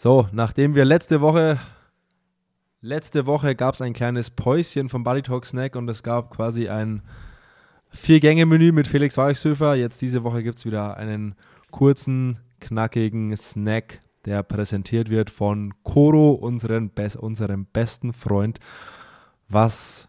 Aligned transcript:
So, 0.00 0.28
nachdem 0.30 0.76
wir 0.76 0.84
letzte 0.84 1.20
Woche, 1.20 1.58
letzte 2.80 3.26
Woche 3.26 3.56
gab 3.56 3.74
es 3.74 3.82
ein 3.82 3.94
kleines 3.94 4.30
Päuschen 4.30 4.88
vom 4.88 5.02
Buddy 5.02 5.22
Talk 5.22 5.44
Snack 5.44 5.74
und 5.74 5.88
es 5.88 6.04
gab 6.04 6.30
quasi 6.30 6.68
ein 6.68 7.02
Vier-Gänge-Menü 7.88 8.70
mit 8.70 8.86
Felix 8.86 9.16
Weichshöfer. 9.16 9.74
Jetzt 9.74 10.00
diese 10.00 10.22
Woche 10.22 10.44
gibt 10.44 10.58
es 10.58 10.64
wieder 10.64 10.98
einen 10.98 11.34
kurzen, 11.72 12.38
knackigen 12.60 13.36
Snack, 13.36 14.00
der 14.24 14.44
präsentiert 14.44 15.10
wird 15.10 15.30
von 15.30 15.74
Koro, 15.82 16.30
unseren 16.30 16.90
Be 16.90 17.10
unserem 17.18 17.66
besten 17.66 18.12
Freund, 18.12 18.60
was 19.48 20.06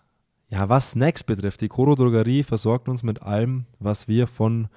ja, 0.49 0.69
was 0.69 0.91
Snacks 0.91 1.23
betrifft. 1.23 1.61
Die 1.61 1.67
Koro 1.67 1.95
Drogerie 1.95 2.43
versorgt 2.43 2.89
uns 2.89 3.01
mit 3.01 3.23
allem, 3.23 3.65
was 3.79 4.07
wir 4.07 4.27
von 4.27 4.67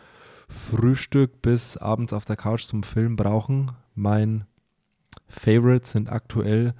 Frühstück 0.49 1.43
bis 1.43 1.77
abends 1.77 2.15
auf 2.15 2.25
der 2.25 2.37
Couch 2.37 2.63
zum 2.63 2.83
Film 2.83 3.17
brauchen. 3.17 3.73
Mein 3.95 4.47
Favorite 5.29 5.87
sind 5.87 6.11
aktuell 6.11 6.75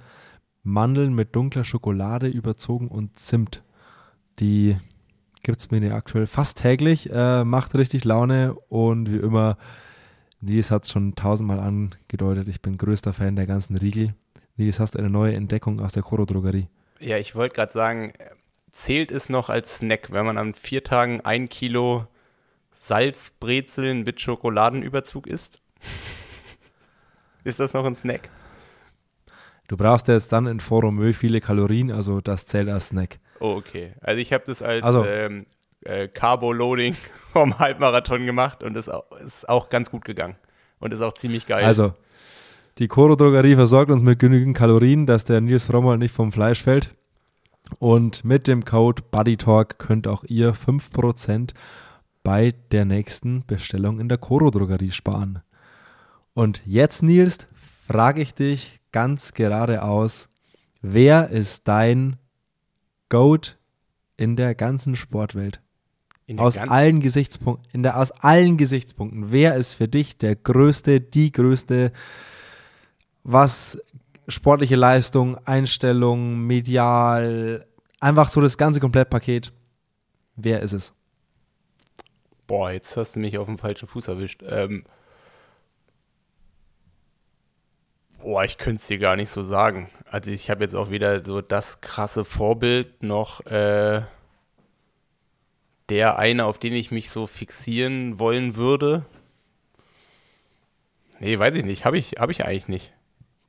Mandeln 0.63 1.13
mit 1.13 1.35
dunkler 1.35 1.65
Schokolade 1.65 2.27
überzogen 2.27 2.87
und 2.87 3.19
Zimt. 3.19 3.63
Die 4.39 4.77
gibt 5.43 5.59
es 5.59 5.71
mir 5.71 5.93
aktuell 5.93 6.25
fast 6.25 6.61
täglich, 6.61 7.09
äh, 7.11 7.43
macht 7.43 7.75
richtig 7.75 8.05
Laune 8.05 8.53
und 8.69 9.11
wie 9.11 9.17
immer, 9.17 9.57
Nils 10.39 10.71
hat 10.71 10.83
es 10.83 10.91
schon 10.91 11.15
tausendmal 11.15 11.59
angedeutet, 11.59 12.47
ich 12.47 12.61
bin 12.61 12.77
größter 12.77 13.13
Fan 13.13 13.35
der 13.35 13.45
ganzen 13.45 13.75
Riegel. 13.75 14.15
Nils, 14.55 14.79
hast 14.79 14.95
du 14.95 14.99
eine 14.99 15.09
neue 15.09 15.35
Entdeckung 15.35 15.81
aus 15.81 15.91
der 15.91 16.03
Koro 16.03 16.25
Drogerie? 16.25 16.67
Ja, 16.99 17.17
ich 17.17 17.35
wollte 17.35 17.55
gerade 17.55 17.73
sagen, 17.73 18.13
zählt 18.71 19.11
es 19.11 19.29
noch 19.29 19.49
als 19.49 19.77
Snack, 19.79 20.11
wenn 20.11 20.25
man 20.25 20.37
an 20.37 20.53
vier 20.53 20.83
Tagen 20.83 21.21
ein 21.21 21.49
Kilo 21.49 22.07
Salzbrezeln 22.73 24.03
mit 24.03 24.21
Schokoladenüberzug 24.21 25.27
isst? 25.27 25.61
Ist 27.43 27.59
das 27.59 27.73
noch 27.73 27.85
ein 27.85 27.95
Snack? 27.95 28.29
Du 29.67 29.77
brauchst 29.77 30.07
ja 30.07 30.13
jetzt 30.13 30.31
dann 30.31 30.45
in 30.47 30.59
Foromö 30.59 31.13
viele 31.13 31.41
Kalorien, 31.41 31.91
also 31.91 32.21
das 32.21 32.45
zählt 32.45 32.69
als 32.69 32.89
Snack. 32.89 33.19
Oh, 33.39 33.55
okay. 33.55 33.93
Also 34.01 34.19
ich 34.19 34.33
habe 34.33 34.43
das 34.45 34.61
als 34.61 34.83
also, 34.83 35.05
ähm, 35.05 35.45
äh, 35.81 36.07
Carbo-Loading 36.07 36.95
vom 37.33 37.59
Halbmarathon 37.59 38.25
gemacht 38.25 38.63
und 38.63 38.77
auch, 38.89 39.11
ist 39.25 39.47
auch 39.49 39.69
ganz 39.69 39.89
gut 39.89 40.05
gegangen. 40.05 40.35
Und 40.79 40.93
ist 40.93 41.01
auch 41.01 41.13
ziemlich 41.13 41.45
geil. 41.45 41.63
Also, 41.63 41.93
die 42.77 42.89
Koro-Drogerie 42.89 43.55
versorgt 43.55 43.89
uns 43.89 44.03
mit 44.03 44.19
genügend 44.19 44.57
Kalorien, 44.57 45.05
dass 45.05 45.23
der 45.23 45.39
Nils 45.39 45.63
Frommer 45.63 45.95
nicht 45.95 46.13
vom 46.13 46.31
Fleisch 46.33 46.61
fällt. 46.61 46.93
Und 47.79 48.25
mit 48.25 48.47
dem 48.47 48.65
Code 48.65 49.01
BuddyTalk 49.09 49.79
könnt 49.79 50.07
auch 50.07 50.23
ihr 50.27 50.53
5% 50.53 51.53
bei 52.23 52.53
der 52.71 52.85
nächsten 52.85 53.45
Bestellung 53.45 53.99
in 53.99 54.09
der 54.09 54.17
Koro 54.17 54.51
Drogerie 54.51 54.91
sparen. 54.91 55.41
Und 56.33 56.61
jetzt, 56.65 57.03
Nils, 57.03 57.37
frage 57.87 58.21
ich 58.21 58.33
dich 58.33 58.79
ganz 58.91 59.33
geradeaus, 59.33 60.29
wer 60.81 61.29
ist 61.29 61.67
dein 61.67 62.17
Goat 63.09 63.57
in 64.17 64.35
der 64.35 64.55
ganzen 64.55 64.95
Sportwelt? 64.95 65.61
aus 66.37 66.55
gan 66.55 66.69
allen 66.69 66.99
Gesichtspunkten, 67.01 67.69
in 67.73 67.83
der, 67.83 67.99
aus 67.99 68.11
allen 68.11 68.57
Gesichtspunkten, 68.57 69.31
wer 69.31 69.55
ist 69.55 69.73
für 69.73 69.87
dich 69.87 70.17
der 70.17 70.35
größte, 70.35 71.01
die 71.01 71.31
größte, 71.31 71.91
was 73.23 73.77
sportliche 74.27 74.75
Leistung, 74.75 75.37
Einstellung, 75.45 76.39
medial, 76.47 77.67
einfach 77.99 78.29
so 78.29 78.41
das 78.41 78.57
ganze 78.57 78.79
Komplettpaket. 78.79 79.51
Wer 80.35 80.61
ist 80.61 80.73
es? 80.73 80.93
Boah, 82.47 82.71
jetzt 82.71 82.97
hast 82.97 83.15
du 83.15 83.19
mich 83.19 83.37
auf 83.37 83.45
dem 83.45 83.57
falschen 83.57 83.87
Fuß 83.87 84.07
erwischt. 84.07 84.43
Ähm 84.47 84.85
boah, 88.23 88.43
ich 88.43 88.57
könnte 88.57 88.81
es 88.81 88.87
dir 88.87 88.97
gar 88.97 89.15
nicht 89.15 89.29
so 89.29 89.43
sagen. 89.43 89.89
Also 90.09 90.31
ich 90.31 90.49
habe 90.49 90.63
jetzt 90.63 90.75
auch 90.75 90.89
weder 90.89 91.23
so 91.23 91.41
das 91.41 91.81
krasse 91.81 92.25
Vorbild 92.25 93.03
noch 93.03 93.45
äh, 93.45 94.01
der 95.89 96.17
eine, 96.17 96.45
auf 96.45 96.57
den 96.57 96.73
ich 96.73 96.91
mich 96.91 97.09
so 97.09 97.27
fixieren 97.27 98.19
wollen 98.19 98.55
würde. 98.55 99.05
Nee, 101.19 101.37
weiß 101.37 101.55
ich 101.55 101.65
nicht. 101.65 101.85
Habe 101.85 101.97
ich, 101.97 102.13
hab 102.17 102.29
ich 102.29 102.45
eigentlich 102.45 102.67
nicht. 102.67 102.93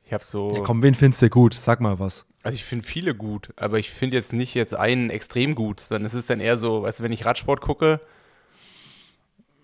Ich 0.04 0.12
habe 0.12 0.24
so. 0.24 0.50
Ja, 0.54 0.60
komm, 0.60 0.82
wen 0.82 0.94
findest 0.94 1.22
du 1.22 1.30
gut? 1.30 1.54
Sag 1.54 1.80
mal 1.80 1.98
was. 1.98 2.26
Also 2.42 2.56
ich 2.56 2.64
finde 2.64 2.84
viele 2.84 3.14
gut, 3.14 3.54
aber 3.56 3.78
ich 3.78 3.90
finde 3.90 4.16
jetzt 4.16 4.34
nicht 4.34 4.54
jetzt 4.54 4.74
einen 4.74 5.08
extrem 5.08 5.54
gut, 5.54 5.80
sondern 5.80 6.04
es 6.04 6.12
ist 6.12 6.28
dann 6.28 6.40
eher 6.40 6.58
so, 6.58 6.82
weißt 6.82 7.00
du, 7.00 7.04
wenn 7.04 7.12
ich 7.12 7.24
Radsport 7.24 7.62
gucke, 7.62 8.00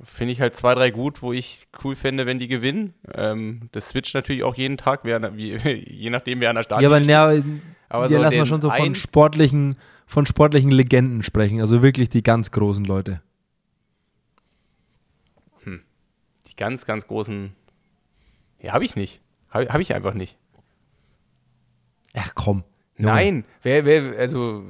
finde 0.05 0.33
ich 0.33 0.41
halt 0.41 0.57
zwei, 0.57 0.75
drei 0.75 0.91
gut, 0.91 1.23
wo 1.23 1.33
ich 1.33 1.67
cool 1.85 1.95
fände, 1.95 2.27
wenn 2.27 2.39
die 2.39 2.49
gewinnen. 2.49 2.95
Ähm, 3.15 3.69
das 3.73 3.91
switcht 3.91 4.15
natürlich 4.15 4.43
auch 4.43 4.55
jeden 4.55 4.77
Tag, 4.77 5.01
wer, 5.03 5.37
wie, 5.37 5.57
je 5.89 6.11
nachdem, 6.11 6.41
wer 6.41 6.51
an 6.51 6.57
der 6.57 6.63
Start 6.63 6.81
ist. 6.81 6.89
Ja, 6.89 7.25
aber, 7.25 7.33
ja, 7.33 7.43
aber 7.89 8.09
so 8.09 8.19
lassen 8.19 8.35
wir 8.35 8.47
schon 8.47 8.63
so 8.63 8.71
von 8.71 8.95
sportlichen, 8.95 9.77
von 10.07 10.27
sportlichen 10.27 10.71
Legenden 10.71 11.23
sprechen, 11.23 11.61
also 11.61 11.83
wirklich 11.83 12.09
die 12.09 12.23
ganz 12.23 12.51
großen 12.51 12.85
Leute. 12.85 13.23
Hm. 15.65 15.83
Die 16.47 16.57
ganz, 16.57 16.87
ganz 16.87 17.07
großen, 17.07 17.53
ja, 18.61 18.73
habe 18.73 18.85
ich 18.85 18.97
nicht. 18.97 19.21
Habe 19.51 19.67
hab 19.73 19.81
ich 19.81 19.95
einfach 19.95 20.15
nicht. 20.15 20.39
Ach 22.15 22.33
komm. 22.35 22.65
Nein, 23.01 23.45
wer, 23.63 23.85
wer, 23.85 24.19
also 24.19 24.65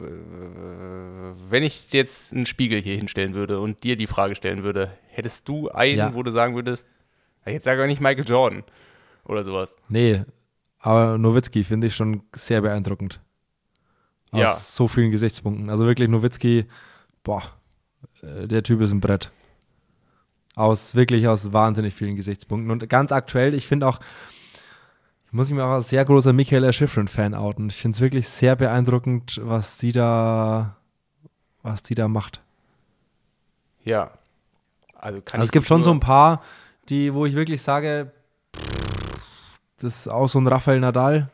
wenn 1.48 1.62
ich 1.62 1.92
jetzt 1.92 2.32
einen 2.32 2.46
Spiegel 2.46 2.80
hier 2.80 2.96
hinstellen 2.96 3.34
würde 3.34 3.60
und 3.60 3.82
dir 3.82 3.96
die 3.96 4.06
Frage 4.06 4.34
stellen 4.34 4.62
würde, 4.62 4.92
hättest 5.08 5.48
du 5.48 5.68
einen, 5.68 5.98
ja. 5.98 6.14
wo 6.14 6.22
du 6.22 6.30
sagen 6.30 6.54
würdest, 6.54 6.86
jetzt 7.46 7.64
sage 7.64 7.82
ich 7.82 7.88
nicht 7.88 8.00
Michael 8.00 8.26
Jordan 8.26 8.64
oder 9.24 9.44
sowas. 9.44 9.76
Nee, 9.88 10.24
aber 10.78 11.18
Nowitzki 11.18 11.64
finde 11.64 11.88
ich 11.88 11.94
schon 11.94 12.22
sehr 12.34 12.62
beeindruckend. 12.62 13.20
Aus 14.32 14.40
ja. 14.40 14.54
so 14.54 14.88
vielen 14.88 15.10
Gesichtspunkten. 15.10 15.70
Also 15.70 15.86
wirklich 15.86 16.08
Nowitzki, 16.08 16.66
boah, 17.24 17.42
äh, 18.22 18.46
der 18.46 18.62
Typ 18.62 18.80
ist 18.80 18.92
ein 18.92 19.00
Brett. 19.00 19.30
Aus 20.54 20.94
wirklich 20.94 21.26
aus 21.26 21.52
wahnsinnig 21.52 21.94
vielen 21.94 22.16
Gesichtspunkten. 22.16 22.70
Und 22.70 22.88
ganz 22.88 23.12
aktuell, 23.12 23.54
ich 23.54 23.66
finde 23.66 23.88
auch, 23.88 24.00
muss 25.32 25.48
ich 25.48 25.54
mir 25.54 25.64
auch 25.64 25.70
als 25.70 25.88
sehr 25.88 26.04
großer 26.04 26.32
Michaela 26.32 26.72
Schifrin-Fan 26.72 27.34
outen. 27.34 27.68
Ich 27.68 27.76
finde 27.76 27.96
es 27.96 28.00
wirklich 28.00 28.28
sehr 28.28 28.56
beeindruckend, 28.56 29.40
was 29.42 29.78
sie 29.78 29.92
da, 29.92 30.76
was 31.62 31.82
sie 31.84 31.94
da 31.94 32.08
macht. 32.08 32.42
Ja. 33.84 34.10
Also, 34.94 35.20
kann 35.22 35.40
also 35.40 35.48
es 35.48 35.52
gibt 35.52 35.66
schon 35.66 35.82
so 35.82 35.90
ein 35.90 36.00
paar, 36.00 36.42
die, 36.88 37.12
wo 37.14 37.26
ich 37.26 37.34
wirklich 37.34 37.62
sage, 37.62 38.12
das 39.78 39.96
ist 39.96 40.08
auch 40.08 40.28
so 40.28 40.40
ein 40.40 40.46
Rafael 40.46 40.80
Nadal. 40.80 41.30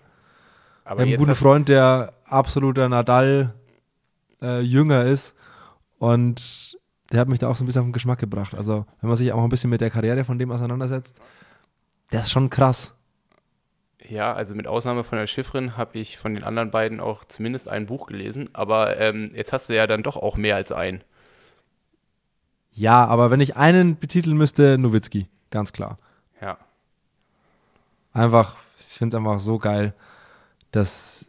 Aber 0.84 1.02
ein 1.02 1.16
guter 1.16 1.34
Freund, 1.34 1.68
der 1.68 2.12
absoluter 2.26 2.88
Nadal-Jünger 2.88 5.04
äh, 5.04 5.12
ist. 5.12 5.34
Und 5.98 6.78
der 7.10 7.20
hat 7.20 7.28
mich 7.28 7.40
da 7.40 7.48
auch 7.48 7.56
so 7.56 7.64
ein 7.64 7.66
bisschen 7.66 7.80
auf 7.80 7.86
den 7.86 7.92
Geschmack 7.92 8.18
gebracht. 8.18 8.54
Also, 8.54 8.86
wenn 9.00 9.08
man 9.08 9.16
sich 9.16 9.32
auch 9.32 9.42
ein 9.42 9.48
bisschen 9.48 9.70
mit 9.70 9.80
der 9.80 9.90
Karriere 9.90 10.24
von 10.24 10.38
dem 10.38 10.52
auseinandersetzt, 10.52 11.18
der 12.12 12.20
ist 12.20 12.30
schon 12.30 12.50
krass. 12.50 12.95
Ja, 14.02 14.34
also 14.34 14.54
mit 14.54 14.66
Ausnahme 14.66 15.04
von 15.04 15.18
der 15.18 15.26
Schiffrin 15.26 15.76
habe 15.76 15.98
ich 15.98 16.18
von 16.18 16.34
den 16.34 16.44
anderen 16.44 16.70
beiden 16.70 17.00
auch 17.00 17.24
zumindest 17.24 17.68
ein 17.68 17.86
Buch 17.86 18.06
gelesen, 18.06 18.48
aber 18.52 18.98
ähm, 18.98 19.30
jetzt 19.34 19.52
hast 19.52 19.68
du 19.68 19.74
ja 19.74 19.86
dann 19.86 20.02
doch 20.02 20.16
auch 20.16 20.36
mehr 20.36 20.56
als 20.56 20.70
ein. 20.70 21.02
Ja, 22.72 23.06
aber 23.06 23.30
wenn 23.30 23.40
ich 23.40 23.56
einen 23.56 23.96
betiteln 23.98 24.36
müsste, 24.36 24.76
Nowitzki, 24.76 25.28
ganz 25.50 25.72
klar. 25.72 25.98
Ja. 26.40 26.58
Einfach, 28.12 28.58
ich 28.78 28.84
finde 28.84 29.16
es 29.16 29.18
einfach 29.18 29.40
so 29.40 29.58
geil, 29.58 29.94
dass 30.72 31.26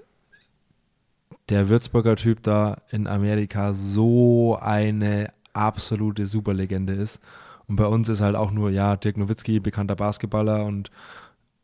der 1.50 1.70
Würzburger 1.70 2.18
Typ 2.18 2.44
da 2.44 2.82
in 2.90 3.08
Amerika 3.08 3.74
so 3.74 4.58
eine 4.62 5.32
absolute 5.54 6.26
Superlegende 6.26 6.94
ist. 6.94 7.22
Und 7.68 7.78
bei 7.78 7.86
uns 7.86 8.10
ist 8.10 8.22
halt 8.22 8.36
auch 8.36 8.52
nur, 8.52 8.70
ja, 8.70 8.96
Dirk 8.96 9.18
Nowitzki, 9.18 9.60
bekannter 9.60 9.96
Basketballer 9.96 10.66
und 10.66 10.92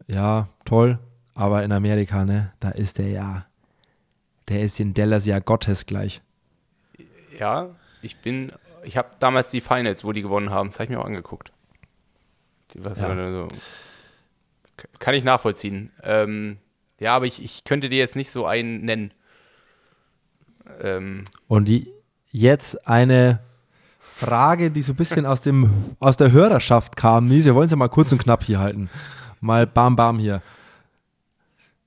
ja, 0.08 0.48
toll. 0.66 1.00
Aber 1.36 1.64
in 1.64 1.72
Amerika, 1.72 2.26
ne, 2.26 2.52
da 2.60 2.70
ist 2.70 2.98
der 2.98 3.10
ja, 3.10 3.46
der 4.50 4.62
ist 4.62 4.80
in 4.80 4.94
Dallas 4.94 5.26
ja 5.26 5.40
gottesgleich. 5.40 6.22
Ja, 7.40 7.70
ich 8.02 8.18
bin, 8.18 8.52
ich 8.84 8.98
habe 8.98 9.10
damals 9.20 9.50
die 9.50 9.62
Finals, 9.62 10.04
wo 10.04 10.12
die 10.12 10.22
gewonnen 10.22 10.52
haben, 10.52 10.70
das 10.70 10.76
habe 10.76 10.86
ich 10.86 10.90
mir 10.92 11.00
auch 11.00 11.06
angeguckt. 11.06 11.52
Ja. 12.76 12.94
so, 12.96 13.48
kann 15.00 15.14
ich 15.14 15.24
nachvollziehen. 15.24 15.92
Ähm, 16.04 16.58
ja, 17.00 17.16
aber 17.16 17.26
ich, 17.26 17.44
ich 17.44 17.64
könnte 17.64 17.90
dir 17.90 18.00
jetzt 18.00 18.16
nicht 18.16 18.32
so 18.32 18.46
einen 18.46 18.82
nennen. 18.86 19.14
Ähm, 20.82 21.26
Und 21.48 21.68
die, 21.68 21.92
jetzt 22.32 22.88
eine 22.88 23.40
Frage, 24.00 24.72
die 24.72 24.82
so 24.82 24.94
ein 24.94 24.96
bisschen 24.96 25.26
aus, 25.26 25.42
dem, 25.42 25.96
aus 26.00 26.18
der 26.18 26.32
Hörerschaft 26.32 26.96
kam. 26.96 27.28
Nies, 27.28 27.46
wir 27.46 27.56
wollen 27.56 27.66
es 27.66 27.72
ja 27.72 27.78
mal 27.78 27.90
kurz 27.90 28.12
und 28.12 28.20
knapp 28.20 28.44
hier 28.44 28.60
halten 28.60 28.90
mal 29.44 29.68
bam 29.68 29.96
bam 29.96 30.20
hier. 30.20 30.42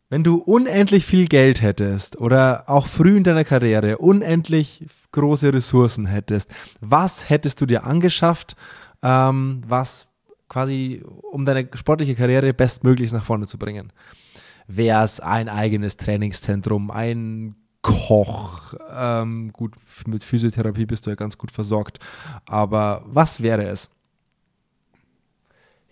Wenn 0.08 0.22
du 0.22 0.36
unendlich 0.36 1.04
viel 1.04 1.26
Geld 1.26 1.62
hättest 1.62 2.16
oder 2.16 2.64
auch 2.68 2.86
früh 2.86 3.16
in 3.16 3.24
deiner 3.24 3.44
Karriere 3.44 3.98
unendlich 3.98 4.86
große 5.10 5.52
Ressourcen 5.52 6.06
hättest, 6.06 6.54
was 6.80 7.28
hättest 7.28 7.60
du 7.60 7.66
dir 7.66 7.84
angeschafft, 7.84 8.54
ähm, 9.02 9.62
was 9.66 10.06
quasi 10.48 11.02
um 11.32 11.44
deine 11.44 11.68
sportliche 11.74 12.14
Karriere 12.14 12.54
bestmöglichst 12.54 13.14
nach 13.14 13.24
vorne 13.24 13.48
zu 13.48 13.58
bringen? 13.58 13.92
wäre 14.66 15.04
es 15.04 15.20
ein 15.20 15.48
eigenes 15.48 15.96
Trainingszentrum, 15.96 16.90
ein 16.90 17.56
Koch. 17.82 18.74
Ähm, 18.92 19.52
gut, 19.52 19.74
mit 20.06 20.24
Physiotherapie 20.24 20.86
bist 20.86 21.06
du 21.06 21.10
ja 21.10 21.16
ganz 21.16 21.38
gut 21.38 21.50
versorgt. 21.50 22.00
Aber 22.46 23.04
was 23.06 23.42
wäre 23.42 23.64
es? 23.64 23.90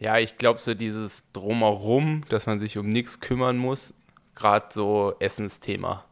Ja, 0.05 0.19
ich 0.19 0.37
glaube, 0.37 0.61
so 0.61 0.75
dieses 0.75 1.33
Drumherum, 1.33 2.25
dass 2.29 2.45
man 2.45 2.59
sich 2.59 2.77
um 2.77 2.91
nichts 2.91 3.21
kümmern 3.21 3.57
muss, 3.57 3.95
gerade 4.35 4.67
so 4.69 5.15
Essensthema. 5.19 6.05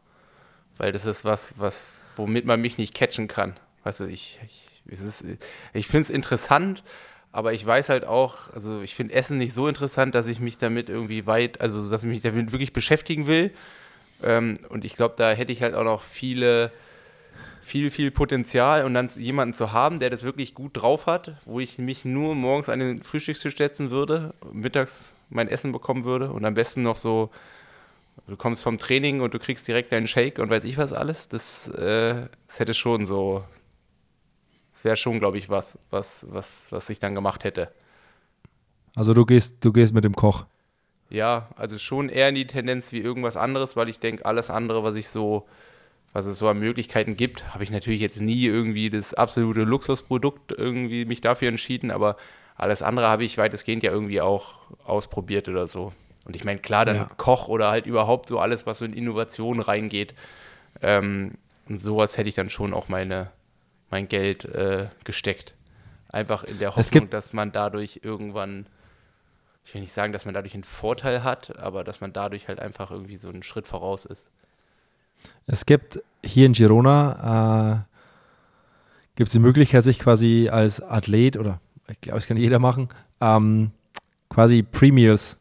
Weil 0.79 0.91
das 0.91 1.05
ist 1.05 1.23
was, 1.23 1.53
was, 1.59 2.01
womit 2.15 2.47
man 2.47 2.59
mich 2.59 2.79
nicht 2.79 2.95
catchen 2.95 3.27
kann. 3.27 3.53
Weißt 3.83 3.99
du, 3.99 4.05
ich, 4.05 4.39
ich, 4.47 4.81
ich 5.73 5.85
finde 5.85 6.01
es 6.05 6.09
interessant, 6.09 6.81
aber 7.31 7.53
ich 7.53 7.63
weiß 7.63 7.89
halt 7.89 8.05
auch, 8.05 8.51
also 8.51 8.81
ich 8.81 8.95
finde 8.95 9.13
Essen 9.13 9.37
nicht 9.37 9.53
so 9.53 9.67
interessant, 9.67 10.15
dass 10.15 10.25
ich 10.25 10.39
mich 10.39 10.57
damit 10.57 10.89
irgendwie 10.89 11.27
weit, 11.27 11.61
also 11.61 11.87
dass 11.87 12.01
ich 12.01 12.09
mich 12.09 12.21
damit 12.21 12.51
wirklich 12.51 12.73
beschäftigen 12.73 13.27
will. 13.27 13.51
Ähm, 14.23 14.57
und 14.69 14.85
ich 14.85 14.95
glaube, 14.95 15.13
da 15.19 15.33
hätte 15.33 15.51
ich 15.51 15.61
halt 15.61 15.75
auch 15.75 15.83
noch 15.83 16.01
viele, 16.01 16.71
viel, 17.63 17.89
viel 17.89 18.11
Potenzial 18.11 18.83
und 18.85 18.93
dann 18.93 19.07
jemanden 19.09 19.53
zu 19.53 19.71
haben, 19.71 19.99
der 19.99 20.09
das 20.09 20.23
wirklich 20.23 20.53
gut 20.53 20.71
drauf 20.73 21.05
hat, 21.05 21.37
wo 21.45 21.59
ich 21.59 21.77
mich 21.77 22.03
nur 22.03 22.35
morgens 22.35 22.67
an 22.67 22.79
den 22.79 23.01
Frühstückstisch 23.01 23.57
setzen 23.57 23.89
würde, 23.89 24.33
mittags 24.51 25.13
mein 25.29 25.47
Essen 25.47 25.71
bekommen 25.71 26.03
würde 26.03 26.31
und 26.31 26.43
am 26.43 26.53
besten 26.53 26.83
noch 26.83 26.97
so, 26.97 27.29
du 28.27 28.35
kommst 28.35 28.63
vom 28.63 28.77
Training 28.77 29.21
und 29.21 29.33
du 29.33 29.39
kriegst 29.39 29.65
direkt 29.67 29.93
deinen 29.93 30.07
Shake 30.07 30.39
und 30.39 30.49
weiß 30.49 30.65
ich 30.65 30.77
was 30.77 30.91
alles, 30.91 31.29
das, 31.29 31.69
äh, 31.69 32.27
das 32.47 32.59
hätte 32.59 32.73
schon 32.73 33.05
so, 33.05 33.45
das 34.73 34.83
wäre 34.83 34.97
schon, 34.97 35.19
glaube 35.19 35.37
ich, 35.37 35.49
was, 35.49 35.77
was, 35.89 36.27
was, 36.29 36.67
was 36.69 36.89
ich 36.89 36.99
dann 36.99 37.15
gemacht 37.15 37.45
hätte. 37.45 37.71
Also 38.93 39.13
du 39.13 39.25
gehst, 39.25 39.63
du 39.63 39.71
gehst 39.71 39.93
mit 39.93 40.03
dem 40.03 40.15
Koch. 40.15 40.45
Ja, 41.09 41.49
also 41.55 41.77
schon 41.77 42.09
eher 42.09 42.29
in 42.29 42.35
die 42.35 42.47
Tendenz 42.47 42.91
wie 42.91 42.99
irgendwas 42.99 43.37
anderes, 43.37 43.77
weil 43.77 43.87
ich 43.87 43.99
denke, 43.99 44.25
alles 44.25 44.49
andere, 44.49 44.83
was 44.83 44.95
ich 44.95 45.07
so, 45.07 45.47
was 46.13 46.25
es 46.25 46.37
so 46.37 46.47
an 46.47 46.59
Möglichkeiten 46.59 47.17
gibt, 47.17 47.53
habe 47.53 47.63
ich 47.63 47.71
natürlich 47.71 47.99
jetzt 47.99 48.21
nie 48.21 48.45
irgendwie 48.45 48.89
das 48.89 49.13
absolute 49.13 49.63
Luxusprodukt 49.63 50.51
irgendwie 50.51 51.05
mich 51.05 51.21
dafür 51.21 51.49
entschieden, 51.49 51.91
aber 51.91 52.17
alles 52.55 52.83
andere 52.83 53.07
habe 53.07 53.23
ich 53.23 53.37
weitestgehend 53.37 53.83
ja 53.83 53.91
irgendwie 53.91 54.21
auch 54.21 54.59
ausprobiert 54.85 55.49
oder 55.49 55.67
so. 55.67 55.91
Und 56.25 56.35
ich 56.35 56.45
meine, 56.45 56.59
klar, 56.59 56.85
dann 56.85 56.95
ja. 56.95 57.09
Koch 57.17 57.47
oder 57.47 57.69
halt 57.69 57.85
überhaupt 57.85 58.29
so 58.29 58.39
alles, 58.39 58.65
was 58.65 58.79
so 58.79 58.85
in 58.85 58.93
Innovation 58.93 59.59
reingeht. 59.59 60.13
Ähm, 60.81 61.33
und 61.67 61.79
sowas 61.79 62.17
hätte 62.17 62.29
ich 62.29 62.35
dann 62.35 62.49
schon 62.49 62.73
auch 62.73 62.87
meine, 62.87 63.31
mein 63.89 64.07
Geld 64.07 64.45
äh, 64.45 64.87
gesteckt. 65.03 65.55
Einfach 66.09 66.43
in 66.43 66.59
der 66.59 66.75
Hoffnung, 66.75 67.09
dass 67.09 67.33
man 67.33 67.51
dadurch 67.51 68.01
irgendwann 68.03 68.67
ich 69.65 69.73
will 69.73 69.81
nicht 69.81 69.93
sagen, 69.93 70.11
dass 70.11 70.25
man 70.25 70.33
dadurch 70.33 70.53
einen 70.53 70.63
Vorteil 70.63 71.23
hat, 71.23 71.57
aber 71.57 71.83
dass 71.83 72.01
man 72.01 72.11
dadurch 72.11 72.47
halt 72.47 72.59
einfach 72.59 72.91
irgendwie 72.91 73.17
so 73.17 73.29
einen 73.29 73.43
Schritt 73.43 73.67
voraus 73.67 74.05
ist. 74.05 74.29
Es 75.45 75.65
gibt 75.65 76.01
hier 76.23 76.45
in 76.45 76.53
Girona 76.53 77.85
äh, 77.85 77.93
gibt 79.15 79.27
es 79.27 79.33
die 79.33 79.39
Möglichkeit, 79.39 79.83
sich 79.83 79.99
quasi 79.99 80.49
als 80.51 80.81
Athlet 80.81 81.37
oder 81.37 81.59
ich 81.89 81.99
glaube, 82.01 82.17
das 82.17 82.27
kann 82.27 82.37
jeder 82.37 82.59
machen, 82.59 82.89
ähm, 83.19 83.71
quasi 84.29 84.63
Pre-Meals 84.63 85.37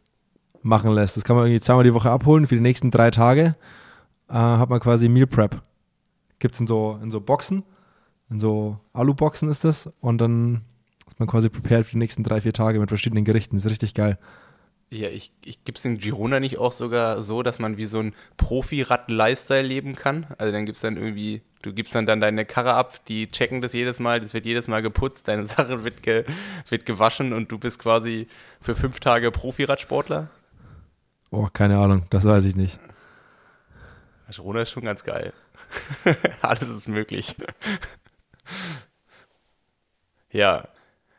machen 0.62 0.92
lässt. 0.92 1.16
Das 1.16 1.24
kann 1.24 1.36
man 1.36 1.46
irgendwie 1.46 1.60
zweimal 1.60 1.84
die 1.84 1.94
Woche 1.94 2.10
abholen 2.10 2.46
für 2.46 2.54
die 2.54 2.60
nächsten 2.60 2.90
drei 2.90 3.10
Tage. 3.10 3.56
Äh, 4.28 4.34
hat 4.34 4.70
man 4.70 4.80
quasi 4.80 5.08
Meal 5.08 5.26
Prep. 5.26 5.62
Gibt 6.38 6.54
es 6.54 6.60
in 6.60 6.66
so, 6.66 6.98
in 7.02 7.10
so 7.10 7.20
Boxen, 7.20 7.62
in 8.30 8.40
so 8.40 8.78
Alu-Boxen 8.92 9.48
ist 9.48 9.64
das 9.64 9.92
und 10.00 10.18
dann 10.18 10.62
ist 11.06 11.20
man 11.20 11.28
quasi 11.28 11.48
prepared 11.48 11.86
für 11.86 11.92
die 11.92 11.98
nächsten 11.98 12.24
drei, 12.24 12.40
vier 12.40 12.52
Tage 12.52 12.80
mit 12.80 12.88
verschiedenen 12.88 13.24
Gerichten. 13.24 13.56
Das 13.56 13.64
ist 13.64 13.70
richtig 13.70 13.94
geil. 13.94 14.18
Ja, 14.92 15.08
ich, 15.08 15.32
ich 15.42 15.64
gibt 15.64 15.78
es 15.78 15.86
in 15.86 15.96
Girona 15.96 16.38
nicht 16.38 16.58
auch 16.58 16.70
sogar 16.70 17.22
so, 17.22 17.42
dass 17.42 17.58
man 17.58 17.78
wie 17.78 17.86
so 17.86 17.98
ein 18.00 18.14
Profi-Rad-Lifestyle 18.36 19.62
leben 19.62 19.96
kann? 19.96 20.26
Also 20.36 20.52
dann 20.52 20.66
gibt 20.66 20.76
es 20.76 20.82
dann 20.82 20.98
irgendwie, 20.98 21.40
du 21.62 21.72
gibst 21.72 21.94
dann, 21.94 22.04
dann 22.04 22.20
deine 22.20 22.44
Karre 22.44 22.74
ab, 22.74 23.02
die 23.06 23.26
checken 23.26 23.62
das 23.62 23.72
jedes 23.72 24.00
Mal, 24.00 24.20
das 24.20 24.34
wird 24.34 24.44
jedes 24.44 24.68
Mal 24.68 24.82
geputzt, 24.82 25.28
deine 25.28 25.46
Sache 25.46 25.82
wird, 25.82 26.02
ge, 26.02 26.26
wird 26.68 26.84
gewaschen 26.84 27.32
und 27.32 27.50
du 27.50 27.56
bist 27.56 27.78
quasi 27.78 28.26
für 28.60 28.74
fünf 28.74 29.00
Tage 29.00 29.30
Profi-Radsportler? 29.30 30.28
Oh, 31.30 31.48
keine 31.50 31.78
Ahnung, 31.78 32.04
das 32.10 32.26
weiß 32.26 32.44
ich 32.44 32.54
nicht. 32.54 32.78
Girona 34.30 34.60
ist 34.60 34.72
schon 34.72 34.84
ganz 34.84 35.04
geil. 35.04 35.32
Alles 36.42 36.68
ist 36.68 36.86
möglich. 36.86 37.34
ja, 40.30 40.68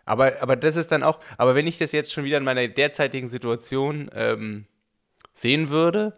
aber, 0.06 0.42
aber 0.42 0.56
das 0.56 0.76
ist 0.76 0.92
dann 0.92 1.04
auch, 1.04 1.20
aber 1.38 1.56
wenn 1.56 1.68
ich 1.68 1.78
das 1.78 1.92
jetzt 1.92 2.12
schon 2.12 2.24
wieder 2.24 2.38
in 2.38 2.44
meiner 2.44 2.68
derzeitigen 2.68 3.30
Situation 3.30 4.10
ähm, 4.14 4.66
sehen 5.34 5.70
würde, 5.70 6.14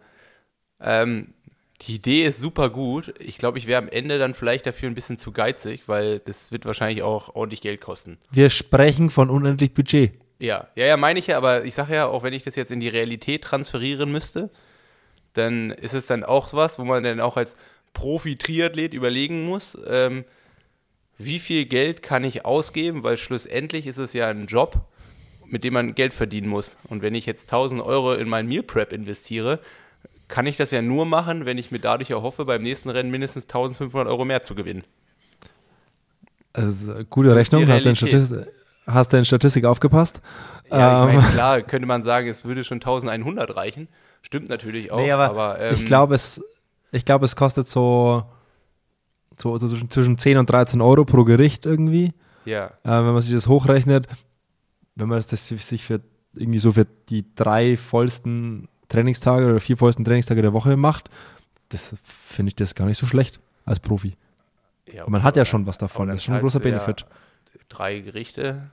ähm, 0.80 1.34
die 1.82 1.96
Idee 1.96 2.24
ist 2.24 2.40
super 2.40 2.70
gut. 2.70 3.14
Ich 3.18 3.38
glaube, 3.38 3.58
ich 3.58 3.66
wäre 3.66 3.78
am 3.78 3.88
Ende 3.88 4.18
dann 4.18 4.34
vielleicht 4.34 4.66
dafür 4.66 4.88
ein 4.88 4.94
bisschen 4.94 5.18
zu 5.18 5.32
geizig, 5.32 5.82
weil 5.86 6.20
das 6.20 6.50
wird 6.50 6.64
wahrscheinlich 6.64 7.02
auch 7.02 7.34
ordentlich 7.34 7.60
Geld 7.60 7.80
kosten. 7.80 8.18
Wir 8.30 8.48
sprechen 8.50 9.10
von 9.10 9.28
unendlich 9.28 9.74
Budget. 9.74 10.14
Ja, 10.38 10.68
ja, 10.74 10.86
ja, 10.86 10.96
meine 10.96 11.18
ich 11.18 11.28
ja, 11.28 11.36
aber 11.36 11.64
ich 11.64 11.74
sage 11.74 11.94
ja, 11.94 12.06
auch 12.06 12.22
wenn 12.22 12.32
ich 12.32 12.42
das 12.42 12.56
jetzt 12.56 12.72
in 12.72 12.80
die 12.80 12.88
Realität 12.88 13.42
transferieren 13.42 14.10
müsste, 14.10 14.50
dann 15.32 15.70
ist 15.70 15.94
es 15.94 16.06
dann 16.06 16.24
auch 16.24 16.52
was, 16.52 16.78
wo 16.78 16.84
man 16.84 17.02
dann 17.02 17.20
auch 17.20 17.36
als 17.36 17.56
Profi-Triathlet 17.92 18.92
überlegen 18.92 19.46
muss, 19.46 19.78
ähm, 19.86 20.24
wie 21.18 21.38
viel 21.38 21.66
Geld 21.66 22.02
kann 22.02 22.24
ich 22.24 22.44
ausgeben, 22.44 23.04
weil 23.04 23.16
schlussendlich 23.16 23.86
ist 23.86 23.98
es 23.98 24.12
ja 24.12 24.28
ein 24.28 24.46
Job, 24.46 24.86
mit 25.46 25.64
dem 25.64 25.74
man 25.74 25.94
Geld 25.94 26.12
verdienen 26.12 26.48
muss. 26.48 26.76
Und 26.84 27.02
wenn 27.02 27.14
ich 27.14 27.26
jetzt 27.26 27.44
1000 27.44 27.80
Euro 27.82 28.14
in 28.14 28.28
mein 28.28 28.46
Meal 28.46 28.62
Prep 28.62 28.92
investiere, 28.92 29.60
kann 30.28 30.46
ich 30.46 30.56
das 30.56 30.70
ja 30.70 30.82
nur 30.82 31.06
machen, 31.06 31.46
wenn 31.46 31.56
ich 31.56 31.70
mir 31.70 31.78
dadurch 31.78 32.10
erhoffe, 32.10 32.44
beim 32.44 32.62
nächsten 32.62 32.90
Rennen 32.90 33.10
mindestens 33.10 33.44
1500 33.44 34.08
Euro 34.08 34.24
mehr 34.24 34.42
zu 34.42 34.54
gewinnen. 34.54 34.84
Also, 36.52 36.94
gute 37.10 37.34
Rechnung, 37.34 37.68
hast 37.68 37.84
du, 37.84 37.90
in 37.90 37.96
Statistik, 37.96 38.46
hast 38.86 39.12
du 39.12 39.18
in 39.18 39.24
Statistik 39.24 39.64
aufgepasst? 39.66 40.20
Ja, 40.70 41.06
ich 41.06 41.14
meine, 41.14 41.26
ähm. 41.26 41.32
klar, 41.32 41.62
könnte 41.62 41.86
man 41.86 42.02
sagen, 42.02 42.28
es 42.28 42.44
würde 42.44 42.64
schon 42.64 42.76
1100 42.76 43.54
reichen. 43.56 43.88
Stimmt 44.22 44.48
natürlich 44.48 44.90
auch. 44.90 44.98
Nee, 44.98 45.12
aber, 45.12 45.30
aber 45.30 45.60
ähm, 45.60 45.74
ich 45.74 45.86
glaube, 45.86 46.14
es, 46.14 46.42
glaub, 47.04 47.22
es 47.22 47.36
kostet 47.36 47.68
so 47.68 48.24
so, 49.40 49.56
so 49.58 49.68
zwischen 49.68 50.18
10 50.18 50.38
und 50.38 50.50
13 50.50 50.80
Euro 50.80 51.04
pro 51.04 51.24
Gericht 51.24 51.66
irgendwie. 51.66 52.12
Ja. 52.44 52.66
Äh, 52.66 52.70
wenn 52.84 53.12
man 53.12 53.20
sich 53.20 53.34
das 53.34 53.46
hochrechnet, 53.46 54.06
wenn 54.94 55.08
man 55.08 55.18
das, 55.18 55.26
das 55.26 55.46
sich 55.48 55.84
für 55.84 56.00
irgendwie 56.34 56.58
so 56.58 56.72
für 56.72 56.86
die 57.08 57.24
drei 57.34 57.76
vollsten 57.76 58.68
Trainingstage 58.88 59.46
oder 59.46 59.60
vier 59.60 59.76
vollsten 59.76 60.04
Trainingstage 60.04 60.42
der 60.42 60.52
Woche 60.52 60.76
macht, 60.76 61.10
das 61.70 61.96
finde 62.02 62.50
ich 62.50 62.56
das 62.56 62.74
gar 62.74 62.86
nicht 62.86 62.98
so 62.98 63.06
schlecht 63.06 63.40
als 63.64 63.80
Profi. 63.80 64.16
Ja, 64.92 65.04
man 65.08 65.22
hat 65.22 65.36
ja 65.36 65.44
schon 65.44 65.66
was 65.66 65.78
davon, 65.78 66.08
das 66.08 66.16
ist 66.16 66.24
schon 66.24 66.34
ein 66.34 66.40
großer 66.40 66.60
Benefit. 66.60 67.00
Ja 67.00 67.06
drei 67.68 68.00
Gerichte, 68.00 68.70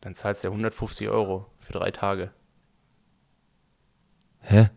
dann 0.00 0.14
zahlst 0.14 0.42
du 0.42 0.48
ja 0.48 0.52
150 0.52 1.08
Euro 1.08 1.46
für 1.58 1.72
drei 1.72 1.90
Tage. 1.90 2.30
Hä? 4.40 4.70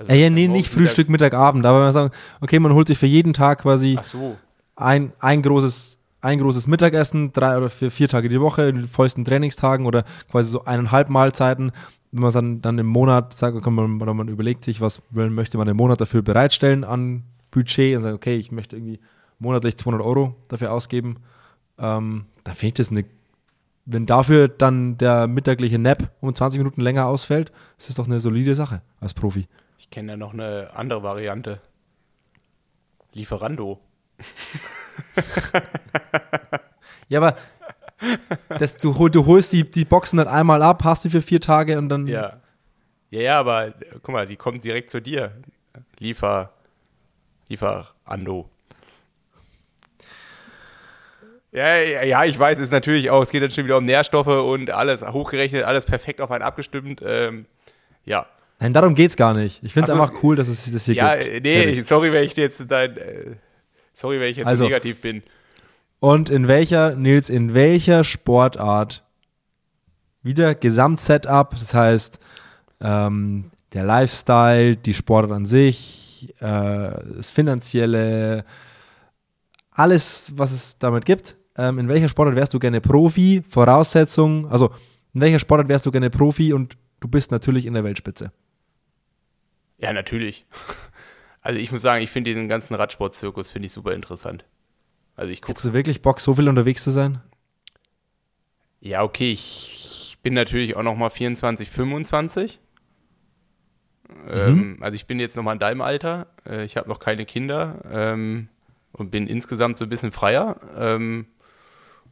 Also 0.00 0.12
ja, 0.12 0.30
nee, 0.30 0.48
nicht 0.48 0.70
Frühstück, 0.70 1.08
Mittag, 1.08 1.34
Abend, 1.34 1.66
aber 1.66 1.80
man 1.80 1.92
sagen, 1.92 2.10
okay, 2.40 2.58
man 2.58 2.72
holt 2.72 2.88
sich 2.88 2.98
für 2.98 3.06
jeden 3.06 3.32
Tag 3.32 3.62
quasi 3.62 3.98
so. 4.02 4.36
ein, 4.76 5.12
ein 5.20 5.42
großes 5.42 5.98
ein 6.22 6.38
großes 6.38 6.66
Mittagessen, 6.66 7.32
drei 7.32 7.56
oder 7.56 7.70
vier, 7.70 7.90
vier 7.90 8.08
Tage 8.08 8.28
die 8.28 8.40
Woche, 8.40 8.68
in 8.68 8.76
den 8.76 8.88
vollsten 8.88 9.24
Trainingstagen 9.24 9.86
oder 9.86 10.04
quasi 10.30 10.50
so 10.50 10.64
eineinhalb 10.64 11.08
Mahlzeiten. 11.08 11.72
Wenn 12.12 12.22
man 12.22 12.32
dann, 12.32 12.60
dann 12.60 12.78
im 12.78 12.86
Monat 12.86 13.34
sagt, 13.34 13.64
man, 13.64 13.96
man 13.96 14.28
überlegt 14.28 14.64
sich, 14.64 14.80
was 14.80 15.00
möchte 15.10 15.58
man 15.58 15.68
im 15.68 15.76
Monat 15.76 16.00
dafür 16.00 16.22
bereitstellen 16.22 16.84
an 16.84 17.22
Budget 17.50 17.96
und 17.96 18.02
sagt, 18.02 18.14
okay, 18.14 18.36
ich 18.36 18.52
möchte 18.52 18.76
irgendwie 18.76 19.00
monatlich 19.38 19.76
200 19.76 20.04
Euro 20.04 20.34
dafür 20.48 20.72
ausgeben, 20.72 21.16
ähm, 21.78 22.26
dann 22.44 22.54
finde 22.54 22.68
ich 22.68 22.74
das 22.74 22.90
eine, 22.90 23.04
wenn 23.86 24.06
dafür 24.06 24.48
dann 24.48 24.98
der 24.98 25.26
mittagliche 25.26 25.78
Nap 25.78 26.10
um 26.20 26.34
20 26.34 26.58
Minuten 26.58 26.80
länger 26.80 27.06
ausfällt, 27.06 27.50
ist 27.78 27.88
das 27.88 27.96
doch 27.96 28.06
eine 28.06 28.20
solide 28.20 28.54
Sache 28.54 28.82
als 29.00 29.14
Profi. 29.14 29.46
Ich 29.80 29.88
kenne 29.88 30.12
ja 30.12 30.16
noch 30.18 30.34
eine 30.34 30.72
andere 30.74 31.02
Variante. 31.02 31.58
Lieferando. 33.14 33.80
ja, 37.08 37.18
aber 37.18 37.34
das, 38.58 38.76
du, 38.76 39.08
du 39.08 39.24
holst 39.24 39.54
die, 39.54 39.68
die 39.68 39.86
Boxen 39.86 40.18
dann 40.18 40.28
einmal 40.28 40.62
ab, 40.62 40.84
hast 40.84 41.00
sie 41.00 41.08
für 41.08 41.22
vier 41.22 41.40
Tage 41.40 41.78
und 41.78 41.88
dann. 41.88 42.06
Ja. 42.06 42.40
Ja, 43.08 43.20
ja, 43.20 43.40
aber 43.40 43.72
guck 44.02 44.10
mal, 44.10 44.26
die 44.26 44.36
kommen 44.36 44.60
direkt 44.60 44.90
zu 44.90 45.00
dir. 45.00 45.32
Liefer. 45.98 46.52
Lieferando. 47.48 48.50
Ja, 51.52 51.78
ja, 51.78 52.02
ja, 52.02 52.24
ich 52.26 52.38
weiß, 52.38 52.58
es 52.58 52.64
ist 52.64 52.72
natürlich 52.72 53.08
auch, 53.10 53.22
es 53.22 53.30
geht 53.30 53.42
dann 53.42 53.50
schon 53.50 53.64
wieder 53.64 53.78
um 53.78 53.84
Nährstoffe 53.84 54.26
und 54.26 54.70
alles 54.70 55.02
hochgerechnet, 55.02 55.64
alles 55.64 55.86
perfekt 55.86 56.20
auf 56.20 56.30
einen 56.30 56.44
abgestimmt. 56.44 57.00
Ähm, 57.02 57.46
ja. 58.04 58.26
Nein, 58.60 58.74
darum 58.74 58.94
geht's 58.94 59.16
gar 59.16 59.32
nicht. 59.32 59.62
Ich 59.62 59.72
finde 59.72 59.90
es 59.90 59.98
einfach 59.98 60.22
cool, 60.22 60.36
dass 60.36 60.46
es 60.46 60.70
das 60.70 60.84
hier 60.84 60.94
ja, 60.94 61.16
gibt. 61.16 61.32
Ja, 61.32 61.40
nee, 61.40 61.62
Fertig. 61.62 61.86
sorry, 61.86 62.12
wenn 62.12 62.24
ich 62.24 62.36
jetzt 62.36 62.62
dein, 62.68 62.94
äh, 62.98 63.36
sorry, 63.94 64.20
wenn 64.20 64.30
ich 64.30 64.36
jetzt 64.36 64.46
also, 64.46 64.64
so 64.64 64.68
negativ 64.68 65.00
bin. 65.00 65.22
Und 65.98 66.28
in 66.28 66.46
welcher, 66.46 66.94
Nils, 66.94 67.30
in 67.30 67.54
welcher 67.54 68.04
Sportart 68.04 69.02
wieder 70.22 70.54
Gesamtsetup, 70.54 71.52
das 71.58 71.72
heißt 71.72 72.20
ähm, 72.82 73.50
der 73.72 73.84
Lifestyle, 73.84 74.76
die 74.76 74.92
Sportart 74.92 75.32
an 75.32 75.46
sich, 75.46 76.34
äh, 76.40 76.44
das 77.16 77.30
Finanzielle, 77.30 78.44
alles, 79.70 80.32
was 80.36 80.52
es 80.52 80.76
damit 80.78 81.06
gibt. 81.06 81.36
Ähm, 81.56 81.78
in 81.78 81.88
welcher 81.88 82.10
Sportart 82.10 82.36
wärst 82.36 82.52
du 82.52 82.58
gerne 82.58 82.82
Profi? 82.82 83.42
Voraussetzung, 83.48 84.50
also 84.50 84.70
in 85.14 85.22
welcher 85.22 85.38
Sportart 85.38 85.68
wärst 85.68 85.86
du 85.86 85.90
gerne 85.90 86.10
Profi 86.10 86.52
und 86.52 86.76
du 87.00 87.08
bist 87.08 87.30
natürlich 87.30 87.64
in 87.64 87.72
der 87.72 87.84
Weltspitze? 87.84 88.32
Ja, 89.80 89.92
natürlich. 89.92 90.46
Also 91.42 91.58
ich 91.58 91.72
muss 91.72 91.80
sagen, 91.80 92.04
ich 92.04 92.10
finde 92.10 92.28
diesen 92.28 92.50
ganzen 92.50 92.74
Radsport-Zirkus 92.74 93.50
finde 93.50 93.64
ich 93.64 93.72
super 93.72 93.94
interessant. 93.94 94.44
Also 95.16 95.32
ich 95.32 95.40
Hättest 95.46 95.64
du 95.64 95.72
wirklich 95.72 96.02
Bock, 96.02 96.20
so 96.20 96.34
viel 96.34 96.50
unterwegs 96.50 96.84
zu 96.84 96.90
sein? 96.90 97.22
Ja, 98.80 99.02
okay, 99.02 99.32
ich, 99.32 100.10
ich 100.12 100.18
bin 100.22 100.34
natürlich 100.34 100.76
auch 100.76 100.82
noch 100.82 100.96
mal 100.96 101.08
24, 101.08 101.70
25. 101.70 102.60
Mhm. 104.08 104.28
Ähm, 104.28 104.78
also 104.80 104.94
ich 104.96 105.06
bin 105.06 105.18
jetzt 105.18 105.34
noch 105.34 105.42
mal 105.42 105.54
in 105.54 105.58
deinem 105.58 105.80
Alter. 105.80 106.26
Äh, 106.46 106.64
ich 106.64 106.76
habe 106.76 106.90
noch 106.90 106.98
keine 106.98 107.24
Kinder 107.24 107.80
ähm, 107.90 108.48
und 108.92 109.10
bin 109.10 109.26
insgesamt 109.26 109.78
so 109.78 109.86
ein 109.86 109.88
bisschen 109.88 110.12
freier. 110.12 110.56
Ähm, 110.76 111.26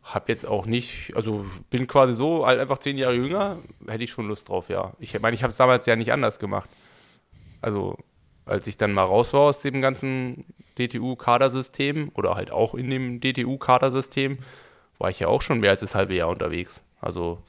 habe 0.03 0.25
jetzt 0.29 0.47
auch 0.47 0.65
nicht, 0.65 1.15
also 1.17 1.45
bin 1.69 1.87
quasi 1.87 2.15
so 2.15 2.47
halt 2.47 2.61
einfach 2.61 2.79
zehn 2.79 2.97
Jahre 2.97 3.15
jünger, 3.15 3.59
hätte 3.87 4.05
ich 4.05 4.11
schon 4.11 4.27
Lust 4.27 4.49
drauf, 4.49 4.71
ja. 4.71 4.95
Ich 5.01 5.21
meine, 5.21 5.35
ich 5.35 5.43
habe 5.43 5.51
es 5.51 5.57
damals 5.59 5.85
ja 5.85 5.97
nicht 5.97 6.13
anders 6.13 6.39
gemacht. 6.39 6.71
Also 7.61 7.97
als 8.47 8.67
ich 8.67 8.79
dann 8.79 8.93
mal 8.93 9.05
raus 9.05 9.33
war 9.33 9.41
aus 9.43 9.62
dem 9.62 9.81
ganzen 9.81 10.45
DTU-Kadersystem 10.79 12.11
oder 12.15 12.35
halt 12.35 12.50
auch 12.50 12.75
in 12.75 12.91
dem 12.91 13.21
DTU-Kadersystem, 13.21 14.38
war 14.99 15.11
ich 15.11 15.21
ja 15.21 15.29
auch 15.29 15.43
schon 15.43 15.61
mehr 15.61 15.71
als 15.71 15.83
das 15.83 15.95
halbe 15.95 16.15
Jahr 16.15 16.29
unterwegs. 16.29 16.83
Also 17.00 17.43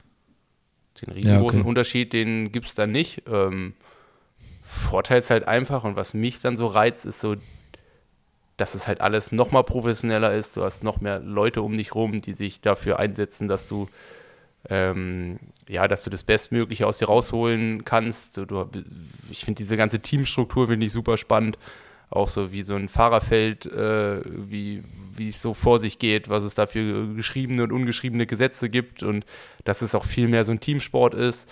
den 1.02 1.14
riesengroßen 1.14 1.60
ja, 1.60 1.62
okay. 1.62 1.70
Unterschied, 1.70 2.14
den 2.14 2.52
gibt 2.52 2.68
es 2.68 2.76
dann 2.76 2.92
nicht. 2.92 3.24
Ähm, 3.28 3.74
Vorteil 4.62 5.20
ist 5.20 5.30
halt 5.30 5.48
einfach 5.48 5.84
und 5.84 5.96
was 5.96 6.14
mich 6.14 6.42
dann 6.42 6.58
so 6.58 6.68
reizt, 6.68 7.06
ist 7.06 7.22
so, 7.22 7.36
dass 8.58 8.76
es 8.76 8.88
halt 8.88 9.02
alles 9.02 9.32
noch 9.32 9.52
mal 9.52 9.64
professioneller 9.64 10.34
ist. 10.34 10.56
Du 10.58 10.64
hast 10.64 10.84
noch 10.84 11.02
mehr 11.02 11.20
Leute 11.20 11.62
um 11.62 11.76
dich 11.76 11.96
rum, 11.96 12.22
die 12.22 12.34
sich 12.34 12.62
dafür 12.62 13.00
einsetzen, 13.00 13.48
dass 13.48 13.68
du 13.68 13.88
ähm, 14.70 15.40
ja, 15.68 15.88
dass 15.88 16.04
du 16.04 16.10
das 16.10 16.24
Bestmögliche 16.24 16.86
aus 16.88 17.00
dir 17.00 17.08
rausholen 17.08 17.86
kannst. 17.86 18.38
Du, 18.38 18.70
ich 19.30 19.46
finde 19.46 19.58
diese 19.58 19.78
ganze 19.78 20.00
Teamstruktur 20.00 20.68
finde 20.68 20.86
ich 20.86 20.92
super 20.92 21.18
spannend. 21.18 21.58
Auch 22.12 22.28
so 22.28 22.52
wie 22.52 22.64
so 22.64 22.76
ein 22.76 22.90
Fahrerfeld, 22.90 23.68
äh, 23.68 24.22
wie, 24.26 24.84
wie 25.16 25.30
es 25.30 25.42
so 25.42 25.54
vor 25.54 25.80
sich 25.80 26.00
geht, 26.00 26.28
was 26.28 26.44
es 26.44 26.56
da 26.56 26.66
für 26.66 27.14
geschriebene 27.14 27.64
und 27.64 27.72
ungeschriebene 27.72 28.26
Gesetze 28.26 28.70
gibt 28.70 29.04
und 29.04 29.26
dass 29.64 29.84
es 29.84 29.94
auch 29.94 30.06
viel 30.06 30.28
mehr 30.28 30.44
so 30.44 30.52
ein 30.52 30.60
Teamsport 30.60 31.14
ist. 31.14 31.48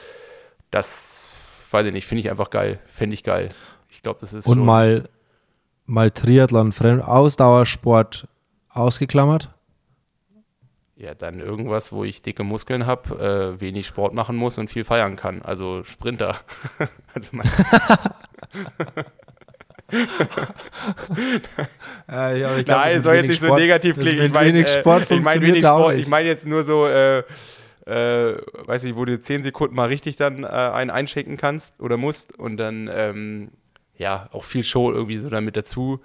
Das, 0.72 1.32
weiß 1.70 1.86
ich 1.86 1.94
nicht, 1.94 2.08
finde 2.08 2.22
ich 2.22 2.32
einfach 2.32 2.50
geil. 2.50 2.80
Fände 2.92 3.14
ich 3.14 3.24
geil. 3.24 3.50
Ich 3.90 4.02
glaube, 4.02 4.20
das 4.20 4.34
ist 4.34 4.48
Und 4.48 4.66
mal, 4.66 5.10
mal 5.86 6.10
Triathlon, 6.10 6.74
Ausdauersport 7.02 8.28
ausgeklammert? 8.70 9.54
Ja, 11.00 11.14
dann 11.14 11.40
irgendwas, 11.40 11.92
wo 11.92 12.04
ich 12.04 12.24
dicke 12.24 12.44
Muskeln 12.44 12.88
habe, 12.88 13.54
äh, 13.56 13.62
wenig 13.62 13.86
Sport 13.86 14.16
machen 14.16 14.36
muss 14.36 14.58
und 14.58 14.72
viel 14.72 14.84
feiern 14.84 15.16
kann. 15.16 15.44
Also 15.44 15.84
Sprinter. 15.84 16.36
also 17.14 17.30
ja, 22.08 22.32
ja, 22.32 22.62
glaub, 22.64 22.80
Nein, 22.80 23.04
soll 23.04 23.16
jetzt 23.16 23.28
nicht 23.28 23.38
Sport, 23.38 23.52
so 23.52 23.58
negativ 23.58 24.00
klingen. 24.00 24.26
Ich 24.26 24.34
meine 24.34 24.58
äh, 24.58 24.62
ich 24.62 25.22
mein 25.22 25.42
wenig 25.42 25.64
Sport. 25.64 25.96
Ich 25.98 26.08
meine 26.08 26.28
jetzt 26.28 26.48
nur 26.48 26.64
so, 26.64 26.88
äh, 26.88 27.20
äh, 27.86 28.42
weiß 28.66 28.86
ich, 28.86 28.96
wo 28.96 29.06
du 29.06 29.22
zehn 29.22 29.44
Sekunden 29.44 29.76
mal 29.76 29.90
richtig 29.90 30.16
dann 30.16 30.44
äh, 30.44 30.48
einen 30.48 30.90
einschenken 30.90 31.38
kannst 31.38 31.80
oder 31.80 31.98
musst 31.98 32.38
und 32.40 32.58
dann 32.58 32.90
ähm, 32.92 33.52
ja 33.98 34.30
auch 34.32 34.44
viel 34.44 34.64
Show 34.64 34.92
irgendwie 34.92 35.20
so 35.20 35.30
damit 35.30 35.56
dazu 35.56 36.02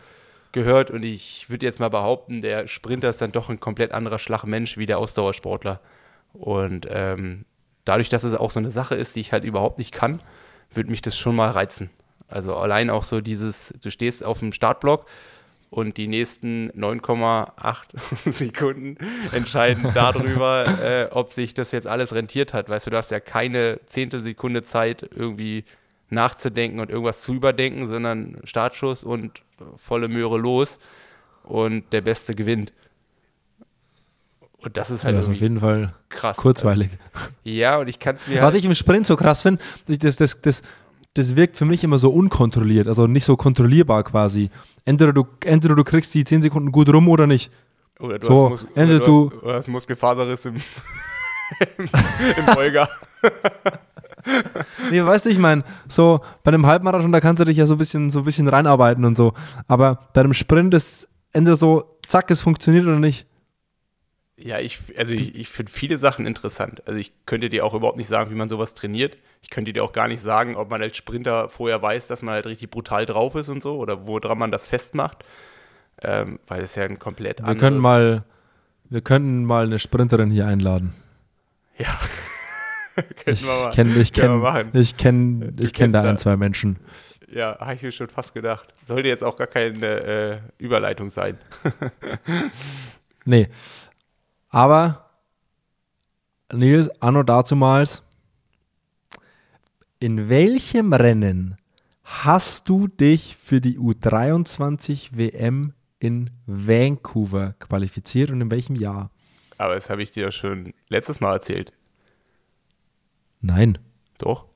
gehört 0.52 0.90
und 0.90 1.02
ich 1.02 1.48
würde 1.50 1.66
jetzt 1.66 1.80
mal 1.80 1.88
behaupten, 1.88 2.40
der 2.40 2.66
Sprinter 2.66 3.08
ist 3.08 3.20
dann 3.20 3.32
doch 3.32 3.48
ein 3.48 3.60
komplett 3.60 3.92
anderer 3.92 4.18
Schlagmensch 4.18 4.76
wie 4.76 4.86
der 4.86 4.98
Ausdauersportler. 4.98 5.80
Und 6.32 6.86
ähm, 6.90 7.44
dadurch, 7.84 8.08
dass 8.08 8.24
es 8.24 8.34
auch 8.34 8.50
so 8.50 8.60
eine 8.60 8.70
Sache 8.70 8.94
ist, 8.94 9.16
die 9.16 9.20
ich 9.20 9.32
halt 9.32 9.44
überhaupt 9.44 9.78
nicht 9.78 9.92
kann, 9.92 10.22
würde 10.72 10.90
mich 10.90 11.02
das 11.02 11.16
schon 11.16 11.36
mal 11.36 11.50
reizen. 11.50 11.90
Also 12.28 12.56
allein 12.56 12.90
auch 12.90 13.04
so 13.04 13.20
dieses, 13.20 13.74
du 13.82 13.90
stehst 13.90 14.24
auf 14.24 14.38
dem 14.38 14.52
Startblock 14.52 15.06
und 15.70 15.96
die 15.96 16.06
nächsten 16.06 16.70
9,8 16.72 17.86
Sekunden 18.30 18.96
entscheiden 19.32 19.90
darüber, 19.94 20.66
äh, 20.82 21.08
ob 21.10 21.32
sich 21.32 21.54
das 21.54 21.72
jetzt 21.72 21.86
alles 21.86 22.14
rentiert 22.14 22.52
hat. 22.52 22.68
Weißt 22.68 22.86
du, 22.86 22.90
du 22.90 22.96
hast 22.96 23.10
ja 23.10 23.20
keine 23.20 23.80
Zehntelsekunde 23.86 24.64
Zeit, 24.64 25.08
irgendwie 25.14 25.64
nachzudenken 26.12 26.78
und 26.78 26.90
irgendwas 26.90 27.22
zu 27.22 27.32
überdenken, 27.34 27.86
sondern 27.86 28.38
Startschuss 28.44 29.02
und 29.02 29.42
volle 29.76 30.08
Möhre 30.08 30.38
los 30.38 30.78
und 31.42 31.92
der 31.92 32.02
Beste 32.02 32.34
gewinnt. 32.34 32.72
Und 34.58 34.76
das 34.76 34.90
ist 34.90 35.04
halt 35.04 35.16
ja, 35.16 35.28
auf 35.28 35.34
jeden 35.34 35.58
Fall 35.58 35.94
krass. 36.08 36.36
Kurzweilig. 36.36 36.90
Ja, 37.42 37.78
und 37.78 37.88
ich 37.88 37.98
kann 37.98 38.14
es 38.14 38.28
mir. 38.28 38.36
Was 38.36 38.44
halt 38.44 38.54
ich 38.56 38.64
im 38.64 38.74
Sprint 38.74 39.06
so 39.06 39.16
krass 39.16 39.42
finde, 39.42 39.60
das, 39.86 40.16
das, 40.16 40.40
das, 40.40 40.62
das 41.14 41.34
wirkt 41.34 41.56
für 41.56 41.64
mich 41.64 41.82
immer 41.82 41.98
so 41.98 42.12
unkontrolliert, 42.12 42.86
also 42.86 43.08
nicht 43.08 43.24
so 43.24 43.36
kontrollierbar 43.36 44.04
quasi. 44.04 44.50
Entweder 44.84 45.12
du, 45.12 45.26
entweder 45.44 45.74
du 45.74 45.82
kriegst 45.82 46.14
die 46.14 46.24
10 46.24 46.42
Sekunden 46.42 46.70
gut 46.70 46.92
rum 46.92 47.08
oder 47.08 47.26
nicht. 47.26 47.50
Oder 47.98 48.18
du, 48.18 48.26
so, 48.26 48.50
hast, 48.50 48.64
Mus 48.64 48.76
oder 48.76 48.98
du, 49.00 49.30
hast, 49.30 49.42
oder 49.42 49.54
hast 49.54 49.68
Muskelfaserriss 49.68 50.46
im, 50.46 50.56
im, 51.78 51.84
im 51.86 52.44
Folger. 52.54 52.88
nee, 54.90 55.04
weißt 55.04 55.26
du, 55.26 55.30
ich 55.30 55.38
meine, 55.38 55.64
so 55.88 56.20
bei 56.42 56.50
einem 56.50 56.66
Halbmarathon, 56.66 57.12
da 57.12 57.20
kannst 57.20 57.40
du 57.40 57.44
dich 57.44 57.56
ja 57.56 57.66
so 57.66 57.74
ein 57.74 57.78
bisschen, 57.78 58.10
so 58.10 58.20
ein 58.20 58.24
bisschen 58.24 58.48
reinarbeiten 58.48 59.04
und 59.04 59.16
so. 59.16 59.34
Aber 59.68 60.08
bei 60.12 60.20
einem 60.20 60.34
Sprint 60.34 60.74
ist 60.74 61.08
entweder 61.32 61.56
so, 61.56 61.98
zack, 62.06 62.30
es 62.30 62.42
funktioniert 62.42 62.86
oder 62.86 62.98
nicht. 62.98 63.26
Ja, 64.36 64.58
ich, 64.58 64.80
also 64.98 65.14
ich, 65.14 65.36
ich 65.36 65.48
finde 65.48 65.70
viele 65.70 65.98
Sachen 65.98 66.26
interessant. 66.26 66.82
Also 66.86 66.98
ich 66.98 67.12
könnte 67.26 67.48
dir 67.48 67.64
auch 67.64 67.74
überhaupt 67.74 67.96
nicht 67.96 68.08
sagen, 68.08 68.30
wie 68.30 68.34
man 68.34 68.48
sowas 68.48 68.74
trainiert. 68.74 69.16
Ich 69.42 69.50
könnte 69.50 69.72
dir 69.72 69.84
auch 69.84 69.92
gar 69.92 70.08
nicht 70.08 70.20
sagen, 70.20 70.56
ob 70.56 70.70
man 70.70 70.82
als 70.82 70.96
Sprinter 70.96 71.48
vorher 71.48 71.80
weiß, 71.80 72.06
dass 72.08 72.22
man 72.22 72.34
halt 72.34 72.46
richtig 72.46 72.70
brutal 72.70 73.06
drauf 73.06 73.34
ist 73.34 73.48
und 73.48 73.62
so 73.62 73.76
oder 73.76 74.06
woran 74.06 74.38
man 74.38 74.50
das 74.50 74.66
festmacht. 74.66 75.24
Ähm, 76.02 76.40
weil 76.48 76.62
es 76.62 76.74
ja 76.74 76.84
ein 76.84 76.98
komplett 76.98 77.46
wir 77.46 77.54
Können 77.54 77.78
mal, 77.78 78.24
wir 78.88 79.02
könnten 79.02 79.44
mal 79.44 79.66
eine 79.66 79.78
Sprinterin 79.78 80.30
hier 80.30 80.46
einladen. 80.46 80.94
Ja. 81.78 81.98
ich 83.26 83.42
kenne 83.72 84.00
ich 84.00 84.12
kenn, 84.12 84.70
ich 84.72 84.96
kenn, 84.96 85.56
ich 85.60 85.72
kenn 85.72 85.92
da 85.92 86.02
ein, 86.02 86.18
zwei 86.18 86.36
Menschen. 86.36 86.78
Ja, 87.32 87.58
habe 87.58 87.74
ich 87.74 87.82
mir 87.82 87.92
schon 87.92 88.08
fast 88.08 88.34
gedacht. 88.34 88.74
Sollte 88.86 89.08
jetzt 89.08 89.24
auch 89.24 89.36
gar 89.36 89.46
keine 89.46 89.86
äh, 89.86 90.38
Überleitung 90.58 91.08
sein. 91.08 91.38
nee. 93.24 93.48
Aber, 94.50 95.08
Nils, 96.52 96.90
anno 97.00 97.22
dazumals, 97.22 98.02
in 99.98 100.28
welchem 100.28 100.92
Rennen 100.92 101.56
hast 102.04 102.68
du 102.68 102.88
dich 102.88 103.36
für 103.42 103.62
die 103.62 103.78
U23 103.78 105.16
WM 105.16 105.72
in 106.00 106.30
Vancouver 106.46 107.54
qualifiziert 107.60 108.30
und 108.30 108.42
in 108.42 108.50
welchem 108.50 108.76
Jahr? 108.76 109.10
Aber 109.56 109.74
das 109.74 109.88
habe 109.88 110.02
ich 110.02 110.10
dir 110.10 110.30
schon 110.32 110.74
letztes 110.88 111.20
Mal 111.20 111.32
erzählt. 111.32 111.72
Nein. 113.42 113.78
Doch. 114.18 114.46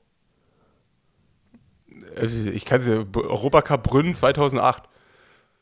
Ich 2.19 2.65
kann 2.65 2.79
es 2.79 2.87
ja, 2.87 3.05
Europacup 3.13 3.83
Brünn 3.83 4.15
2008. 4.15 4.83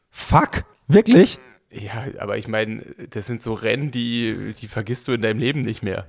Fuck, 0.10 0.64
wirklich? 0.88 1.40
Ja, 1.70 2.06
aber 2.20 2.38
ich 2.38 2.48
meine, 2.48 2.84
das 3.10 3.26
sind 3.26 3.44
so 3.44 3.54
Rennen, 3.54 3.92
die, 3.92 4.54
die 4.58 4.68
vergisst 4.70 5.08
du 5.08 5.12
in 5.12 5.22
deinem 5.22 5.40
Leben 5.40 5.62
nicht 5.62 5.84
mehr. 5.84 6.06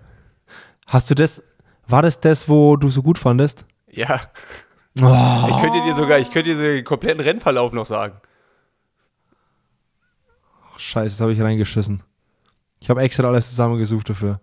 Hast 0.87 1.11
du 1.11 1.14
das, 1.14 1.42
war 1.88 2.02
das 2.02 2.20
das, 2.20 2.49
wo 2.49 2.76
du 2.76 2.88
so 2.90 3.02
gut 3.02 3.18
fandest? 3.18 3.64
Ja. 3.90 4.30
Oh. 5.00 5.49
Ich 5.50 5.61
könnte 5.61 5.82
dir 5.82 5.94
sogar, 5.94 6.20
ich 6.20 6.30
könnte 6.30 6.54
dir 6.54 6.75
den 6.76 6.85
kompletten 6.85 7.20
Rennverlauf 7.20 7.73
noch 7.73 7.87
sagen. 7.87 8.20
Oh, 10.62 10.78
scheiße, 10.78 11.16
das 11.16 11.20
habe 11.20 11.32
ich 11.32 11.40
reingeschissen. 11.40 12.02
Ich 12.78 12.88
habe 12.88 13.02
extra 13.02 13.26
alles 13.26 13.49
zusammengesucht 13.49 14.08
dafür. 14.08 14.40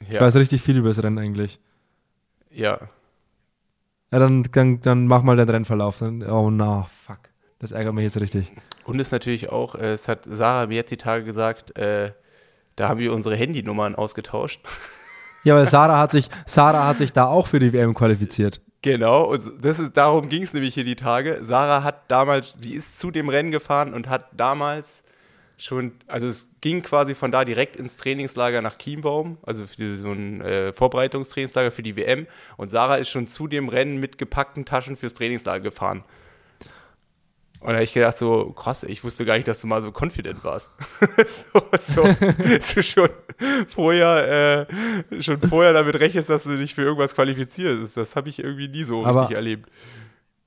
Ja. 0.00 0.06
Ich 0.14 0.20
weiß 0.20 0.36
richtig 0.36 0.60
viel 0.60 0.76
über 0.76 0.88
das 0.88 1.02
Rennen 1.02 1.18
eigentlich. 1.18 1.58
Ja. 2.56 2.78
Ja, 4.10 4.18
dann, 4.18 4.44
dann, 4.44 4.80
dann 4.80 5.06
mach 5.06 5.22
mal 5.22 5.36
den 5.36 5.48
Rennverlauf. 5.48 5.98
Dann, 5.98 6.22
oh 6.22 6.50
na, 6.50 6.88
fuck. 7.04 7.18
Das 7.58 7.72
ärgert 7.72 7.94
mich 7.94 8.04
jetzt 8.04 8.20
richtig. 8.20 8.50
Und 8.84 8.98
es 8.98 9.10
natürlich 9.10 9.50
auch, 9.50 9.74
äh, 9.74 9.92
es 9.92 10.08
hat 10.08 10.24
Sarah 10.24 10.66
mir 10.66 10.76
jetzt 10.76 10.90
die 10.90 10.96
Tage 10.96 11.24
gesagt, 11.24 11.76
äh, 11.76 12.12
da 12.76 12.88
haben 12.88 12.98
wir 12.98 13.12
unsere 13.12 13.36
Handynummern 13.36 13.94
ausgetauscht. 13.94 14.60
Ja, 15.44 15.54
weil 15.54 15.66
Sarah 15.68 16.00
hat 16.00 16.10
sich, 16.10 16.28
Sarah 16.44 16.88
hat 16.88 16.98
sich 16.98 17.12
da 17.12 17.26
auch 17.26 17.46
für 17.46 17.60
die 17.60 17.72
WM 17.72 17.94
qualifiziert. 17.94 18.60
Genau, 18.82 19.26
und 19.26 19.48
das 19.60 19.78
ist, 19.78 19.96
darum 19.96 20.28
ging 20.28 20.42
es 20.42 20.52
nämlich 20.52 20.74
hier 20.74 20.82
die 20.82 20.96
Tage. 20.96 21.38
Sarah 21.40 21.84
hat 21.84 22.10
damals, 22.10 22.56
sie 22.58 22.74
ist 22.74 22.98
zu 22.98 23.12
dem 23.12 23.28
Rennen 23.28 23.52
gefahren 23.52 23.94
und 23.94 24.08
hat 24.08 24.26
damals 24.32 25.04
schon, 25.56 25.92
also 26.06 26.26
es 26.26 26.50
ging 26.60 26.82
quasi 26.82 27.14
von 27.14 27.32
da 27.32 27.44
direkt 27.44 27.76
ins 27.76 27.96
Trainingslager 27.96 28.62
nach 28.62 28.76
Chiembaum, 28.76 29.38
also 29.42 29.66
für 29.66 29.96
so 29.96 30.12
ein 30.12 30.40
äh, 30.40 30.72
Vorbereitungstrainingslager 30.72 31.72
für 31.72 31.82
die 31.82 31.96
WM. 31.96 32.26
Und 32.56 32.70
Sarah 32.70 32.96
ist 32.96 33.08
schon 33.08 33.26
zu 33.26 33.46
dem 33.46 33.68
Rennen 33.68 33.98
mit 33.98 34.18
gepackten 34.18 34.64
Taschen 34.64 34.96
fürs 34.96 35.14
Trainingslager 35.14 35.62
gefahren. 35.62 36.04
Und 37.60 37.68
da 37.68 37.74
habe 37.74 37.84
ich 37.84 37.94
gedacht, 37.94 38.18
so 38.18 38.52
krass, 38.52 38.82
ich 38.84 39.02
wusste 39.02 39.24
gar 39.24 39.36
nicht, 39.36 39.48
dass 39.48 39.60
du 39.60 39.66
mal 39.66 39.82
so 39.82 39.90
confident 39.90 40.44
warst. 40.44 40.70
so, 41.26 41.62
so, 41.72 42.04
so 42.60 42.82
schon 42.82 43.08
vorher, 43.66 44.66
äh, 45.10 45.22
schon 45.22 45.40
vorher 45.40 45.72
damit 45.72 45.98
rechnest, 45.98 46.28
dass 46.28 46.44
du 46.44 46.58
dich 46.58 46.74
für 46.74 46.82
irgendwas 46.82 47.14
qualifizierst. 47.14 47.96
Das 47.96 48.14
habe 48.14 48.28
ich 48.28 48.40
irgendwie 48.40 48.68
nie 48.68 48.84
so 48.84 49.04
Aber 49.04 49.22
richtig 49.22 49.36
erlebt. 49.36 49.70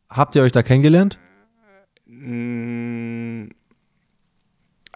Habt 0.07 0.35
ihr 0.35 0.43
euch 0.43 0.51
da 0.51 0.61
kennengelernt? 0.61 1.19
Mm, 2.05 3.49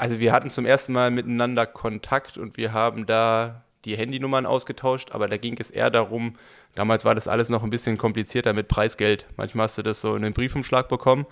Also 0.03 0.19
wir 0.19 0.33
hatten 0.33 0.49
zum 0.49 0.65
ersten 0.65 0.91
Mal 0.91 1.11
miteinander 1.11 1.65
Kontakt 1.65 2.37
und 2.37 2.57
wir 2.57 2.73
haben 2.73 3.05
da 3.05 3.63
die 3.85 3.95
Handynummern 3.95 4.45
ausgetauscht, 4.45 5.13
aber 5.13 5.29
da 5.29 5.37
ging 5.37 5.55
es 5.57 5.71
eher 5.71 5.89
darum, 5.89 6.35
damals 6.75 7.05
war 7.05 7.15
das 7.15 7.29
alles 7.29 7.47
noch 7.47 7.63
ein 7.63 7.69
bisschen 7.69 7.97
komplizierter 7.97 8.51
mit 8.51 8.67
Preisgeld. 8.67 9.25
Manchmal 9.37 9.67
hast 9.67 9.77
du 9.77 9.81
das 9.81 10.01
so 10.01 10.17
in 10.17 10.25
einem 10.25 10.33
Briefumschlag 10.33 10.89
bekommen 10.89 11.25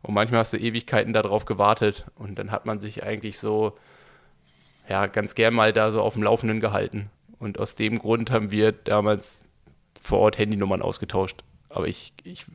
und 0.00 0.14
manchmal 0.14 0.40
hast 0.40 0.54
du 0.54 0.56
Ewigkeiten 0.56 1.12
darauf 1.12 1.44
gewartet 1.44 2.06
und 2.14 2.38
dann 2.38 2.50
hat 2.50 2.64
man 2.64 2.80
sich 2.80 3.04
eigentlich 3.04 3.38
so, 3.38 3.76
ja, 4.88 5.06
ganz 5.06 5.34
gern 5.34 5.52
mal 5.52 5.74
da 5.74 5.90
so 5.90 6.00
auf 6.00 6.14
dem 6.14 6.22
Laufenden 6.22 6.60
gehalten. 6.60 7.10
Und 7.38 7.58
aus 7.58 7.74
dem 7.74 7.98
Grund 7.98 8.30
haben 8.30 8.50
wir 8.50 8.72
damals 8.72 9.44
vor 10.00 10.20
Ort 10.20 10.38
Handynummern 10.38 10.80
ausgetauscht. 10.80 11.44
Aber 11.68 11.88
ich, 11.88 12.14
ich 12.22 12.46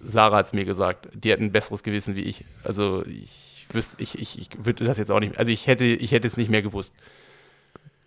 Sarah 0.00 0.36
hat 0.36 0.46
es 0.46 0.52
mir 0.54 0.64
gesagt, 0.64 1.08
die 1.12 1.30
hat 1.30 1.40
ein 1.40 1.52
besseres 1.52 1.82
Gewissen 1.82 2.16
wie 2.16 2.22
ich. 2.22 2.46
Also 2.64 3.04
ich 3.04 3.47
wüsste, 3.72 4.02
ich, 4.02 4.18
ich, 4.18 4.38
ich 4.38 4.48
würde 4.58 4.84
das 4.84 4.98
jetzt 4.98 5.10
auch 5.10 5.20
nicht, 5.20 5.38
also 5.38 5.52
ich 5.52 5.66
hätte, 5.66 5.84
ich 5.84 6.12
hätte 6.12 6.26
es 6.26 6.36
nicht 6.36 6.50
mehr 6.50 6.62
gewusst. 6.62 6.94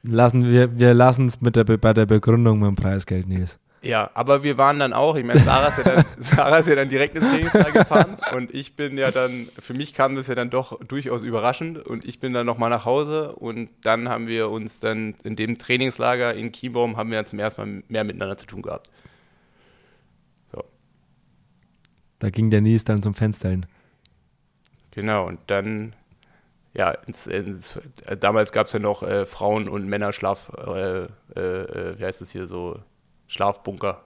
Lassen 0.04 0.52
wir, 0.52 0.80
wir 0.80 0.94
lassen 0.94 1.28
es 1.28 1.42
mit 1.42 1.56
der, 1.56 1.64
Be- 1.64 1.78
bei 1.78 1.94
der 1.94 2.06
Begründung 2.06 2.60
mit 2.60 2.68
dem 2.68 2.76
Preisgeld, 2.76 3.28
Nils. 3.28 3.60
Ja, 3.84 4.12
aber 4.14 4.44
wir 4.44 4.60
waren 4.60 4.78
dann 4.78 4.94
auch, 4.94 5.16
ich 5.16 5.26
meine, 5.26 5.40
Sarah 5.40 5.70
ist, 5.70 5.80
ja 5.80 5.84
dann, 5.84 6.06
Sarah 6.20 6.60
ist 6.60 6.70
ja 6.70 6.76
dann 6.76 6.90
direkt 6.90 7.16
ins 7.16 7.28
Trainingslager 7.28 7.72
gefahren 7.72 8.18
und 8.36 8.54
ich 8.54 8.76
bin 8.76 8.96
ja 8.98 9.10
dann, 9.10 9.50
für 9.58 9.74
mich 9.74 9.96
kam 9.96 10.16
das 10.16 10.28
ja 10.28 10.36
dann 10.36 10.52
doch 10.52 10.80
durchaus 10.84 11.24
überraschend 11.24 11.80
und 11.80 12.06
ich 12.06 12.20
bin 12.20 12.32
dann 12.34 12.46
nochmal 12.46 12.70
nach 12.70 12.86
Hause 12.86 13.34
und 13.34 13.70
dann 13.82 14.08
haben 14.08 14.28
wir 14.28 14.50
uns 14.50 14.80
dann 14.80 15.16
in 15.24 15.36
dem 15.36 15.58
Trainingslager 15.58 16.36
in 16.36 16.52
Chiembaum 16.52 16.96
haben 16.98 17.10
wir 17.10 17.18
dann 17.18 17.26
zum 17.26 17.40
ersten 17.40 17.62
Mal 17.62 17.84
mehr 17.88 18.04
miteinander 18.04 18.38
zu 18.38 18.46
tun 18.46 18.62
gehabt. 18.62 18.92
Da 22.20 22.30
ging 22.30 22.52
der 22.52 22.62
Nils 22.62 22.84
dann 22.84 23.02
zum 23.02 23.16
Fenster 23.16 23.50
hin. 23.50 23.66
Genau, 24.92 25.26
und 25.28 25.40
dann, 25.48 25.96
ja, 26.74 26.92
ins, 26.92 27.28
ins, 27.28 27.80
damals 28.20 28.52
gab 28.52 28.68
es 28.68 28.74
ja 28.74 28.80
noch 28.80 29.04
äh, 29.04 29.26
Frauen- 29.26 29.70
und 29.70 29.88
Männerschlaf, 29.88 30.52
äh, 30.58 31.04
äh, 31.04 31.40
äh, 31.40 32.00
wie 32.00 32.06
heißt 32.06 32.22
das 32.22 32.32
hier 32.32 32.48
so, 32.48 32.80
Schlafbunker. 33.28 34.04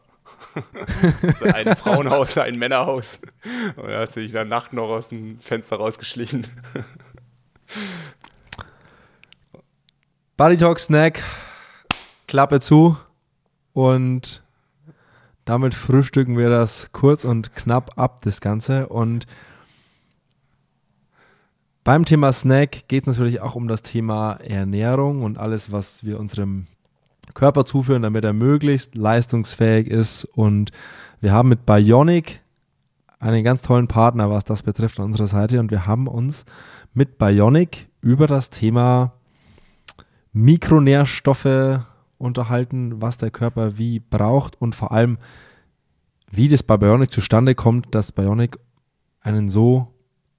so 1.39 1.45
ein 1.45 1.75
Frauenhaus, 1.75 2.37
ein 2.41 2.59
Männerhaus. 2.59 3.19
Und 3.75 3.87
da 3.89 3.99
hast 3.99 4.15
du 4.15 4.19
dich 4.19 4.29
in 4.29 4.35
der 4.35 4.45
Nacht 4.45 4.73
noch 4.73 4.89
aus 4.89 5.09
dem 5.09 5.39
Fenster 5.39 5.77
rausgeschlichen. 5.77 6.47
Buddy 10.37 10.57
Talk 10.57 10.79
Snack, 10.79 11.23
Klappe 12.27 12.59
zu 12.59 12.97
und 13.73 14.43
damit 15.45 15.73
frühstücken 15.75 16.37
wir 16.37 16.49
das 16.49 16.89
kurz 16.91 17.23
und 17.23 17.55
knapp 17.55 17.97
ab, 17.97 18.21
das 18.23 18.41
Ganze. 18.41 18.87
Und 18.87 19.27
beim 21.85 22.03
Thema 22.03 22.33
Snack 22.33 22.87
geht 22.87 23.03
es 23.03 23.07
natürlich 23.07 23.41
auch 23.41 23.53
um 23.53 23.67
das 23.67 23.83
Thema 23.83 24.33
Ernährung 24.33 25.21
und 25.21 25.37
alles, 25.37 25.71
was 25.71 26.03
wir 26.03 26.19
unserem 26.19 26.65
Körper 27.35 27.63
zuführen, 27.63 28.01
damit 28.01 28.25
er 28.25 28.33
möglichst 28.33 28.95
leistungsfähig 28.95 29.87
ist. 29.87 30.25
Und 30.25 30.71
wir 31.21 31.31
haben 31.31 31.47
mit 31.47 31.67
Bionic 31.67 32.41
einen 33.19 33.43
ganz 33.43 33.61
tollen 33.61 33.87
Partner, 33.87 34.31
was 34.31 34.43
das 34.43 34.63
betrifft, 34.63 34.99
an 34.99 35.05
unserer 35.05 35.27
Seite. 35.27 35.59
Und 35.59 35.69
wir 35.69 35.85
haben 35.85 36.07
uns 36.07 36.43
mit 36.95 37.19
Bionic 37.19 37.87
über 38.01 38.25
das 38.25 38.49
Thema 38.49 39.13
Mikronährstoffe 40.33 41.81
unterhalten, 42.17 42.99
was 42.99 43.19
der 43.19 43.29
Körper 43.29 43.77
wie 43.77 43.99
braucht 43.99 44.59
und 44.59 44.73
vor 44.73 44.91
allem, 44.91 45.19
wie 46.31 46.47
das 46.47 46.63
bei 46.63 46.77
Bionic 46.77 47.13
zustande 47.13 47.53
kommt, 47.53 47.93
dass 47.93 48.11
Bionic 48.11 48.57
einen 49.21 49.49
so 49.49 49.94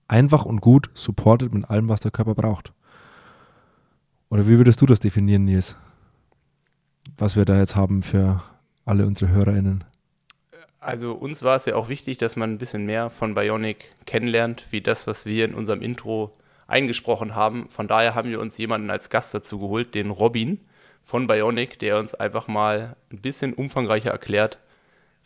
einfach 0.08 0.44
und 0.44 0.60
gut 0.60 0.90
supportet 0.94 1.52
mit 1.54 1.68
allem, 1.68 1.88
was 1.88 2.00
der 2.00 2.10
Körper 2.10 2.34
braucht. 2.34 2.72
Oder 4.28 4.46
wie 4.48 4.58
würdest 4.58 4.80
du 4.80 4.86
das 4.86 5.00
definieren, 5.00 5.44
Nils? 5.44 5.76
Was 7.18 7.36
wir 7.36 7.44
da 7.44 7.58
jetzt 7.58 7.76
haben 7.76 8.02
für 8.02 8.42
alle 8.84 9.06
unsere 9.06 9.30
HörerInnen. 9.30 9.84
Also 10.80 11.12
uns 11.12 11.42
war 11.42 11.56
es 11.56 11.66
ja 11.66 11.74
auch 11.74 11.88
wichtig, 11.88 12.18
dass 12.18 12.36
man 12.36 12.52
ein 12.52 12.58
bisschen 12.58 12.86
mehr 12.86 13.10
von 13.10 13.34
Bionic 13.34 13.94
kennenlernt, 14.04 14.66
wie 14.70 14.80
das, 14.80 15.06
was 15.06 15.26
wir 15.26 15.44
in 15.44 15.54
unserem 15.54 15.82
Intro 15.82 16.36
eingesprochen 16.68 17.34
haben. 17.34 17.68
Von 17.68 17.88
daher 17.88 18.14
haben 18.14 18.30
wir 18.30 18.40
uns 18.40 18.58
jemanden 18.58 18.90
als 18.90 19.10
Gast 19.10 19.34
dazu 19.34 19.58
geholt, 19.58 19.94
den 19.94 20.10
Robin 20.10 20.60
von 21.02 21.26
Bionic, 21.26 21.78
der 21.78 21.98
uns 21.98 22.14
einfach 22.14 22.48
mal 22.48 22.96
ein 23.10 23.20
bisschen 23.20 23.54
umfangreicher 23.54 24.10
erklärt, 24.10 24.58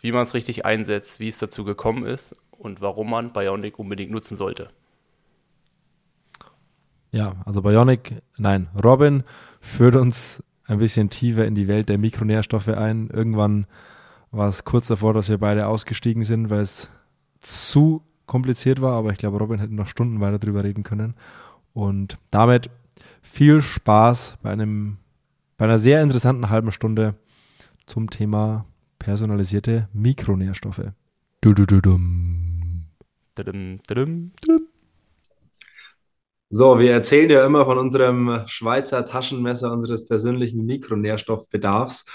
wie 0.00 0.12
man 0.12 0.22
es 0.22 0.34
richtig 0.34 0.64
einsetzt, 0.64 1.20
wie 1.20 1.28
es 1.28 1.38
dazu 1.38 1.64
gekommen 1.64 2.04
ist 2.04 2.36
und 2.60 2.80
warum 2.80 3.10
man 3.10 3.32
Bionic 3.32 3.78
unbedingt 3.78 4.12
nutzen 4.12 4.36
sollte. 4.36 4.70
Ja, 7.10 7.34
also 7.44 7.62
Bionic, 7.62 8.22
nein, 8.38 8.68
Robin 8.82 9.24
führt 9.60 9.96
uns 9.96 10.42
ein 10.66 10.78
bisschen 10.78 11.10
tiefer 11.10 11.46
in 11.46 11.54
die 11.54 11.66
Welt 11.66 11.88
der 11.88 11.98
Mikronährstoffe 11.98 12.68
ein. 12.68 13.10
Irgendwann 13.10 13.66
war 14.30 14.48
es 14.48 14.64
kurz 14.64 14.86
davor, 14.86 15.14
dass 15.14 15.28
wir 15.28 15.38
beide 15.38 15.66
ausgestiegen 15.66 16.22
sind, 16.22 16.50
weil 16.50 16.60
es 16.60 16.88
zu 17.40 18.02
kompliziert 18.26 18.80
war, 18.80 18.92
aber 18.96 19.10
ich 19.10 19.18
glaube, 19.18 19.38
Robin 19.38 19.58
hätte 19.58 19.74
noch 19.74 19.88
Stunden 19.88 20.20
weiter 20.20 20.38
drüber 20.38 20.62
reden 20.62 20.84
können. 20.84 21.14
Und 21.72 22.18
damit 22.30 22.70
viel 23.22 23.62
Spaß 23.62 24.38
bei 24.42 24.50
einem 24.50 24.98
bei 25.56 25.64
einer 25.66 25.78
sehr 25.78 26.02
interessanten 26.02 26.48
halben 26.48 26.72
Stunde 26.72 27.16
zum 27.84 28.08
Thema 28.08 28.64
personalisierte 28.98 29.88
Mikronährstoffe. 29.92 30.92
Du, 31.42 31.52
du, 31.52 31.66
du, 31.66 31.82
dum. 31.82 32.49
So, 36.52 36.78
wir 36.80 36.92
erzählen 36.92 37.30
ja 37.30 37.46
immer 37.46 37.64
von 37.64 37.78
unserem 37.78 38.42
Schweizer 38.46 39.06
Taschenmesser 39.06 39.72
unseres 39.72 40.08
persönlichen 40.08 40.64
Mikronährstoffbedarfs 40.66 42.06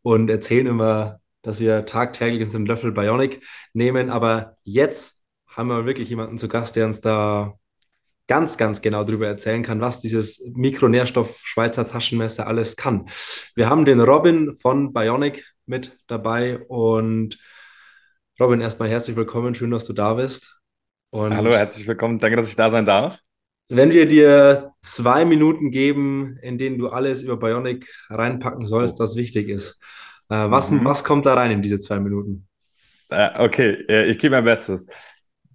und 0.00 0.30
erzählen 0.30 0.66
immer, 0.66 1.20
dass 1.42 1.60
wir 1.60 1.84
tagtäglich 1.84 2.42
unseren 2.42 2.64
Löffel 2.64 2.92
Bionic 2.92 3.42
nehmen. 3.74 4.08
Aber 4.08 4.56
jetzt 4.64 5.20
haben 5.46 5.68
wir 5.68 5.84
wirklich 5.84 6.08
jemanden 6.08 6.38
zu 6.38 6.48
Gast, 6.48 6.76
der 6.76 6.86
uns 6.86 7.02
da 7.02 7.54
ganz, 8.28 8.56
ganz 8.56 8.80
genau 8.80 9.04
darüber 9.04 9.26
erzählen 9.26 9.62
kann, 9.62 9.82
was 9.82 10.00
dieses 10.00 10.42
Mikronährstoff 10.54 11.38
Schweizer 11.42 11.86
Taschenmesser 11.86 12.46
alles 12.46 12.76
kann. 12.76 13.06
Wir 13.54 13.68
haben 13.68 13.84
den 13.84 14.00
Robin 14.00 14.56
von 14.56 14.94
Bionic 14.94 15.44
mit 15.66 15.98
dabei 16.06 16.60
und 16.60 17.38
Robin, 18.40 18.62
erstmal 18.62 18.88
herzlich 18.88 19.16
willkommen, 19.16 19.54
schön, 19.54 19.70
dass 19.70 19.84
du 19.84 19.92
da 19.92 20.14
bist. 20.14 20.61
Und 21.12 21.32
Hallo, 21.36 21.52
herzlich 21.52 21.86
willkommen. 21.86 22.18
Danke, 22.18 22.36
dass 22.36 22.48
ich 22.48 22.56
da 22.56 22.70
sein 22.70 22.86
darf. 22.86 23.22
wenn 23.68 23.90
wir 23.92 24.06
dir 24.06 24.72
zwei 24.82 25.24
Minuten 25.24 25.70
geben, 25.70 26.36
in 26.42 26.58
denen 26.58 26.78
du 26.78 26.88
alles 26.88 27.22
über 27.22 27.36
Bionic 27.38 27.86
reinpacken 28.10 28.66
sollst, 28.66 28.98
was 28.98 29.16
wichtig 29.16 29.48
ist, 29.48 29.80
äh, 30.28 30.34
was, 30.50 30.70
Mhm. 30.70 30.84
was 30.84 31.04
kommt 31.04 31.26
da 31.26 31.34
rein 31.34 31.50
in 31.50 31.62
diese 31.62 31.80
zwei 31.80 31.98
Minuten? 32.00 32.46
Äh, 33.10 33.30
okay, 33.44 33.84
äh, 33.88 34.04
ich 34.06 34.18
gebe 34.18 34.36
mein 34.36 34.44
Bestes. 34.44 34.86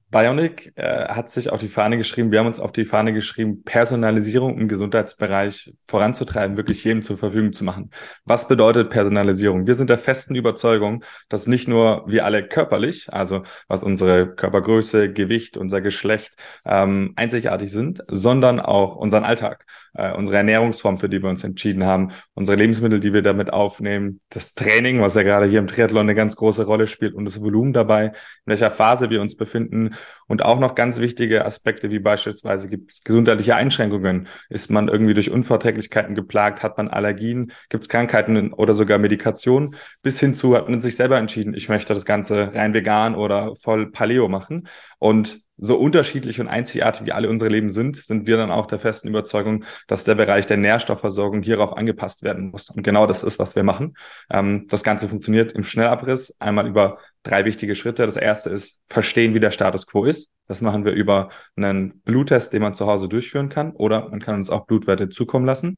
Bionic 0.10 0.72
äh, 0.78 1.10
hat 1.10 1.30
sich 1.30 1.50
auf 1.50 1.60
die 1.60 1.68
Fahne 1.68 1.98
geschrieben, 1.98 2.32
wir 2.32 2.40
haben 2.40 2.48
uns 2.48 2.62
auf 2.62 2.72
die 2.72 2.86
Fahne 2.86 3.12
geschrieben, 3.12 3.64
Personalisierung 3.64 4.58
im 4.58 4.70
Gesundheitsbereich 4.70 5.74
voranzutreiben, 5.84 6.56
wirklich 6.56 6.82
jedem 6.86 7.04
zur 7.04 7.18
Verfügung 7.18 7.52
zu 7.52 7.66
machen. 7.66 7.92
Was 8.24 8.48
bedeutet 8.48 8.90
Personalisierung? 8.90 9.68
Wir 9.68 9.76
sind 9.76 9.90
der 9.90 9.98
festen 9.98 10.36
Überzeugung, 10.36 11.04
dass 11.28 11.48
nicht 11.48 11.68
nur 11.68 12.06
wir 12.08 12.24
alle 12.24 12.48
körperlich, 12.48 13.12
also 13.12 13.44
was 13.68 13.84
unsere 13.84 14.34
Körpergröße, 14.34 15.12
Gewicht, 15.12 15.58
unser 15.58 15.82
Geschlecht 15.82 16.34
ähm, 16.66 17.12
einzigartig 17.18 17.70
sind, 17.70 18.02
sondern 18.08 18.62
auch 18.62 18.96
unseren 18.96 19.26
Alltag, 19.26 19.66
äh, 19.94 20.14
unsere 20.14 20.38
Ernährungsform, 20.38 21.00
für 21.00 21.10
die 21.10 21.22
wir 21.22 21.30
uns 21.30 21.44
entschieden 21.44 21.86
haben, 21.86 22.12
unsere 22.34 22.58
Lebensmittel, 22.58 23.02
die 23.02 23.14
wir 23.14 23.24
damit 23.24 23.52
aufnehmen, 23.52 24.22
das 24.30 24.54
Training, 24.54 25.02
was 25.02 25.16
ja 25.16 25.24
gerade 25.24 25.48
hier 25.48 25.60
im 25.60 25.68
Triathlon 25.68 26.04
eine 26.04 26.16
ganz 26.16 26.38
große 26.38 26.64
Rolle 26.64 26.88
spielt 26.88 27.14
und 27.14 27.26
das 27.26 27.42
Volumen 27.42 27.74
dabei, 27.74 28.06
in 28.06 28.14
welcher 28.46 28.72
Phase 28.72 29.10
wir 29.10 29.22
uns 29.22 29.36
befinden 29.36 29.96
und 30.28 30.44
auch 30.44 30.60
noch 30.60 30.76
ganz 30.76 31.00
wichtige 31.00 31.46
Aspekte, 31.46 31.90
wie 31.90 32.00
beispielsweise 32.00 32.70
gibt 32.70 32.92
es 32.92 33.02
gesundheitliche 33.02 33.56
Einschränkungen. 33.56 34.28
Ist 34.50 34.70
man 34.70 34.90
irgendwie 34.90 35.14
durch 35.14 35.32
Unverträglichkeiten 35.32 36.16
geplagt? 36.16 36.64
Hat 36.64 36.78
man 36.78 36.90
Allergien? 36.90 37.52
Gibt 37.70 37.84
es 37.84 37.90
Krankheiten 37.90 38.54
oder 38.54 38.76
sogar 38.76 38.98
Medikation? 38.98 39.76
Bis 40.02 40.20
hin 40.20 40.34
zu 40.34 40.56
hat 40.56 40.70
man 40.70 40.82
sich 40.82 40.96
selber 40.96 41.18
entschieden, 41.18 41.54
ich 41.54 41.70
möchte 41.70 41.94
das 41.94 42.06
Ganze 42.06 42.54
rein 42.54 42.74
vegan 42.74 43.16
oder 43.16 43.56
voll 43.56 43.92
Paleo 43.92 44.28
machen. 44.28 44.68
Und 45.00 45.42
so 45.58 45.78
unterschiedlich 45.78 46.40
und 46.40 46.48
einzigartig 46.48 47.06
wie 47.06 47.12
alle 47.12 47.30
unsere 47.30 47.50
Leben 47.50 47.72
sind, 47.72 47.96
sind 47.96 48.28
wir 48.28 48.38
dann 48.38 48.52
auch 48.52 48.68
der 48.68 48.80
festen 48.80 49.08
Überzeugung, 49.08 49.64
dass 49.88 50.04
der 50.04 50.16
Bereich 50.16 50.46
der 50.46 50.58
Nährstoffversorgung 50.58 51.42
hierauf 51.42 51.76
angepasst 51.76 52.24
werden 52.24 52.52
muss. 52.52 52.70
Und 52.70 52.84
genau 52.84 53.08
das 53.08 53.24
ist, 53.24 53.40
was 53.40 53.56
wir 53.56 53.64
machen. 53.64 53.98
Ähm, 54.30 54.68
das 54.70 54.84
Ganze 54.84 55.08
funktioniert 55.08 55.54
im 55.54 55.64
Schnellabriss 55.64 56.40
einmal 56.40 56.68
über 56.68 57.00
drei 57.28 57.46
wichtige 57.46 57.76
Schritte. 57.76 58.06
Das 58.06 58.18
erste 58.18 58.50
ist 58.50 58.82
verstehen, 58.88 59.34
wie 59.34 59.40
der 59.40 59.52
Status 59.52 59.88
quo 59.88 60.06
ist. 60.06 60.30
Das 60.48 60.62
machen 60.62 60.86
wir 60.86 60.94
über 60.94 61.30
einen 61.56 62.02
Bluttest, 62.02 62.54
den 62.54 62.62
man 62.62 62.74
zu 62.74 62.88
Hause 62.88 63.10
durchführen 63.10 63.50
kann, 63.50 63.72
oder 63.72 64.10
man 64.10 64.22
kann 64.22 64.36
uns 64.36 64.50
auch 64.50 64.66
Blutwerte 64.66 65.10
zukommen 65.10 65.46
lassen. 65.46 65.78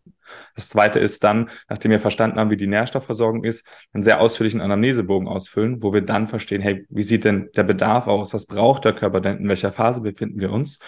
Das 0.55 0.69
zweite 0.69 0.99
ist 0.99 1.23
dann, 1.23 1.49
nachdem 1.69 1.91
wir 1.91 1.99
verstanden 1.99 2.39
haben, 2.39 2.49
wie 2.49 2.57
die 2.57 2.67
Nährstoffversorgung 2.67 3.43
ist, 3.43 3.65
einen 3.93 4.03
sehr 4.03 4.21
ausführlichen 4.21 4.61
Anamnesebogen 4.61 5.27
ausfüllen, 5.27 5.81
wo 5.81 5.93
wir 5.93 6.01
dann 6.01 6.27
verstehen, 6.27 6.61
hey, 6.61 6.85
wie 6.89 7.03
sieht 7.03 7.25
denn 7.25 7.49
der 7.55 7.63
Bedarf 7.63 8.07
aus? 8.07 8.33
Was 8.33 8.45
braucht 8.45 8.85
der 8.85 8.93
Körper 8.93 9.21
denn? 9.21 9.37
In 9.37 9.47
welcher 9.47 9.71
Phase 9.71 10.01
befinden 10.01 10.39
wir 10.39 10.51
uns? 10.51 10.79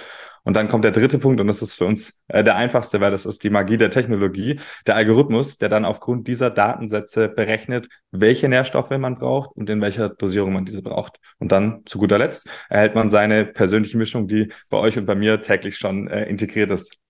Und 0.44 0.56
dann 0.56 0.70
kommt 0.70 0.84
der 0.84 0.92
dritte 0.92 1.20
Punkt 1.20 1.40
und 1.40 1.48
das 1.48 1.62
ist 1.62 1.76
für 1.76 1.86
uns 1.86 2.20
äh, 2.28 2.44
der 2.44 2.56
einfachste, 2.56 3.00
weil 3.00 3.12
das 3.12 3.26
ist 3.26 3.44
die 3.44 3.50
Magie 3.50 3.78
der 3.78 3.92
Technologie, 3.92 4.60
der 4.88 4.96
Algorithmus, 4.96 5.58
der 5.58 5.70
dann 5.70 5.86
aufgrund 5.86 6.28
dieser 6.28 6.50
Datensätze 6.50 7.30
berechnet, 7.30 7.88
welche 8.12 8.50
Nährstoffe 8.50 8.90
man 8.90 9.16
braucht 9.16 9.56
und 9.56 9.70
in 9.70 9.82
welcher 9.82 10.10
Dosierung 10.10 10.54
man 10.54 10.66
diese 10.66 10.82
braucht. 10.82 11.20
Und 11.38 11.52
dann 11.52 11.84
zu 11.86 12.00
guter 12.00 12.18
Letzt 12.18 12.50
erhält 12.70 12.96
man 12.96 13.10
seine 13.10 13.46
persönliche 13.46 13.98
Mischung, 13.98 14.28
die 14.28 14.52
bei 14.70 14.78
euch 14.78 14.98
und 14.98 15.06
bei 15.06 15.16
mir 15.16 15.42
täglich 15.42 15.78
schon 15.78 16.08
äh, 16.08 16.26
integriert 16.26 16.72
ist. 16.72 17.01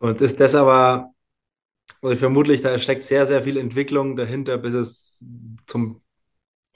Und 0.00 0.22
ist 0.22 0.40
das 0.40 0.54
aber, 0.54 1.12
also 2.02 2.16
vermutlich, 2.16 2.62
da 2.62 2.78
steckt 2.78 3.04
sehr, 3.04 3.26
sehr 3.26 3.42
viel 3.42 3.58
Entwicklung 3.58 4.16
dahinter, 4.16 4.58
bis 4.58 4.74
es 4.74 5.24
zum 5.66 6.00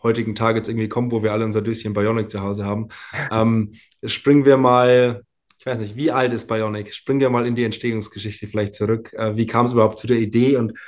heutigen 0.03 0.35
Tag 0.35 0.57
jetzt 0.57 0.69
irgendwie 0.69 0.89
kommt, 0.91 1.11
wo 1.11 1.23
wir 1.23 1.33
alle 1.33 1.47
unser 1.47 1.63
Döschen 1.63 1.95
Bionic 1.95 2.31
zu 2.31 2.41
Hause 2.41 2.65
haben. 2.65 2.89
Ähm, 3.33 3.73
springen 4.05 4.45
wir 4.45 4.59
mal, 4.59 5.25
ich 5.59 5.65
weiß 5.65 5.79
nicht, 5.79 5.97
wie 5.97 6.13
alt 6.13 6.33
ist 6.35 6.47
Bionic? 6.47 6.93
Springen 6.93 7.21
wir 7.21 7.31
mal 7.31 7.47
in 7.47 7.55
die 7.57 7.65
Entstehungsgeschichte 7.65 8.47
vielleicht 8.47 8.75
zurück. 8.75 9.13
Äh, 9.15 9.37
wie 9.37 9.47
kam 9.47 9.67
es 9.67 9.73
überhaupt 9.73 9.99
zu 9.99 10.07
der 10.07 10.19
Idee 10.19 10.57
und 10.57 10.79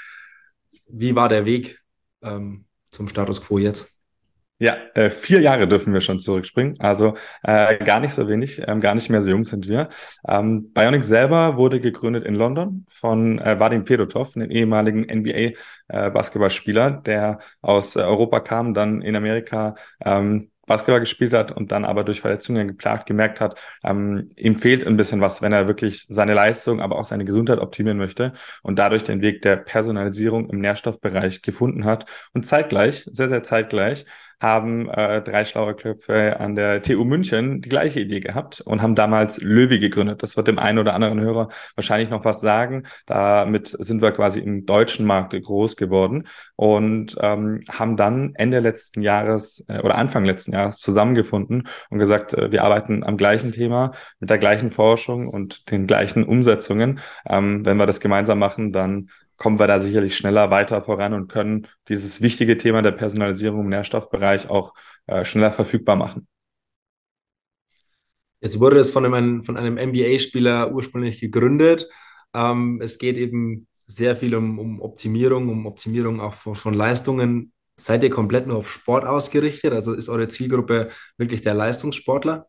wie 0.87 1.17
war 1.17 1.31
der 1.31 1.47
Weg 1.47 1.81
ähm, 2.23 2.67
zum 2.91 3.09
Status 3.09 3.43
quo 3.43 3.59
jetzt? 3.59 3.96
Ja, 4.59 4.75
äh, 4.95 5.11
vier 5.11 5.41
Jahre 5.43 5.69
dürfen 5.69 5.93
wir 5.93 6.01
schon 6.01 6.19
zurückspringen. 6.19 6.77
Also 6.81 7.15
äh, 7.43 7.77
gar 7.85 8.01
nicht 8.01 8.15
so 8.15 8.27
wenig, 8.27 8.63
ähm, 8.67 8.81
gar 8.81 8.95
nicht 8.95 9.11
mehr 9.11 9.21
so 9.23 9.29
jung 9.29 9.45
sind 9.45 9.69
wir. 9.69 9.91
Ähm, 10.27 10.73
Bionic 10.73 11.05
selber 11.05 11.59
wurde 11.59 11.79
gegründet 11.79 12.25
in 12.25 12.35
London 12.35 12.87
von 12.89 13.39
äh, 13.39 13.61
Vadim 13.61 13.85
Fedotov, 13.85 14.35
einem 14.35 14.51
ehemaligen 14.51 15.03
NBA-Basketballspieler, 15.11 16.87
äh, 17.01 17.03
der 17.03 17.39
aus 17.61 17.97
äh, 17.97 18.01
Europa 18.01 18.41
kam, 18.41 18.73
dann 18.73 19.03
in 19.03 19.15
Amerika 19.15 19.75
ähm, 20.03 20.51
Basketball 20.67 21.01
gespielt 21.01 21.33
hat 21.33 21.53
und 21.53 21.71
dann 21.71 21.85
aber 21.85 22.03
durch 22.03 22.21
Verletzungen 22.23 22.67
geplagt 22.67 23.07
gemerkt 23.07 23.41
hat, 23.41 23.57
ähm, 23.85 24.29
ihm 24.37 24.59
fehlt 24.59 24.85
ein 24.85 24.97
bisschen 24.97 25.21
was, 25.21 25.41
wenn 25.41 25.53
er 25.53 25.69
wirklich 25.69 26.07
seine 26.09 26.35
Leistung, 26.35 26.81
aber 26.81 26.99
auch 26.99 27.05
seine 27.05 27.25
Gesundheit 27.25 27.61
optimieren 27.61 27.99
möchte 27.99 28.33
und 28.63 28.77
dadurch 28.79 29.05
den 29.05 29.21
Weg 29.21 29.43
der 29.43 29.57
Personalisierung 29.57 30.51
im 30.51 30.61
Nährstoffbereich 30.61 31.43
gefunden 31.43 31.85
hat 31.85 32.07
und 32.33 32.47
zeitgleich, 32.47 33.07
sehr, 33.13 33.29
sehr 33.29 33.45
zeitgleich, 33.45 34.07
haben 34.41 34.89
äh, 34.91 35.23
drei 35.23 35.45
schlaue 35.45 35.75
Köpfe 35.75 36.39
an 36.39 36.55
der 36.55 36.83
TU 36.83 37.05
München 37.05 37.63
die 37.63 37.69
gleiche 37.69 38.01
Idee 38.01 38.21
gehabt 38.21 38.61
und 38.61 38.83
haben 38.83 38.95
damals 38.95 39.41
Löwy 39.41 39.79
gegründet. 39.79 40.23
Das 40.23 40.37
wird 40.37 40.49
dem 40.49 40.59
einen 40.59 40.79
oder 40.79 40.95
anderen 40.95 41.21
Hörer 41.21 41.49
wahrscheinlich 41.75 42.11
noch 42.11 42.25
was 42.25 42.41
sagen. 42.41 42.85
Damit 43.07 43.75
sind 43.79 44.03
wir 44.03 44.13
quasi 44.13 44.41
im 44.41 44.67
deutschen 44.67 45.07
Markt 45.07 45.33
groß 45.33 45.77
geworden 45.77 46.27
und 46.55 47.17
ähm, 47.21 47.61
haben 47.71 47.97
dann 47.97 48.35
Ende 48.35 48.61
letzten 48.61 49.03
Jahres 49.03 49.65
äh, 49.69 49.81
oder 49.81 49.97
Anfang 49.97 50.25
letzten 50.25 50.53
Jahres 50.53 50.79
zusammengefunden 50.79 51.69
und 51.91 51.99
gesagt, 51.99 52.35
äh, 52.35 52.53
wir 52.53 52.63
arbeiten 52.65 53.05
am 53.05 53.17
gleichen 53.17 53.53
Thema 53.53 53.93
mit 54.21 54.29
der 54.29 54.39
gleichen 54.39 54.71
Forschung 54.71 55.29
und 55.29 55.71
den 55.71 55.87
gleichen 55.87 56.25
Umsetzungen. 56.25 57.01
Ähm, 57.29 57.65
wenn 57.65 57.79
wir 57.79 57.87
das 57.87 58.01
gemeinsam 58.01 58.39
machen, 58.39 58.73
dann 58.73 59.09
kommen 59.37 59.59
wir 59.59 59.67
da 59.67 59.81
sicherlich 59.81 60.17
schneller 60.17 60.51
weiter 60.51 60.83
voran 60.83 61.15
und 61.15 61.29
können 61.29 61.67
dieses 61.89 62.21
wichtige 62.21 62.57
Thema 62.57 62.83
der 62.83 62.93
Personalisierung 62.93 63.61
im 63.61 63.69
Nährstoffbereich 63.69 64.49
auch 64.49 64.75
äh, 65.07 65.25
schneller 65.25 65.53
verfügbar 65.53 65.97
machen. 65.97 66.27
Jetzt 68.41 68.61
wurde 68.61 68.79
es 68.79 68.91
von 68.91 69.05
einem, 69.05 69.43
von 69.43 69.57
einem 69.57 69.75
MBA-Spieler 69.75 70.73
ursprünglich 70.73 71.21
gegründet. 71.21 71.89
Ähm, 72.35 72.81
es 72.83 72.99
geht 72.99 73.17
eben 73.19 73.67
sehr 73.87 74.17
viel 74.17 74.35
um, 74.35 74.59
um 74.59 74.81
Optimierung, 74.81 75.49
um 75.49 75.67
Optimierung 75.67 76.21
auch 76.21 76.35
von, 76.35 76.55
von 76.55 76.75
Leistungen. 76.75 77.53
Seid 77.77 78.03
ihr 78.03 78.11
komplett 78.11 78.47
nur 78.47 78.59
auf 78.59 78.71
Sport 78.71 79.05
ausgerichtet? 79.05 79.73
Also 79.73 79.95
ist 79.95 80.09
eure 80.09 80.29
Zielgruppe 80.29 80.91
wirklich 81.17 81.43
der 81.43 81.55
Leistungssportler? 81.55 82.49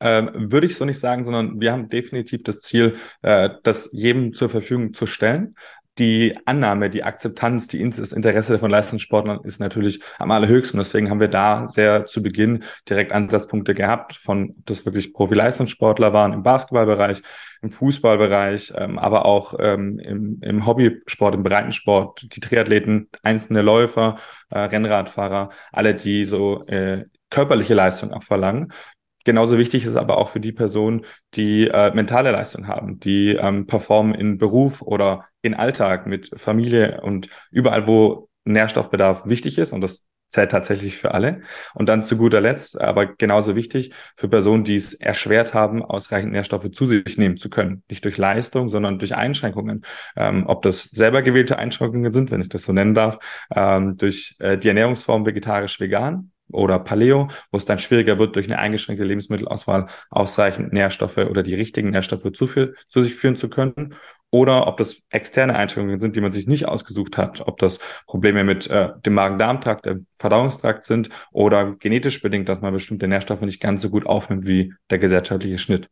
Ähm, 0.00 0.30
würde 0.50 0.66
ich 0.66 0.76
so 0.76 0.84
nicht 0.84 0.98
sagen, 0.98 1.24
sondern 1.24 1.60
wir 1.60 1.72
haben 1.72 1.88
definitiv 1.88 2.42
das 2.42 2.60
Ziel, 2.60 2.96
äh, 3.22 3.50
das 3.62 3.90
jedem 3.92 4.32
zur 4.32 4.48
Verfügung 4.48 4.94
zu 4.94 5.06
stellen. 5.06 5.54
Die 5.98 6.38
Annahme, 6.46 6.88
die 6.88 7.04
Akzeptanz, 7.04 7.68
die, 7.68 7.86
das 7.90 8.12
Interesse 8.12 8.58
von 8.58 8.70
Leistungssportlern 8.70 9.40
ist 9.44 9.60
natürlich 9.60 10.00
am 10.18 10.30
allerhöchsten. 10.30 10.78
Deswegen 10.78 11.10
haben 11.10 11.20
wir 11.20 11.28
da 11.28 11.66
sehr 11.66 12.06
zu 12.06 12.22
Beginn 12.22 12.64
direkt 12.88 13.12
Ansatzpunkte 13.12 13.74
gehabt, 13.74 14.14
von 14.14 14.54
das 14.64 14.86
wirklich 14.86 15.12
Profi-Leistungssportler 15.12 16.14
waren 16.14 16.32
im 16.32 16.42
Basketballbereich, 16.42 17.20
im 17.60 17.70
Fußballbereich, 17.70 18.72
ähm, 18.76 18.98
aber 18.98 19.26
auch 19.26 19.54
ähm, 19.58 19.98
im, 19.98 20.38
im 20.40 20.64
Hobbysport, 20.64 21.34
im 21.34 21.42
Breitensport, 21.42 22.34
die 22.34 22.40
Triathleten, 22.40 23.10
einzelne 23.22 23.60
Läufer, 23.60 24.16
äh, 24.48 24.60
Rennradfahrer, 24.60 25.50
alle, 25.70 25.94
die 25.94 26.24
so 26.24 26.64
äh, 26.66 27.04
körperliche 27.28 27.74
Leistung 27.74 28.12
auch 28.12 28.22
verlangen. 28.22 28.72
Genauso 29.24 29.58
wichtig 29.58 29.84
ist 29.84 29.96
aber 29.96 30.18
auch 30.18 30.28
für 30.28 30.40
die 30.40 30.52
Personen, 30.52 31.04
die 31.34 31.68
äh, 31.68 31.94
mentale 31.94 32.30
Leistung 32.32 32.66
haben, 32.68 33.00
die 33.00 33.34
ähm, 33.34 33.66
performen 33.66 34.14
in 34.14 34.38
Beruf 34.38 34.82
oder 34.82 35.26
in 35.42 35.54
Alltag 35.54 36.06
mit 36.06 36.30
Familie 36.36 37.00
und 37.02 37.28
überall, 37.50 37.86
wo 37.86 38.28
Nährstoffbedarf 38.44 39.26
wichtig 39.26 39.58
ist 39.58 39.72
und 39.72 39.82
das 39.82 40.06
zählt 40.30 40.52
tatsächlich 40.52 40.96
für 40.96 41.12
alle. 41.12 41.42
Und 41.74 41.88
dann 41.88 42.04
zu 42.04 42.16
guter 42.16 42.40
Letzt, 42.40 42.80
aber 42.80 43.06
genauso 43.06 43.56
wichtig, 43.56 43.92
für 44.16 44.28
Personen, 44.28 44.64
die 44.64 44.76
es 44.76 44.94
erschwert 44.94 45.54
haben, 45.54 45.82
ausreichend 45.82 46.32
Nährstoffe 46.32 46.70
zu 46.70 46.86
sich 46.86 47.18
nehmen 47.18 47.36
zu 47.36 47.50
können. 47.50 47.82
Nicht 47.90 48.04
durch 48.04 48.16
Leistung, 48.16 48.68
sondern 48.68 48.98
durch 48.98 49.14
Einschränkungen. 49.14 49.82
Ähm, 50.16 50.44
ob 50.46 50.62
das 50.62 50.82
selber 50.84 51.22
gewählte 51.22 51.58
Einschränkungen 51.58 52.12
sind, 52.12 52.30
wenn 52.30 52.40
ich 52.40 52.48
das 52.48 52.62
so 52.62 52.72
nennen 52.72 52.94
darf, 52.94 53.18
ähm, 53.54 53.96
durch 53.96 54.36
äh, 54.38 54.56
die 54.56 54.68
Ernährungsform 54.68 55.26
vegetarisch-vegan 55.26 56.30
oder 56.52 56.78
Paleo, 56.78 57.28
wo 57.50 57.58
es 57.58 57.64
dann 57.64 57.78
schwieriger 57.78 58.18
wird, 58.18 58.36
durch 58.36 58.46
eine 58.46 58.58
eingeschränkte 58.58 59.04
Lebensmittelauswahl 59.04 59.86
ausreichend 60.10 60.72
Nährstoffe 60.72 61.18
oder 61.18 61.42
die 61.42 61.54
richtigen 61.54 61.90
Nährstoffe 61.90 62.32
zu, 62.32 62.46
zu 62.46 63.02
sich 63.02 63.14
führen 63.14 63.36
zu 63.36 63.48
können. 63.48 63.94
Oder 64.32 64.68
ob 64.68 64.76
das 64.76 65.02
externe 65.10 65.56
Einschränkungen 65.56 65.98
sind, 65.98 66.14
die 66.14 66.20
man 66.20 66.30
sich 66.30 66.46
nicht 66.46 66.66
ausgesucht 66.66 67.18
hat, 67.18 67.40
ob 67.48 67.58
das 67.58 67.80
Probleme 68.06 68.44
mit 68.44 68.68
äh, 68.68 68.90
dem 69.04 69.14
Magen-Darm-Trakt, 69.14 69.86
dem 69.86 70.06
Verdauungstrakt 70.18 70.84
sind 70.84 71.10
oder 71.32 71.74
genetisch 71.74 72.22
bedingt, 72.22 72.48
dass 72.48 72.60
man 72.60 72.72
bestimmte 72.72 73.08
Nährstoffe 73.08 73.40
nicht 73.40 73.60
ganz 73.60 73.82
so 73.82 73.90
gut 73.90 74.06
aufnimmt 74.06 74.46
wie 74.46 74.72
der 74.88 74.98
gesellschaftliche 74.98 75.58
Schnitt. 75.58 75.88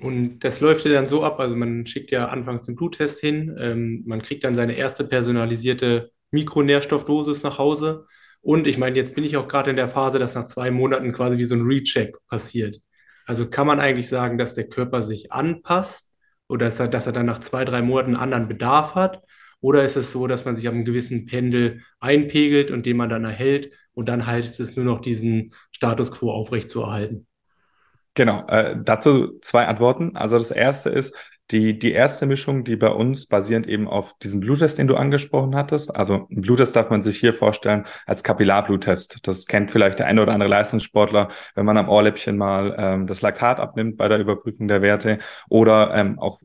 Und 0.00 0.40
das 0.40 0.60
läuft 0.60 0.84
ja 0.84 0.92
dann 0.92 1.08
so 1.08 1.24
ab, 1.24 1.40
also 1.40 1.56
man 1.56 1.86
schickt 1.86 2.10
ja 2.12 2.28
anfangs 2.28 2.66
den 2.66 2.76
Bluttest 2.76 3.20
hin, 3.20 3.56
ähm, 3.58 4.04
man 4.06 4.22
kriegt 4.22 4.44
dann 4.44 4.54
seine 4.54 4.74
erste 4.74 5.04
personalisierte 5.04 6.12
Mikronährstoffdosis 6.30 7.42
nach 7.42 7.58
Hause 7.58 8.06
und 8.40 8.66
ich 8.66 8.78
meine, 8.78 8.96
jetzt 8.96 9.14
bin 9.14 9.24
ich 9.24 9.36
auch 9.36 9.48
gerade 9.48 9.70
in 9.70 9.76
der 9.76 9.88
Phase, 9.88 10.18
dass 10.18 10.34
nach 10.34 10.46
zwei 10.46 10.70
Monaten 10.70 11.12
quasi 11.12 11.38
wie 11.38 11.44
so 11.44 11.54
ein 11.54 11.66
Recheck 11.66 12.16
passiert. 12.28 12.80
Also 13.26 13.48
kann 13.48 13.66
man 13.66 13.80
eigentlich 13.80 14.08
sagen, 14.08 14.38
dass 14.38 14.54
der 14.54 14.68
Körper 14.68 15.02
sich 15.02 15.32
anpasst 15.32 16.08
oder 16.48 16.66
dass 16.66 16.80
er, 16.80 16.88
dass 16.88 17.06
er 17.06 17.12
dann 17.12 17.26
nach 17.26 17.40
zwei, 17.40 17.64
drei 17.64 17.82
Monaten 17.82 18.14
einen 18.14 18.22
anderen 18.22 18.48
Bedarf 18.48 18.94
hat? 18.94 19.22
Oder 19.60 19.84
ist 19.84 19.96
es 19.96 20.12
so, 20.12 20.26
dass 20.26 20.44
man 20.44 20.56
sich 20.56 20.68
einem 20.68 20.84
gewissen 20.84 21.26
Pendel 21.26 21.82
einpegelt 22.00 22.70
und 22.70 22.86
den 22.86 22.96
man 22.96 23.08
dann 23.08 23.24
erhält 23.24 23.72
und 23.92 24.08
dann 24.08 24.24
heißt 24.24 24.60
es 24.60 24.76
nur 24.76 24.84
noch 24.84 25.00
diesen 25.00 25.52
Status 25.72 26.12
quo 26.12 26.30
aufrechtzuerhalten? 26.30 27.26
Genau, 28.14 28.46
äh, 28.46 28.76
dazu 28.82 29.38
zwei 29.42 29.66
Antworten. 29.66 30.16
Also 30.16 30.38
das 30.38 30.50
erste 30.50 30.90
ist, 30.90 31.14
die, 31.50 31.78
die 31.78 31.92
erste 31.92 32.26
Mischung, 32.26 32.64
die 32.64 32.76
bei 32.76 32.90
uns 32.90 33.26
basierend 33.26 33.66
eben 33.66 33.88
auf 33.88 34.16
diesem 34.18 34.40
Bluttest, 34.40 34.78
den 34.78 34.86
du 34.86 34.96
angesprochen 34.96 35.54
hattest. 35.56 35.94
Also 35.94 36.26
ein 36.30 36.42
Bluttest 36.42 36.76
darf 36.76 36.90
man 36.90 37.02
sich 37.02 37.18
hier 37.18 37.32
vorstellen 37.32 37.84
als 38.06 38.22
Kapillarbluttest. 38.22 39.26
Das 39.26 39.46
kennt 39.46 39.70
vielleicht 39.70 39.98
der 39.98 40.06
eine 40.06 40.22
oder 40.22 40.32
andere 40.32 40.50
Leistungssportler, 40.50 41.28
wenn 41.54 41.64
man 41.64 41.78
am 41.78 41.88
Ohrläppchen 41.88 42.36
mal 42.36 42.76
ähm, 42.78 43.06
das 43.06 43.22
Laktat 43.22 43.60
abnimmt 43.60 43.96
bei 43.96 44.08
der 44.08 44.18
Überprüfung 44.18 44.68
der 44.68 44.82
Werte 44.82 45.18
oder 45.48 45.94
ähm, 45.94 46.18
auch 46.18 46.40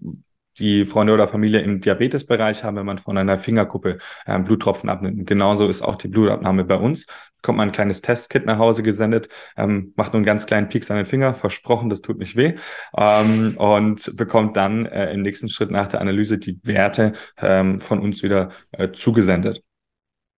die 0.60 0.86
Freunde 0.86 1.14
oder 1.14 1.28
Familie 1.28 1.62
im 1.62 1.82
Diabetesbereich 1.82 2.64
haben, 2.64 2.78
wenn 2.78 2.86
man 2.86 3.00
von 3.00 3.18
einer 3.18 3.38
Fingerkuppe 3.38 3.98
ähm, 4.28 4.46
Bluttropfen 4.46 4.90
abnimmt. 4.90 5.28
genauso 5.28 5.68
ist 5.68 5.82
auch 5.82 5.96
die 5.96 6.08
Blutabnahme 6.08 6.64
bei 6.64 6.76
uns. 6.76 7.08
Kommt 7.44 7.58
man 7.58 7.70
ein 7.70 7.72
kleines 7.72 8.02
Testkit 8.02 8.48
nach 8.48 8.58
Hause 8.58 8.82
gesendet, 8.82 9.30
ähm, 9.56 9.94
macht 9.96 10.14
nur 10.14 10.18
einen 10.18 10.26
ganz 10.26 10.48
kleinen 10.48 10.70
Pieks 10.70 10.90
an 10.90 10.98
den 10.98 11.06
Finger, 11.06 11.36
versprochen, 11.36 11.92
das 11.92 12.02
tut 12.02 12.18
nicht 12.18 12.36
weh, 12.36 12.56
ähm, 12.98 13.56
und 13.58 14.18
bekommt 14.18 14.58
dann 14.58 14.88
äh, 14.88 15.14
im 15.14 15.22
nächsten 15.22 15.50
Schritt 15.50 15.70
nach 15.70 15.88
der 15.88 16.02
Analyse 16.02 16.40
die 16.40 16.60
Werte 16.64 17.14
ähm, 17.38 17.80
von 17.80 18.00
uns 18.00 18.24
wieder 18.24 18.50
äh, 18.72 18.92
zugesendet. 18.92 19.62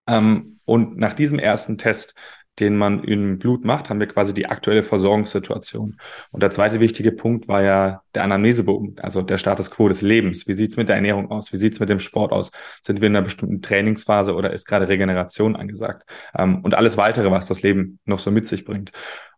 Ähm, 0.07 0.59
und 0.65 0.97
nach 0.97 1.13
diesem 1.13 1.39
ersten 1.39 1.77
Test 1.77 2.15
den 2.59 2.77
man 2.77 3.03
im 3.03 3.37
Blut 3.37 3.65
macht, 3.65 3.89
haben 3.89 3.99
wir 3.99 4.07
quasi 4.07 4.33
die 4.33 4.47
aktuelle 4.47 4.83
Versorgungssituation. 4.83 5.97
Und 6.31 6.43
der 6.43 6.51
zweite 6.51 6.79
wichtige 6.79 7.11
Punkt 7.11 7.47
war 7.47 7.61
ja 7.61 8.01
der 8.13 8.23
Anamnesebogen, 8.23 8.97
also 9.01 9.21
der 9.21 9.37
Status 9.37 9.71
quo 9.71 9.87
des 9.87 10.01
Lebens. 10.01 10.47
Wie 10.47 10.53
sieht's 10.53 10.77
mit 10.77 10.89
der 10.89 10.95
Ernährung 10.95 11.31
aus? 11.31 11.51
Wie 11.51 11.57
sieht's 11.57 11.79
mit 11.79 11.89
dem 11.89 11.99
Sport 11.99 12.31
aus? 12.31 12.51
Sind 12.81 13.01
wir 13.01 13.07
in 13.07 13.15
einer 13.15 13.25
bestimmten 13.25 13.61
Trainingsphase 13.61 14.33
oder 14.33 14.53
ist 14.53 14.67
gerade 14.67 14.87
Regeneration 14.87 15.55
angesagt? 15.55 16.09
Ähm, 16.37 16.61
und 16.61 16.75
alles 16.75 16.97
weitere, 16.97 17.31
was 17.31 17.47
das 17.47 17.61
Leben 17.61 17.99
noch 18.05 18.19
so 18.19 18.31
mit 18.31 18.47
sich 18.47 18.65
bringt. 18.65 18.91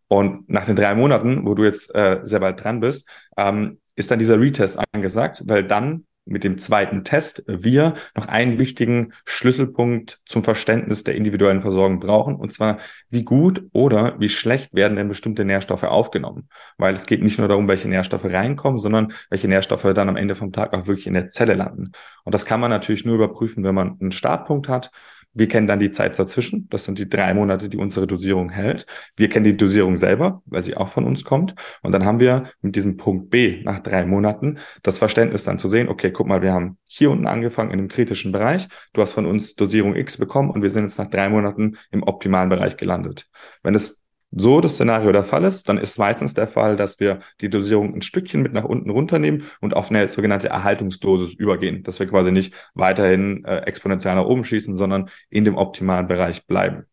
Und 0.08 0.49
nach 0.49 0.65
den 0.65 0.75
drei 0.75 0.95
Monaten, 0.95 1.45
wo 1.45 1.53
du 1.53 1.65
jetzt 1.65 1.93
äh, 1.93 2.21
sehr 2.23 2.39
bald 2.39 2.63
dran 2.63 2.80
bist, 2.80 3.10
ähm, 3.36 3.80
ist 3.95 4.12
dann 4.12 4.19
dieser 4.19 4.39
Retest 4.39 4.80
angesagt, 4.93 5.43
weil 5.45 5.63
dann 5.63 6.06
mit 6.28 6.44
dem 6.44 6.58
zweiten 6.58 7.04
Test 7.04 7.44
wir 7.48 7.94
noch 8.16 8.28
einen 8.28 8.60
wichtigen 8.60 9.13
Schlüsselpunkt 9.26 10.20
zum 10.26 10.44
Verständnis 10.44 11.04
der 11.04 11.16
individuellen 11.16 11.62
Versorgung 11.62 12.00
brauchen, 12.00 12.36
und 12.36 12.52
zwar 12.54 12.78
wie 13.10 13.24
gut 13.24 13.63
oder 13.74 14.20
wie 14.20 14.30
schlecht 14.30 14.74
werden 14.74 14.98
denn 14.98 15.08
bestimmte 15.08 15.46
Nährstoffe 15.46 15.84
aufgenommen. 15.84 16.50
Weil 16.78 16.94
es 16.94 17.06
geht 17.06 17.24
nicht 17.24 17.40
nur 17.40 17.48
darum, 17.48 17.68
welche 17.68 17.90
Nährstoffe 17.90 18.26
reinkommen, 18.26 18.80
sondern 18.80 19.13
welche 19.30 19.48
Nährstoffe 19.48 19.94
dann 19.94 20.10
am 20.10 20.18
Ende 20.18 20.36
vom 20.36 20.52
Tag 20.52 20.74
auch 20.74 20.88
wirklich 20.88 21.08
in 21.08 21.13
der 21.13 21.30
Zelle 21.30 21.54
landen. 21.54 21.92
Und 22.24 22.34
das 22.34 22.46
kann 22.46 22.60
man 22.60 22.70
natürlich 22.70 23.06
nur 23.06 23.16
überprüfen, 23.16 23.63
wenn 23.63 23.76
man 23.76 23.98
einen 24.00 24.12
Startpunkt 24.12 24.68
hat, 24.70 24.92
wir 25.38 25.47
kennen 25.47 25.67
dann 25.67 25.80
die 25.80 25.91
Zeit 25.91 26.17
dazwischen. 26.17 26.67
Das 26.69 26.86
sind 26.86 26.97
die 26.97 27.08
drei 27.08 27.34
Monate, 27.34 27.69
die 27.69 27.78
unsere 27.78 28.08
Dosierung 28.08 28.50
hält. 28.50 28.88
Wir 29.15 29.30
kennen 29.30 29.45
die 29.45 29.56
Dosierung 29.56 29.95
selber, 29.95 30.41
weil 30.45 30.63
sie 30.63 30.76
auch 30.76 30.89
von 30.89 31.06
uns 31.06 31.23
kommt. 31.23 31.54
Und 31.84 31.91
dann 31.91 32.06
haben 32.06 32.19
wir 32.19 32.52
mit 32.62 32.76
diesem 32.76 32.97
Punkt 32.97 33.30
B 33.30 33.62
nach 33.63 33.80
drei 33.80 34.06
Monaten 34.06 34.58
das 34.82 34.97
Verständnis 34.97 35.43
dann 35.43 35.60
zu 35.60 35.67
sehen, 35.67 35.89
okay, 35.89 36.12
guck 36.12 36.28
mal, 36.28 36.41
wir 36.41 36.54
haben 36.54 36.78
hier 36.86 37.12
unten 37.12 37.28
angefangen 37.28 37.69
in 37.69 37.80
einem 37.80 37.88
kritischen 37.88 38.32
Bereich. 38.32 38.67
Du 38.93 39.02
hast 39.02 39.13
von 39.13 39.28
uns 39.28 39.56
Dosierung 39.56 39.95
X 39.95 40.17
bekommen 40.17 40.50
und 40.50 40.63
wir 40.63 40.71
sind 40.71 40.84
jetzt 40.84 40.97
nach 40.97 41.10
drei 41.10 41.30
Monaten 41.30 41.78
im 41.91 42.02
optimalen 42.02 42.50
Bereich 42.50 42.76
gelandet. 42.76 43.30
Wenn 43.62 43.76
es 43.76 44.07
so 44.32 44.62
das 44.62 44.74
Szenario 44.74 45.12
der 45.12 45.24
Fall 45.24 45.44
ist, 45.46 45.70
dann 45.70 45.78
ist 45.78 45.98
meistens 45.98 46.34
der 46.34 46.48
Fall, 46.48 46.76
dass 46.76 47.00
wir 47.00 47.20
die 47.42 47.50
Dosierung 47.50 47.94
ein 47.94 48.02
Stückchen 48.02 48.42
mit 48.42 48.54
nach 48.54 48.66
unten 48.66 48.90
runternehmen 48.90 49.44
und 49.62 49.74
auf 49.74 49.90
eine 49.90 50.08
sogenannte 50.10 50.50
Erhaltungsdosis 50.50 51.34
übergehen, 51.34 51.84
dass 51.84 52.00
wir 52.00 52.08
quasi 52.08 52.32
nicht 52.32 52.54
weiterhin 52.74 53.46
äh, 53.46 53.60
exponentiell 53.60 54.16
nach 54.16 54.26
oben 54.26 54.44
schießen, 54.44 54.76
sondern 54.76 55.10
in 55.30 55.46
dem 55.46 55.56
optimalen 55.56 56.08
Bereich 56.08 56.46
bleiben. 56.46 56.86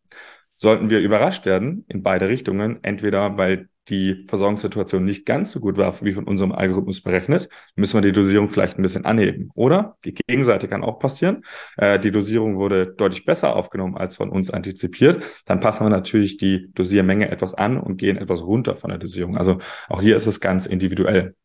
Sollten 0.57 0.89
wir 0.89 0.99
überrascht 0.99 1.45
werden 1.45 1.85
in 1.89 2.01
beide 2.01 2.29
Richtungen, 2.29 2.79
entweder 2.83 3.37
weil 3.37 3.67
die 3.89 4.25
Versorgungssituation 4.27 5.03
nicht 5.05 5.25
ganz 5.25 5.51
so 5.51 5.59
gut 5.59 5.77
war, 5.77 5.99
wie 6.01 6.13
von 6.13 6.25
unserem 6.25 6.51
Algorithmus 6.51 7.01
berechnet, 7.01 7.49
müssen 7.75 7.95
wir 7.95 8.01
die 8.01 8.11
Dosierung 8.11 8.49
vielleicht 8.49 8.77
ein 8.77 8.81
bisschen 8.81 9.05
anheben. 9.05 9.49
Oder 9.53 9.97
die 10.05 10.13
Gegenseite 10.13 10.67
kann 10.67 10.83
auch 10.83 10.99
passieren. 10.99 11.45
Äh, 11.77 11.99
die 11.99 12.11
Dosierung 12.11 12.57
wurde 12.57 12.87
deutlich 12.87 13.25
besser 13.25 13.55
aufgenommen 13.55 13.97
als 13.97 14.15
von 14.15 14.29
uns 14.29 14.49
antizipiert. 14.49 15.23
Dann 15.45 15.59
passen 15.59 15.85
wir 15.85 15.89
natürlich 15.89 16.37
die 16.37 16.71
Dosiermenge 16.73 17.29
etwas 17.29 17.53
an 17.53 17.79
und 17.79 17.97
gehen 17.97 18.17
etwas 18.17 18.41
runter 18.41 18.75
von 18.75 18.89
der 18.89 18.99
Dosierung. 18.99 19.37
Also 19.37 19.59
auch 19.89 20.01
hier 20.01 20.15
ist 20.15 20.25
es 20.25 20.39
ganz 20.39 20.65
individuell. 20.65 21.35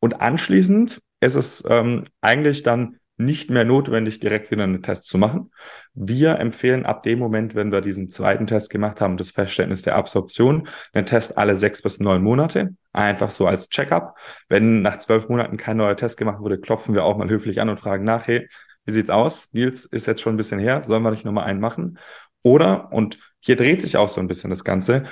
Und 0.00 0.20
anschließend 0.20 1.00
ist 1.20 1.34
es 1.34 1.64
ähm, 1.68 2.04
eigentlich 2.20 2.62
dann 2.62 2.97
nicht 3.18 3.50
mehr 3.50 3.64
notwendig, 3.64 4.20
direkt 4.20 4.50
wieder 4.50 4.64
einen 4.64 4.82
Test 4.82 5.06
zu 5.06 5.18
machen. 5.18 5.50
Wir 5.92 6.38
empfehlen 6.38 6.86
ab 6.86 7.02
dem 7.02 7.18
Moment, 7.18 7.54
wenn 7.54 7.72
wir 7.72 7.80
diesen 7.80 8.08
zweiten 8.10 8.46
Test 8.46 8.70
gemacht 8.70 9.00
haben, 9.00 9.16
das 9.16 9.32
Feststellnis 9.32 9.82
der 9.82 9.96
Absorption, 9.96 10.68
einen 10.92 11.06
Test 11.06 11.36
alle 11.36 11.56
sechs 11.56 11.82
bis 11.82 12.00
neun 12.00 12.22
Monate, 12.22 12.74
einfach 12.92 13.30
so 13.30 13.46
als 13.46 13.68
Checkup. 13.68 14.16
Wenn 14.48 14.82
nach 14.82 14.98
zwölf 14.98 15.28
Monaten 15.28 15.56
kein 15.56 15.76
neuer 15.76 15.96
Test 15.96 16.16
gemacht 16.16 16.40
wurde, 16.40 16.58
klopfen 16.58 16.94
wir 16.94 17.04
auch 17.04 17.16
mal 17.16 17.28
höflich 17.28 17.60
an 17.60 17.68
und 17.68 17.80
fragen 17.80 18.04
nach, 18.04 18.26
hey, 18.26 18.48
wie 18.84 18.92
sieht's 18.92 19.10
aus? 19.10 19.48
Nils 19.52 19.84
ist 19.84 20.06
jetzt 20.06 20.22
schon 20.22 20.34
ein 20.34 20.38
bisschen 20.38 20.60
her, 20.60 20.82
sollen 20.84 21.02
wir 21.02 21.10
nicht 21.10 21.24
nochmal 21.24 21.44
einen 21.44 21.60
machen? 21.60 21.98
Oder, 22.42 22.92
und 22.92 23.18
hier 23.40 23.56
dreht 23.56 23.82
sich 23.82 23.96
auch 23.96 24.08
so 24.08 24.20
ein 24.20 24.28
bisschen 24.28 24.50
das 24.50 24.64
Ganze, 24.64 25.04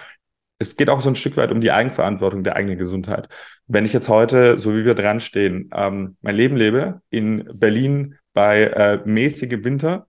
es 0.59 0.77
geht 0.77 0.89
auch 0.89 1.01
so 1.01 1.11
ein 1.11 1.15
Stück 1.15 1.37
weit 1.37 1.51
um 1.51 1.61
die 1.61 1.71
Eigenverantwortung 1.71 2.45
der 2.45 2.57
eigenen 2.57 2.79
Gesundheit. 2.79 3.29
Wenn 3.67 3.85
ich 3.85 3.93
jetzt 3.93 4.09
heute, 4.09 4.59
so 4.59 4.75
wie 4.75 4.85
wir 4.85 4.95
dran 4.95 5.21
stehen, 5.21 5.71
ähm, 5.75 6.17
mein 6.23 6.35
Leben 6.35 6.57
lebe 6.57 7.03
in 7.11 7.49
Berlin 7.55 8.17
bei 8.33 8.65
äh, 8.65 9.01
mäßigem 9.05 9.65
Winter 9.65 10.09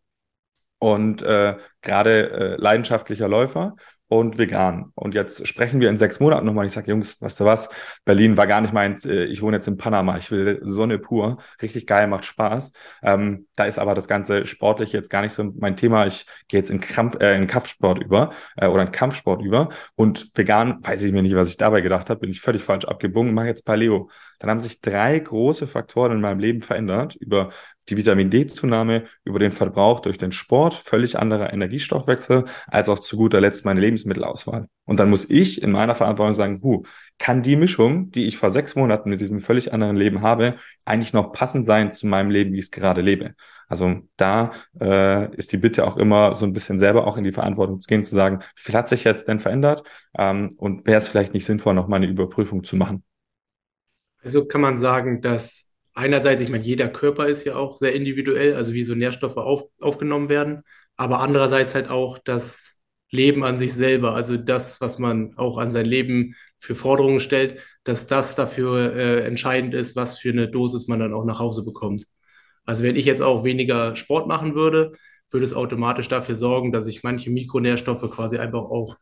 und 0.79 1.21
äh, 1.21 1.57
gerade 1.81 2.31
äh, 2.31 2.61
leidenschaftlicher 2.61 3.27
Läufer 3.27 3.75
und 4.09 4.37
vegan. 4.37 4.91
Und 4.95 5.15
jetzt 5.15 5.45
sprechen 5.47 5.81
wir 5.81 5.89
in 5.89 5.97
sechs 5.97 6.19
Monaten 6.19 6.45
nochmal. 6.45 6.65
Ich 6.65 6.73
sage, 6.73 6.91
Jungs, 6.91 7.21
weißt 7.21 7.41
du 7.41 7.45
was? 7.45 7.69
Berlin 8.05 8.37
war 8.37 8.47
gar 8.47 8.61
nicht 8.61 8.73
meins. 8.73 9.05
Äh, 9.05 9.25
ich 9.25 9.41
wohne 9.41 9.57
jetzt 9.57 9.67
in 9.67 9.77
Panama. 9.77 10.17
Ich 10.17 10.31
will 10.31 10.59
Sonne 10.63 10.97
pur. 10.97 11.37
Richtig 11.61 11.87
geil, 11.87 12.07
macht 12.07 12.25
Spaß. 12.25 12.71
Ähm, 13.03 13.47
da 13.55 13.65
ist 13.65 13.79
aber 13.79 13.95
das 13.95 14.07
ganze 14.07 14.45
sportlich 14.45 14.93
jetzt 14.93 15.09
gar 15.09 15.21
nicht 15.21 15.33
so 15.33 15.43
mein 15.57 15.75
Thema. 15.75 16.07
Ich 16.07 16.25
gehe 16.47 16.59
jetzt 16.59 16.69
in, 16.69 16.79
Krampf, 16.79 17.19
äh, 17.19 17.35
in 17.35 17.47
Kampfsport 17.47 18.01
über 18.01 18.31
äh, 18.55 18.67
oder 18.67 18.83
in 18.83 18.91
Kampfsport 18.91 19.41
über. 19.41 19.69
Und 19.95 20.31
vegan, 20.35 20.79
weiß 20.83 21.01
ich 21.03 21.11
mir 21.11 21.21
nicht, 21.21 21.35
was 21.35 21.49
ich 21.49 21.57
dabei 21.57 21.81
gedacht 21.81 22.09
habe. 22.09 22.21
Bin 22.21 22.29
ich 22.29 22.39
völlig 22.39 22.63
falsch 22.63 22.85
abgebogen. 22.85 23.33
Mache 23.33 23.47
jetzt 23.47 23.65
Paleo. 23.65 24.09
Dann 24.39 24.49
haben 24.49 24.59
sich 24.59 24.81
drei 24.81 25.17
große 25.19 25.67
Faktoren 25.67 26.13
in 26.13 26.21
meinem 26.21 26.39
Leben 26.39 26.61
verändert 26.61 27.15
über 27.15 27.49
die 27.89 27.97
Vitamin 27.97 28.29
D-Zunahme 28.29 29.05
über 29.23 29.39
den 29.39 29.51
Verbrauch 29.51 30.01
durch 30.01 30.17
den 30.17 30.31
Sport, 30.31 30.73
völlig 30.73 31.17
anderer 31.17 31.53
Energiestoffwechsel, 31.53 32.45
als 32.67 32.89
auch 32.89 32.99
zu 32.99 33.17
guter 33.17 33.39
Letzt 33.39 33.65
meine 33.65 33.79
Lebensmittelauswahl. 33.79 34.67
Und 34.85 34.99
dann 34.99 35.09
muss 35.09 35.29
ich 35.29 35.61
in 35.61 35.71
meiner 35.71 35.95
Verantwortung 35.95 36.33
sagen, 36.33 36.59
hu, 36.61 36.83
kann 37.17 37.43
die 37.43 37.55
Mischung, 37.55 38.11
die 38.11 38.25
ich 38.25 38.37
vor 38.37 38.51
sechs 38.51 38.75
Monaten 38.75 39.09
mit 39.09 39.21
diesem 39.21 39.39
völlig 39.39 39.73
anderen 39.73 39.95
Leben 39.95 40.21
habe, 40.21 40.55
eigentlich 40.85 41.13
noch 41.13 41.31
passend 41.31 41.65
sein 41.65 41.91
zu 41.91 42.07
meinem 42.07 42.29
Leben, 42.29 42.53
wie 42.53 42.59
ich 42.59 42.65
es 42.65 42.71
gerade 42.71 43.01
lebe? 43.01 43.35
Also 43.69 44.01
da 44.15 44.51
äh, 44.79 45.35
ist 45.35 45.51
die 45.51 45.57
Bitte 45.57 45.85
auch 45.85 45.97
immer 45.97 46.35
so 46.35 46.45
ein 46.45 46.53
bisschen 46.53 46.79
selber 46.79 47.05
auch 47.05 47.17
in 47.17 47.25
die 47.25 47.33
Verantwortung 47.33 47.81
zu 47.81 47.87
gehen, 47.87 48.03
zu 48.03 48.15
sagen, 48.15 48.39
wie 48.55 48.61
viel 48.61 48.75
hat 48.75 48.87
sich 48.87 49.03
jetzt 49.03 49.27
denn 49.27 49.39
verändert 49.39 49.83
ähm, 50.17 50.49
und 50.57 50.85
wäre 50.85 50.99
es 50.99 51.07
vielleicht 51.07 51.33
nicht 51.33 51.45
sinnvoll, 51.45 51.73
noch 51.73 51.87
mal 51.87 51.97
eine 51.97 52.07
Überprüfung 52.07 52.63
zu 52.63 52.77
machen? 52.77 53.03
Also 54.23 54.45
kann 54.45 54.61
man 54.61 54.77
sagen, 54.77 55.21
dass 55.21 55.71
einerseits, 55.93 56.41
ich 56.41 56.49
meine, 56.49 56.63
jeder 56.63 56.89
Körper 56.89 57.27
ist 57.27 57.45
ja 57.45 57.55
auch 57.55 57.77
sehr 57.77 57.93
individuell, 57.93 58.55
also 58.55 58.73
wie 58.73 58.83
so 58.83 58.95
Nährstoffe 58.95 59.37
auf, 59.37 59.63
aufgenommen 59.79 60.29
werden, 60.29 60.63
aber 60.95 61.19
andererseits 61.19 61.75
halt 61.75 61.89
auch 61.89 62.17
das 62.19 62.77
Leben 63.09 63.43
an 63.43 63.57
sich 63.59 63.73
selber, 63.73 64.13
also 64.13 64.35
das, 64.37 64.81
was 64.81 64.99
man 64.99 65.37
auch 65.37 65.57
an 65.57 65.71
sein 65.71 65.85
Leben 65.85 66.35
für 66.59 66.75
Forderungen 66.75 67.19
stellt, 67.19 67.59
dass 67.83 68.07
das 68.07 68.35
dafür 68.35 68.93
äh, 68.95 69.21
entscheidend 69.25 69.73
ist, 69.73 69.95
was 69.95 70.19
für 70.19 70.29
eine 70.29 70.49
Dosis 70.49 70.87
man 70.87 70.99
dann 70.99 71.13
auch 71.13 71.23
nach 71.25 71.39
Hause 71.39 71.63
bekommt. 71.63 72.05
Also 72.65 72.83
wenn 72.83 72.95
ich 72.95 73.05
jetzt 73.05 73.21
auch 73.21 73.43
weniger 73.43 73.95
Sport 73.95 74.27
machen 74.27 74.55
würde, 74.55 74.93
würde 75.31 75.45
es 75.45 75.53
automatisch 75.53 76.09
dafür 76.09 76.35
sorgen, 76.35 76.71
dass 76.71 76.87
ich 76.87 77.03
manche 77.03 77.29
Mikronährstoffe 77.29 78.09
quasi 78.11 78.37
einfach 78.37 78.63
auch 78.63 78.95
ein 78.95 78.97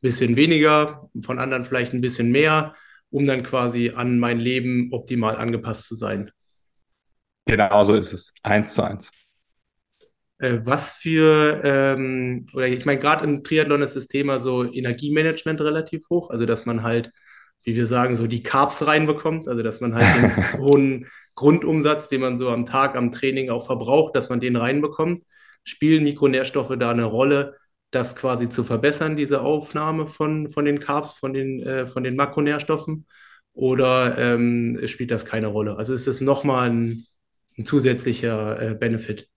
bisschen 0.00 0.36
weniger, 0.36 1.10
von 1.22 1.38
anderen 1.38 1.64
vielleicht 1.64 1.92
ein 1.92 2.00
bisschen 2.00 2.30
mehr, 2.32 2.74
um 3.10 3.26
dann 3.26 3.42
quasi 3.42 3.90
an 3.90 4.18
mein 4.18 4.38
Leben 4.38 4.88
optimal 4.92 5.36
angepasst 5.36 5.86
zu 5.86 5.96
sein. 5.96 6.30
Genau 7.46 7.84
so 7.84 7.94
ist 7.94 8.12
es. 8.12 8.34
Eins 8.42 8.74
zu 8.74 8.82
eins. 8.82 9.10
Äh, 10.38 10.60
was 10.64 10.90
für, 10.90 11.60
ähm, 11.64 12.46
oder 12.54 12.66
ich 12.68 12.86
meine, 12.86 12.98
gerade 12.98 13.24
im 13.24 13.44
Triathlon 13.44 13.82
ist 13.82 13.96
das 13.96 14.06
Thema 14.06 14.38
so 14.38 14.64
Energiemanagement 14.64 15.60
relativ 15.60 16.08
hoch, 16.08 16.30
also 16.30 16.46
dass 16.46 16.64
man 16.64 16.82
halt, 16.82 17.10
wie 17.62 17.76
wir 17.76 17.86
sagen, 17.86 18.16
so 18.16 18.26
die 18.26 18.42
Carbs 18.42 18.86
reinbekommt, 18.86 19.48
also 19.48 19.62
dass 19.62 19.80
man 19.80 19.94
halt 19.94 20.06
den 20.16 20.60
hohen 20.60 21.06
Grundumsatz, 21.34 22.08
den 22.08 22.22
man 22.22 22.38
so 22.38 22.48
am 22.48 22.64
Tag 22.64 22.96
am 22.96 23.12
Training 23.12 23.50
auch 23.50 23.66
verbraucht, 23.66 24.16
dass 24.16 24.30
man 24.30 24.40
den 24.40 24.56
reinbekommt. 24.56 25.24
Spielen 25.64 26.04
Mikronährstoffe 26.04 26.74
da 26.78 26.90
eine 26.90 27.04
Rolle, 27.04 27.56
das 27.90 28.16
quasi 28.16 28.48
zu 28.48 28.64
verbessern, 28.64 29.16
diese 29.16 29.40
Aufnahme 29.42 30.06
von, 30.06 30.50
von 30.52 30.64
den 30.64 30.80
Carbs, 30.80 31.14
von 31.14 31.32
den, 31.32 31.62
äh, 31.62 31.86
von 31.86 32.04
den 32.04 32.16
Makronährstoffen? 32.16 33.06
Oder 33.52 34.16
ähm, 34.18 34.80
spielt 34.86 35.10
das 35.10 35.24
keine 35.24 35.48
Rolle? 35.48 35.76
Also 35.76 35.94
ist 35.94 36.06
es 36.06 36.20
nochmal 36.20 36.70
ein 36.70 37.06
ein 37.58 37.66
zusätzlicher 37.66 38.60
äh, 38.72 38.74
Benefit. 38.74 39.29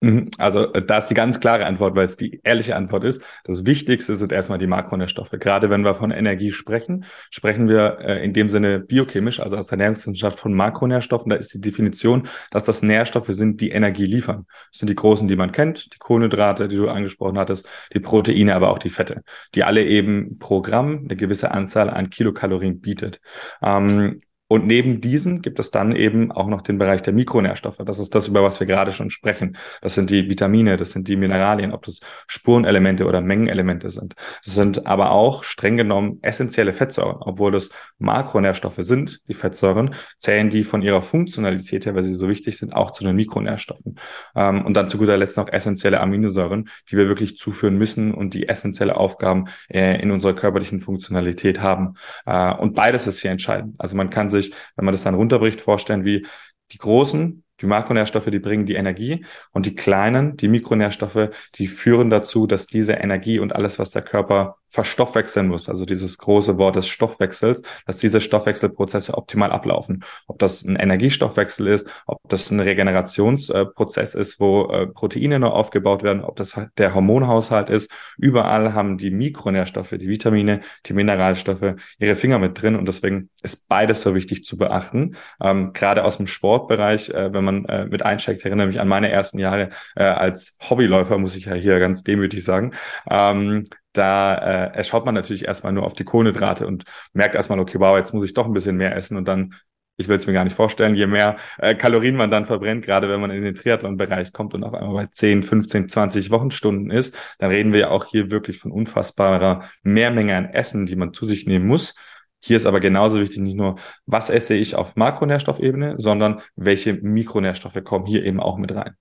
Mhm. 0.00 0.30
Also 0.38 0.72
äh, 0.72 0.84
da 0.84 0.98
ist 0.98 1.08
die 1.08 1.14
ganz 1.14 1.40
klare 1.40 1.66
Antwort, 1.66 1.96
weil 1.96 2.06
es 2.06 2.16
die 2.16 2.40
ehrliche 2.44 2.76
Antwort 2.76 3.02
ist. 3.02 3.22
Das 3.44 3.66
Wichtigste 3.66 4.14
sind 4.14 4.30
erstmal 4.30 4.58
die 4.58 4.68
Makronährstoffe. 4.68 5.32
Gerade 5.32 5.70
wenn 5.70 5.84
wir 5.84 5.96
von 5.96 6.12
Energie 6.12 6.52
sprechen, 6.52 7.04
sprechen 7.30 7.68
wir 7.68 7.98
äh, 8.00 8.24
in 8.24 8.32
dem 8.32 8.48
Sinne 8.48 8.78
biochemisch, 8.78 9.40
also 9.40 9.56
aus 9.56 9.66
der 9.66 9.78
Ernährungswissenschaft 9.78 10.38
von 10.38 10.54
Makronährstoffen. 10.54 11.30
Da 11.30 11.36
ist 11.36 11.52
die 11.52 11.60
Definition, 11.60 12.28
dass 12.52 12.64
das 12.64 12.82
Nährstoffe 12.82 13.30
sind, 13.30 13.60
die 13.60 13.70
Energie 13.70 14.06
liefern. 14.06 14.46
Das 14.70 14.78
sind 14.78 14.88
die 14.88 14.94
großen, 14.94 15.26
die 15.26 15.36
man 15.36 15.50
kennt, 15.50 15.92
die 15.92 15.98
Kohlenhydrate, 15.98 16.68
die 16.68 16.76
du 16.76 16.88
angesprochen 16.88 17.38
hattest, 17.38 17.66
die 17.92 18.00
Proteine, 18.00 18.54
aber 18.54 18.70
auch 18.70 18.78
die 18.78 18.90
Fette, 18.90 19.22
die 19.56 19.64
alle 19.64 19.84
eben 19.84 20.38
pro 20.38 20.62
Gramm 20.62 21.06
eine 21.06 21.16
gewisse 21.16 21.50
Anzahl 21.50 21.90
an 21.90 22.08
Kilokalorien 22.10 22.80
bietet. 22.80 23.20
Ähm, 23.62 24.20
Und 24.48 24.66
neben 24.66 25.00
diesen 25.00 25.42
gibt 25.42 25.58
es 25.58 25.70
dann 25.70 25.94
eben 25.94 26.32
auch 26.32 26.46
noch 26.46 26.62
den 26.62 26.78
Bereich 26.78 27.02
der 27.02 27.12
Mikronährstoffe. 27.12 27.78
Das 27.84 27.98
ist 27.98 28.14
das, 28.14 28.28
über 28.28 28.42
was 28.42 28.60
wir 28.60 28.66
gerade 28.66 28.92
schon 28.92 29.10
sprechen. 29.10 29.56
Das 29.82 29.94
sind 29.94 30.10
die 30.10 30.28
Vitamine, 30.28 30.76
das 30.76 30.92
sind 30.92 31.06
die 31.06 31.16
Mineralien, 31.16 31.72
ob 31.72 31.84
das 31.84 32.00
Spurenelemente 32.26 33.04
oder 33.04 33.20
Mengenelemente 33.20 33.90
sind. 33.90 34.14
Das 34.44 34.54
sind 34.54 34.86
aber 34.86 35.10
auch 35.10 35.44
streng 35.44 35.76
genommen 35.76 36.18
essentielle 36.22 36.72
Fettsäuren. 36.72 37.18
Obwohl 37.20 37.52
das 37.52 37.68
Makronährstoffe 37.98 38.78
sind, 38.78 39.20
die 39.28 39.34
Fettsäuren, 39.34 39.94
zählen 40.16 40.48
die 40.48 40.64
von 40.64 40.80
ihrer 40.80 41.02
Funktionalität 41.02 41.84
her, 41.84 41.94
weil 41.94 42.02
sie 42.02 42.14
so 42.14 42.28
wichtig 42.28 42.56
sind, 42.56 42.72
auch 42.72 42.92
zu 42.92 43.04
den 43.04 43.16
Mikronährstoffen. 43.16 43.96
Ähm, 44.34 44.64
und 44.64 44.74
dann 44.74 44.88
zu 44.88 44.96
guter 44.98 45.16
Letzt 45.18 45.36
noch 45.36 45.48
essentielle 45.48 46.00
Aminosäuren, 46.00 46.68
die 46.90 46.96
wir 46.96 47.06
wirklich 47.06 47.36
zuführen 47.36 47.76
müssen 47.76 48.14
und 48.14 48.32
die 48.32 48.48
essentielle 48.48 48.96
Aufgaben 48.96 49.48
äh, 49.68 50.00
in 50.00 50.10
unserer 50.10 50.34
körperlichen 50.34 50.80
Funktionalität 50.80 51.60
haben. 51.60 51.94
Äh, 52.24 52.54
und 52.54 52.74
beides 52.74 53.06
ist 53.06 53.20
hier 53.20 53.30
entscheidend. 53.30 53.74
Also 53.78 53.96
man 53.96 54.10
kann 54.10 54.30
sich, 54.30 54.37
wenn 54.76 54.84
man 54.84 54.92
das 54.92 55.02
dann 55.02 55.14
runterbricht, 55.14 55.60
vorstellen, 55.60 56.04
wie 56.04 56.26
die 56.72 56.78
großen 56.78 57.44
die 57.60 57.66
Makronährstoffe, 57.66 58.30
die 58.30 58.38
bringen 58.38 58.66
die 58.66 58.74
Energie 58.74 59.24
und 59.52 59.66
die 59.66 59.74
kleinen, 59.74 60.36
die 60.36 60.48
Mikronährstoffe, 60.48 61.30
die 61.56 61.66
führen 61.66 62.10
dazu, 62.10 62.46
dass 62.46 62.66
diese 62.66 62.92
Energie 62.92 63.38
und 63.38 63.54
alles, 63.54 63.78
was 63.78 63.90
der 63.90 64.02
Körper 64.02 64.56
verstoffwechseln 64.68 65.48
muss, 65.48 65.68
also 65.68 65.84
dieses 65.84 66.18
große 66.18 66.58
Wort 66.58 66.76
des 66.76 66.86
Stoffwechsels, 66.88 67.62
dass 67.86 67.98
diese 67.98 68.20
Stoffwechselprozesse 68.20 69.16
optimal 69.16 69.50
ablaufen. 69.50 70.04
Ob 70.26 70.38
das 70.38 70.62
ein 70.62 70.76
Energiestoffwechsel 70.76 71.66
ist, 71.66 71.88
ob 72.06 72.20
das 72.28 72.50
ein 72.50 72.60
Regenerationsprozess 72.60 74.14
ist, 74.14 74.40
wo 74.40 74.70
äh, 74.70 74.86
Proteine 74.86 75.38
noch 75.38 75.52
aufgebaut 75.52 76.02
werden, 76.02 76.22
ob 76.22 76.36
das 76.36 76.60
der 76.76 76.94
Hormonhaushalt 76.94 77.70
ist. 77.70 77.90
Überall 78.18 78.74
haben 78.74 78.98
die 78.98 79.10
Mikronährstoffe, 79.10 79.90
die 79.90 80.08
Vitamine, 80.08 80.60
die 80.86 80.92
Mineralstoffe 80.92 81.74
ihre 81.98 82.16
Finger 82.16 82.38
mit 82.38 82.60
drin 82.60 82.76
und 82.76 82.86
deswegen 82.86 83.30
ist 83.42 83.68
beides 83.68 84.02
so 84.02 84.14
wichtig 84.14 84.44
zu 84.44 84.58
beachten. 84.58 85.16
Ähm, 85.40 85.72
gerade 85.72 86.04
aus 86.04 86.18
dem 86.18 86.26
Sportbereich, 86.26 87.08
äh, 87.10 87.32
wenn 87.32 87.44
man 87.44 87.64
äh, 87.66 87.86
mit 87.86 88.04
einsteigt, 88.04 88.44
erinnere 88.44 88.66
mich 88.66 88.80
an 88.80 88.88
meine 88.88 89.10
ersten 89.10 89.38
Jahre 89.38 89.70
äh, 89.96 90.04
als 90.04 90.58
Hobbyläufer, 90.68 91.16
muss 91.18 91.36
ich 91.36 91.46
ja 91.46 91.54
hier 91.54 91.78
ganz 91.78 92.02
demütig 92.02 92.44
sagen. 92.44 92.72
Ähm, 93.08 93.64
da 93.98 94.34
äh, 94.34 94.76
erschaut 94.76 95.04
man 95.04 95.14
natürlich 95.14 95.44
erstmal 95.44 95.72
nur 95.72 95.84
auf 95.84 95.94
die 95.94 96.04
Kohlenhydrate 96.04 96.66
und 96.66 96.84
merkt 97.12 97.34
erstmal, 97.34 97.58
okay, 97.58 97.78
wow, 97.80 97.96
jetzt 97.96 98.14
muss 98.14 98.24
ich 98.24 98.34
doch 98.34 98.46
ein 98.46 98.52
bisschen 98.52 98.76
mehr 98.76 98.96
essen 98.96 99.16
und 99.16 99.26
dann, 99.26 99.54
ich 99.96 100.08
will 100.08 100.16
es 100.16 100.26
mir 100.26 100.32
gar 100.32 100.44
nicht 100.44 100.56
vorstellen, 100.56 100.94
je 100.94 101.06
mehr 101.06 101.36
äh, 101.58 101.74
Kalorien 101.74 102.16
man 102.16 102.30
dann 102.30 102.46
verbrennt, 102.46 102.84
gerade 102.84 103.08
wenn 103.08 103.20
man 103.20 103.30
in 103.30 103.42
den 103.42 103.54
Triathlon-Bereich 103.54 104.32
kommt 104.32 104.54
und 104.54 104.64
auf 104.64 104.74
einmal 104.74 104.94
bei 104.94 105.10
10, 105.10 105.42
15, 105.42 105.88
20 105.88 106.30
Wochenstunden 106.30 106.90
ist, 106.90 107.16
dann 107.38 107.50
reden 107.50 107.72
wir 107.72 107.80
ja 107.80 107.90
auch 107.90 108.06
hier 108.06 108.30
wirklich 108.30 108.58
von 108.58 108.70
unfassbarer 108.70 109.68
Mehrmenge 109.82 110.36
an 110.36 110.46
Essen, 110.46 110.86
die 110.86 110.96
man 110.96 111.12
zu 111.12 111.26
sich 111.26 111.46
nehmen 111.46 111.66
muss. 111.66 111.94
Hier 112.40 112.56
ist 112.56 112.66
aber 112.66 112.78
genauso 112.78 113.18
wichtig, 113.18 113.40
nicht 113.40 113.56
nur, 113.56 113.76
was 114.06 114.30
esse 114.30 114.54
ich 114.54 114.76
auf 114.76 114.94
Makronährstoffebene, 114.94 115.96
sondern 115.98 116.40
welche 116.54 116.94
Mikronährstoffe 116.94 117.82
kommen 117.82 118.06
hier 118.06 118.24
eben 118.24 118.38
auch 118.38 118.58
mit 118.58 118.74
rein. 118.74 118.94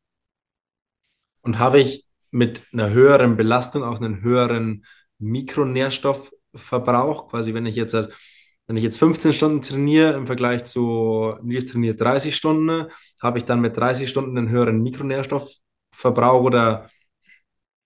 Und 1.43 1.60
habe 1.60 1.79
ich 1.79 2.06
mit 2.31 2.63
einer 2.73 2.89
höheren 2.89 3.37
Belastung 3.37 3.83
auch 3.83 3.99
einen 3.99 4.21
höheren 4.21 4.85
Mikronährstoffverbrauch. 5.19 7.29
Quasi, 7.29 7.53
wenn 7.53 7.65
ich 7.65 7.75
jetzt, 7.75 7.93
wenn 7.93 8.77
ich 8.77 8.83
jetzt 8.83 8.99
15 8.99 9.33
Stunden 9.33 9.61
trainiere 9.61 10.13
im 10.13 10.27
Vergleich 10.27 10.65
zu 10.65 11.35
Nils 11.41 11.67
trainiert 11.67 12.01
30 12.01 12.35
Stunden, 12.35 12.87
habe 13.21 13.37
ich 13.37 13.45
dann 13.45 13.61
mit 13.61 13.77
30 13.77 14.09
Stunden 14.09 14.37
einen 14.37 14.49
höheren 14.49 14.81
Mikronährstoffverbrauch 14.81 16.41
oder 16.41 16.89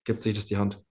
gibt 0.03 0.23
sich 0.23 0.35
das 0.35 0.45
die 0.45 0.57
Hand? 0.57 0.81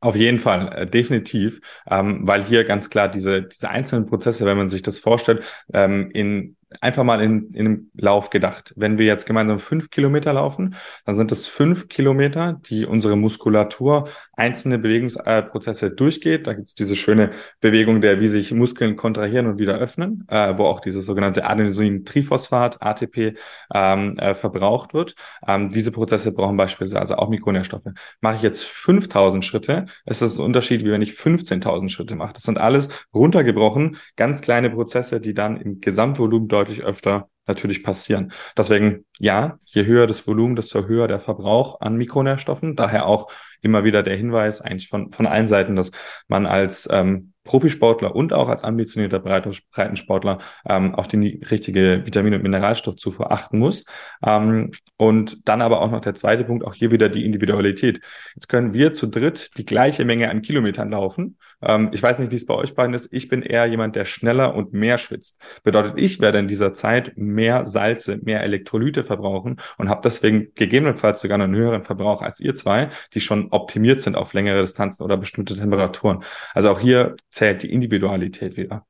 Auf 0.00 0.14
jeden 0.14 0.38
Fall, 0.38 0.72
äh, 0.74 0.86
definitiv, 0.86 1.60
ähm, 1.88 2.26
weil 2.26 2.44
hier 2.44 2.64
ganz 2.64 2.90
klar 2.90 3.08
diese, 3.08 3.42
diese 3.42 3.70
einzelnen 3.70 4.06
Prozesse, 4.06 4.44
wenn 4.44 4.58
man 4.58 4.68
sich 4.68 4.82
das 4.82 4.98
vorstellt, 4.98 5.42
ähm, 5.72 6.10
in 6.12 6.56
einfach 6.80 7.04
mal 7.04 7.20
in, 7.22 7.52
in 7.52 7.66
einem 7.66 7.90
Lauf 7.94 8.30
gedacht. 8.30 8.72
Wenn 8.76 8.98
wir 8.98 9.06
jetzt 9.06 9.26
gemeinsam 9.26 9.60
fünf 9.60 9.90
Kilometer 9.90 10.32
laufen, 10.32 10.74
dann 11.04 11.14
sind 11.14 11.30
es 11.30 11.46
fünf 11.46 11.88
Kilometer, 11.88 12.60
die 12.68 12.86
unsere 12.86 13.16
Muskulatur 13.16 14.08
einzelne 14.32 14.78
Bewegungsprozesse 14.78 15.92
durchgeht. 15.92 16.46
Da 16.46 16.54
gibt 16.54 16.68
es 16.68 16.74
diese 16.74 16.96
schöne 16.96 17.30
Bewegung, 17.60 18.00
der 18.00 18.20
wie 18.20 18.26
sich 18.26 18.52
Muskeln 18.52 18.96
kontrahieren 18.96 19.46
und 19.46 19.58
wieder 19.58 19.78
öffnen, 19.78 20.26
äh, 20.28 20.58
wo 20.58 20.64
auch 20.64 20.80
dieses 20.80 21.06
sogenannte 21.06 21.46
Adenosin-Triphosphat, 21.46 22.82
ATP, 22.82 23.34
ähm, 23.72 24.18
äh, 24.18 24.34
verbraucht 24.34 24.92
wird. 24.92 25.14
Ähm, 25.46 25.70
diese 25.70 25.92
Prozesse 25.92 26.32
brauchen 26.32 26.56
beispielsweise 26.56 27.18
auch 27.18 27.28
Mikronährstoffe. 27.28 27.86
Mache 28.20 28.36
ich 28.36 28.42
jetzt 28.42 28.64
5000 28.64 29.44
Schritte, 29.44 29.86
ist 30.04 30.22
das 30.22 30.38
ein 30.38 30.44
Unterschied, 30.44 30.84
wie 30.84 30.90
wenn 30.90 31.02
ich 31.02 31.12
15.000 31.12 31.88
Schritte 31.90 32.16
mache. 32.16 32.34
Das 32.34 32.42
sind 32.42 32.58
alles 32.58 32.88
runtergebrochen, 33.14 33.98
ganz 34.16 34.42
kleine 34.42 34.70
Prozesse, 34.70 35.20
die 35.20 35.34
dann 35.34 35.56
im 35.60 35.80
Gesamtvolumen 35.80 36.48
deutlich 36.56 36.82
öfter 36.82 37.28
natürlich 37.46 37.82
passieren. 37.84 38.32
Deswegen, 38.56 39.06
ja, 39.18 39.58
je 39.64 39.84
höher 39.84 40.06
das 40.06 40.26
Volumen, 40.26 40.56
desto 40.56 40.86
höher 40.86 41.06
der 41.06 41.20
Verbrauch 41.20 41.80
an 41.80 41.96
Mikronährstoffen. 41.96 42.76
Daher 42.76 43.06
auch 43.06 43.30
immer 43.62 43.84
wieder 43.84 44.02
der 44.02 44.16
Hinweis 44.16 44.60
eigentlich 44.60 44.88
von, 44.88 45.12
von 45.12 45.26
allen 45.26 45.48
Seiten, 45.48 45.76
dass 45.76 45.92
man 46.28 46.46
als 46.46 46.88
ähm, 46.90 47.32
Profisportler 47.46 48.14
und 48.14 48.32
auch 48.32 48.48
als 48.48 48.64
ambitionierter 48.64 49.20
Breitensportler 49.20 50.38
ähm, 50.68 50.94
auf 50.94 51.08
die 51.08 51.40
richtige 51.50 52.02
Vitamin- 52.04 52.34
und 52.34 52.42
Mineralstoffzufuhr 52.42 53.32
achten 53.32 53.58
muss. 53.58 53.84
Ähm, 54.24 54.72
und 54.96 55.48
dann 55.48 55.62
aber 55.62 55.80
auch 55.80 55.90
noch 55.90 56.00
der 56.00 56.14
zweite 56.14 56.44
Punkt, 56.44 56.64
auch 56.64 56.74
hier 56.74 56.90
wieder 56.90 57.08
die 57.08 57.24
Individualität. 57.24 58.00
Jetzt 58.34 58.48
können 58.48 58.74
wir 58.74 58.92
zu 58.92 59.06
dritt 59.06 59.56
die 59.56 59.64
gleiche 59.64 60.04
Menge 60.04 60.30
an 60.30 60.42
Kilometern 60.42 60.90
laufen. 60.90 61.38
Ähm, 61.62 61.90
ich 61.92 62.02
weiß 62.02 62.18
nicht, 62.18 62.32
wie 62.32 62.36
es 62.36 62.46
bei 62.46 62.54
euch 62.54 62.74
beiden 62.74 62.94
ist. 62.94 63.12
Ich 63.12 63.28
bin 63.28 63.42
eher 63.42 63.66
jemand, 63.66 63.96
der 63.96 64.04
schneller 64.04 64.54
und 64.54 64.72
mehr 64.72 64.98
schwitzt. 64.98 65.40
Bedeutet, 65.62 65.94
ich 65.96 66.20
werde 66.20 66.38
in 66.38 66.48
dieser 66.48 66.74
Zeit 66.74 67.12
mehr 67.16 67.66
Salze, 67.66 68.18
mehr 68.22 68.42
Elektrolyte 68.42 69.02
verbrauchen 69.02 69.56
und 69.78 69.88
habe 69.88 70.00
deswegen 70.04 70.52
gegebenenfalls 70.54 71.20
sogar 71.20 71.40
einen 71.40 71.54
höheren 71.54 71.82
Verbrauch 71.82 72.22
als 72.22 72.40
ihr 72.40 72.54
zwei, 72.54 72.88
die 73.14 73.20
schon 73.20 73.48
optimiert 73.50 74.00
sind 74.00 74.16
auf 74.16 74.32
längere 74.32 74.60
Distanzen 74.62 75.04
oder 75.04 75.16
bestimmte 75.16 75.56
Temperaturen. 75.56 76.20
Also 76.54 76.70
auch 76.70 76.80
hier 76.80 77.16
zählt 77.36 77.62
die 77.62 77.70
Individualität 77.70 78.56
wieder. 78.56 78.86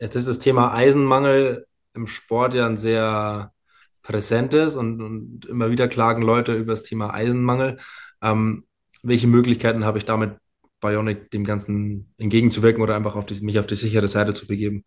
Jetzt 0.00 0.14
ist 0.14 0.28
das 0.28 0.38
Thema 0.38 0.72
Eisenmangel 0.72 1.66
im 1.94 2.06
Sport 2.06 2.54
ja 2.54 2.66
ein 2.66 2.78
sehr 2.78 3.52
präsentes 4.00 4.74
und, 4.74 5.02
und 5.02 5.44
immer 5.44 5.70
wieder 5.70 5.88
klagen 5.88 6.22
Leute 6.22 6.54
über 6.54 6.72
das 6.72 6.84
Thema 6.84 7.12
Eisenmangel. 7.12 7.78
Ähm, 8.22 8.64
welche 9.02 9.26
Möglichkeiten 9.26 9.84
habe 9.84 9.98
ich 9.98 10.06
damit 10.06 10.38
Bionic 10.80 11.30
dem 11.32 11.44
Ganzen 11.44 12.14
entgegenzuwirken 12.16 12.82
oder 12.82 12.96
einfach 12.96 13.16
auf 13.16 13.26
die, 13.26 13.38
mich 13.44 13.58
auf 13.58 13.66
die 13.66 13.74
sichere 13.74 14.08
Seite 14.08 14.32
zu 14.32 14.46
begeben? 14.46 14.84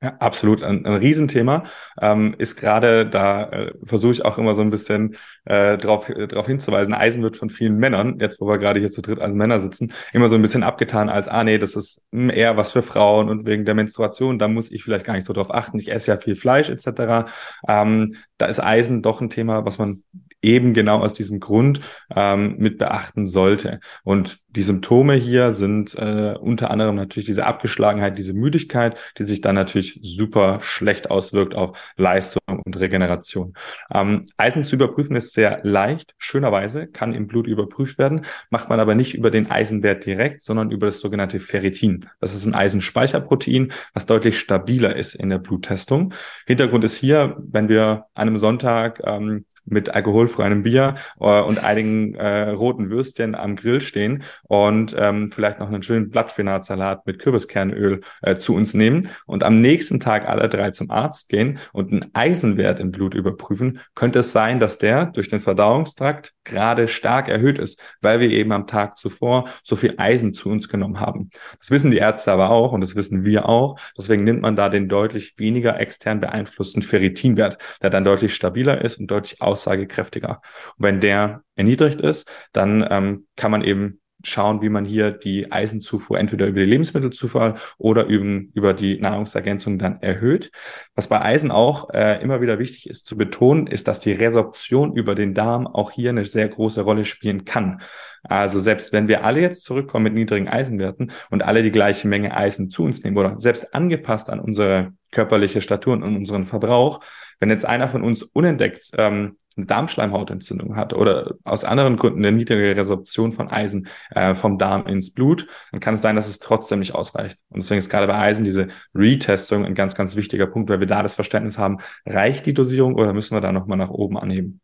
Ja, 0.00 0.14
absolut. 0.20 0.62
Ein, 0.62 0.86
ein 0.86 0.94
Riesenthema 0.94 1.64
ähm, 2.00 2.36
ist 2.38 2.54
gerade, 2.54 3.04
da 3.04 3.50
äh, 3.50 3.72
versuche 3.82 4.12
ich 4.12 4.24
auch 4.24 4.38
immer 4.38 4.54
so 4.54 4.62
ein 4.62 4.70
bisschen 4.70 5.16
äh, 5.44 5.76
darauf 5.76 6.08
äh, 6.08 6.28
drauf 6.28 6.46
hinzuweisen, 6.46 6.94
Eisen 6.94 7.20
wird 7.24 7.36
von 7.36 7.50
vielen 7.50 7.78
Männern, 7.78 8.20
jetzt 8.20 8.40
wo 8.40 8.46
wir 8.46 8.58
gerade 8.58 8.78
hier 8.78 8.90
zu 8.90 9.02
dritt 9.02 9.18
als 9.18 9.34
Männer 9.34 9.58
sitzen, 9.58 9.92
immer 10.12 10.28
so 10.28 10.36
ein 10.36 10.42
bisschen 10.42 10.62
abgetan 10.62 11.08
als, 11.08 11.26
ah 11.26 11.42
nee, 11.42 11.58
das 11.58 11.74
ist 11.74 12.06
hm, 12.12 12.30
eher 12.30 12.56
was 12.56 12.70
für 12.70 12.82
Frauen 12.82 13.28
und 13.28 13.44
wegen 13.44 13.64
der 13.64 13.74
Menstruation, 13.74 14.38
da 14.38 14.46
muss 14.46 14.70
ich 14.70 14.84
vielleicht 14.84 15.04
gar 15.04 15.14
nicht 15.14 15.24
so 15.24 15.32
drauf 15.32 15.52
achten, 15.52 15.80
ich 15.80 15.90
esse 15.90 16.12
ja 16.12 16.16
viel 16.16 16.36
Fleisch 16.36 16.68
etc. 16.70 17.24
Ähm, 17.66 18.14
da 18.36 18.46
ist 18.46 18.60
Eisen 18.62 19.02
doch 19.02 19.20
ein 19.20 19.30
Thema, 19.30 19.64
was 19.64 19.78
man 19.78 20.04
eben 20.42 20.72
genau 20.72 21.00
aus 21.00 21.14
diesem 21.14 21.40
Grund 21.40 21.80
ähm, 22.14 22.56
mit 22.58 22.78
beachten 22.78 23.26
sollte. 23.26 23.80
Und 24.04 24.38
die 24.48 24.62
Symptome 24.62 25.14
hier 25.14 25.52
sind 25.52 25.94
äh, 25.94 26.34
unter 26.40 26.70
anderem 26.70 26.96
natürlich 26.96 27.26
diese 27.26 27.46
Abgeschlagenheit, 27.46 28.18
diese 28.18 28.34
Müdigkeit, 28.34 28.98
die 29.18 29.24
sich 29.24 29.40
dann 29.40 29.54
natürlich 29.54 30.00
super 30.02 30.58
schlecht 30.60 31.10
auswirkt 31.10 31.54
auf 31.54 31.78
Leistung 31.96 32.42
und 32.64 32.78
Regeneration. 32.78 33.54
Ähm, 33.92 34.24
Eisen 34.36 34.64
zu 34.64 34.76
überprüfen 34.76 35.16
ist 35.16 35.34
sehr 35.34 35.60
leicht, 35.64 36.14
schönerweise 36.18 36.86
kann 36.86 37.14
im 37.14 37.26
Blut 37.26 37.46
überprüft 37.46 37.98
werden, 37.98 38.24
macht 38.50 38.68
man 38.68 38.80
aber 38.80 38.94
nicht 38.94 39.14
über 39.14 39.30
den 39.30 39.50
Eisenwert 39.50 40.06
direkt, 40.06 40.42
sondern 40.42 40.70
über 40.70 40.86
das 40.86 41.00
sogenannte 41.00 41.40
Ferritin. 41.40 42.06
Das 42.20 42.34
ist 42.34 42.46
ein 42.46 42.54
Eisenspeicherprotein, 42.54 43.72
was 43.92 44.06
deutlich 44.06 44.38
stabiler 44.38 44.96
ist 44.96 45.14
in 45.14 45.30
der 45.30 45.38
Bluttestung. 45.38 46.14
Hintergrund 46.46 46.84
ist 46.84 46.96
hier, 46.96 47.36
wenn 47.38 47.68
wir 47.68 48.06
an 48.14 48.28
einem 48.28 48.36
Sonntag 48.36 49.00
ähm, 49.04 49.44
mit 49.70 49.94
alkoholfreiem 49.94 50.62
Bier 50.62 50.94
äh, 51.20 51.40
und 51.40 51.62
einigen 51.62 52.14
äh, 52.14 52.50
roten 52.50 52.90
Würstchen 52.90 53.34
am 53.34 53.56
Grill 53.56 53.80
stehen 53.80 54.22
und 54.44 54.94
ähm, 54.98 55.30
vielleicht 55.30 55.58
noch 55.60 55.68
einen 55.68 55.82
schönen 55.82 56.10
Blattspinatsalat 56.10 57.06
mit 57.06 57.18
Kürbiskernöl 57.18 58.00
äh, 58.22 58.36
zu 58.36 58.54
uns 58.54 58.74
nehmen 58.74 59.08
und 59.26 59.44
am 59.44 59.60
nächsten 59.60 60.00
Tag 60.00 60.28
alle 60.28 60.48
drei 60.48 60.70
zum 60.70 60.90
Arzt 60.90 61.28
gehen 61.28 61.58
und 61.72 61.92
einen 61.92 62.10
Eisenwert 62.14 62.80
im 62.80 62.90
Blut 62.90 63.14
überprüfen, 63.14 63.80
könnte 63.94 64.20
es 64.20 64.32
sein, 64.32 64.60
dass 64.60 64.78
der 64.78 65.06
durch 65.06 65.28
den 65.28 65.40
Verdauungstrakt 65.40 66.34
gerade 66.44 66.88
stark 66.88 67.28
erhöht 67.28 67.58
ist, 67.58 67.80
weil 68.00 68.20
wir 68.20 68.30
eben 68.30 68.52
am 68.52 68.66
Tag 68.66 68.96
zuvor 68.96 69.48
so 69.62 69.76
viel 69.76 69.94
Eisen 69.98 70.32
zu 70.32 70.48
uns 70.48 70.68
genommen 70.68 71.00
haben. 71.00 71.30
Das 71.58 71.70
wissen 71.70 71.90
die 71.90 71.98
Ärzte 71.98 72.32
aber 72.32 72.50
auch 72.50 72.72
und 72.72 72.80
das 72.80 72.96
wissen 72.96 73.24
wir 73.24 73.48
auch. 73.48 73.78
Deswegen 73.96 74.24
nimmt 74.24 74.42
man 74.42 74.56
da 74.56 74.68
den 74.68 74.88
deutlich 74.88 75.34
weniger 75.38 75.78
extern 75.78 76.20
beeinflussten 76.20 76.82
Ferritinwert, 76.82 77.58
der 77.82 77.90
dann 77.90 78.04
deutlich 78.04 78.34
stabiler 78.34 78.80
ist 78.82 78.98
und 78.98 79.08
deutlich 79.08 79.42
aus 79.42 79.57
aussagekräftiger. 79.58 80.40
Und 80.76 80.84
wenn 80.84 81.00
der 81.00 81.42
erniedrigt 81.56 82.00
ist, 82.00 82.30
dann 82.52 82.86
ähm, 82.88 83.26
kann 83.36 83.50
man 83.50 83.62
eben 83.62 84.00
schauen, 84.24 84.62
wie 84.62 84.68
man 84.68 84.84
hier 84.84 85.12
die 85.12 85.52
Eisenzufuhr 85.52 86.18
entweder 86.18 86.46
über 86.46 86.60
die 86.60 86.66
Lebensmittelzufuhr 86.66 87.54
oder 87.78 88.06
über, 88.06 88.42
über 88.52 88.74
die 88.74 89.00
Nahrungsergänzung 89.00 89.78
dann 89.78 90.02
erhöht. 90.02 90.50
Was 90.94 91.08
bei 91.08 91.20
Eisen 91.22 91.52
auch 91.52 91.90
äh, 91.90 92.20
immer 92.20 92.40
wieder 92.40 92.58
wichtig 92.58 92.88
ist 92.88 93.06
zu 93.06 93.16
betonen, 93.16 93.66
ist, 93.68 93.86
dass 93.86 94.00
die 94.00 94.12
Resorption 94.12 94.92
über 94.92 95.14
den 95.14 95.34
Darm 95.34 95.66
auch 95.66 95.92
hier 95.92 96.10
eine 96.10 96.24
sehr 96.24 96.48
große 96.48 96.80
Rolle 96.80 97.04
spielen 97.04 97.44
kann. 97.44 97.80
Also 98.24 98.58
selbst 98.58 98.92
wenn 98.92 99.06
wir 99.06 99.24
alle 99.24 99.40
jetzt 99.40 99.62
zurückkommen 99.62 100.04
mit 100.04 100.14
niedrigen 100.14 100.48
Eisenwerten 100.48 101.12
und 101.30 101.44
alle 101.44 101.62
die 101.62 101.70
gleiche 101.70 102.08
Menge 102.08 102.36
Eisen 102.36 102.70
zu 102.70 102.82
uns 102.82 103.04
nehmen 103.04 103.16
oder 103.16 103.38
selbst 103.38 103.72
angepasst 103.72 104.30
an 104.30 104.40
unsere 104.40 104.92
körperliche 105.10 105.60
Statur 105.60 105.94
und 105.94 106.02
unseren 106.02 106.44
Verbrauch, 106.44 107.00
wenn 107.40 107.50
jetzt 107.50 107.66
einer 107.66 107.88
von 107.88 108.02
uns 108.02 108.22
unentdeckt 108.22 108.90
ähm, 108.96 109.36
eine 109.56 109.66
Darmschleimhautentzündung 109.66 110.76
hat 110.76 110.92
oder 110.92 111.34
aus 111.44 111.64
anderen 111.64 111.96
Gründen 111.96 112.24
eine 112.24 112.36
niedrige 112.36 112.76
Resorption 112.76 113.32
von 113.32 113.48
Eisen 113.48 113.88
äh, 114.10 114.34
vom 114.34 114.58
Darm 114.58 114.86
ins 114.86 115.12
Blut, 115.12 115.46
dann 115.72 115.80
kann 115.80 115.94
es 115.94 116.02
sein, 116.02 116.16
dass 116.16 116.28
es 116.28 116.38
trotzdem 116.38 116.78
nicht 116.78 116.94
ausreicht. 116.94 117.38
Und 117.50 117.62
deswegen 117.62 117.78
ist 117.78 117.90
gerade 117.90 118.06
bei 118.06 118.18
Eisen 118.18 118.44
diese 118.44 118.68
Retestung 118.94 119.64
ein 119.64 119.74
ganz, 119.74 119.94
ganz 119.94 120.16
wichtiger 120.16 120.46
Punkt, 120.46 120.70
weil 120.70 120.80
wir 120.80 120.86
da 120.86 121.02
das 121.02 121.14
Verständnis 121.14 121.58
haben, 121.58 121.78
reicht 122.06 122.46
die 122.46 122.54
Dosierung 122.54 122.94
oder 122.94 123.12
müssen 123.12 123.34
wir 123.36 123.40
da 123.40 123.52
nochmal 123.52 123.78
nach 123.78 123.90
oben 123.90 124.18
anheben? 124.18 124.60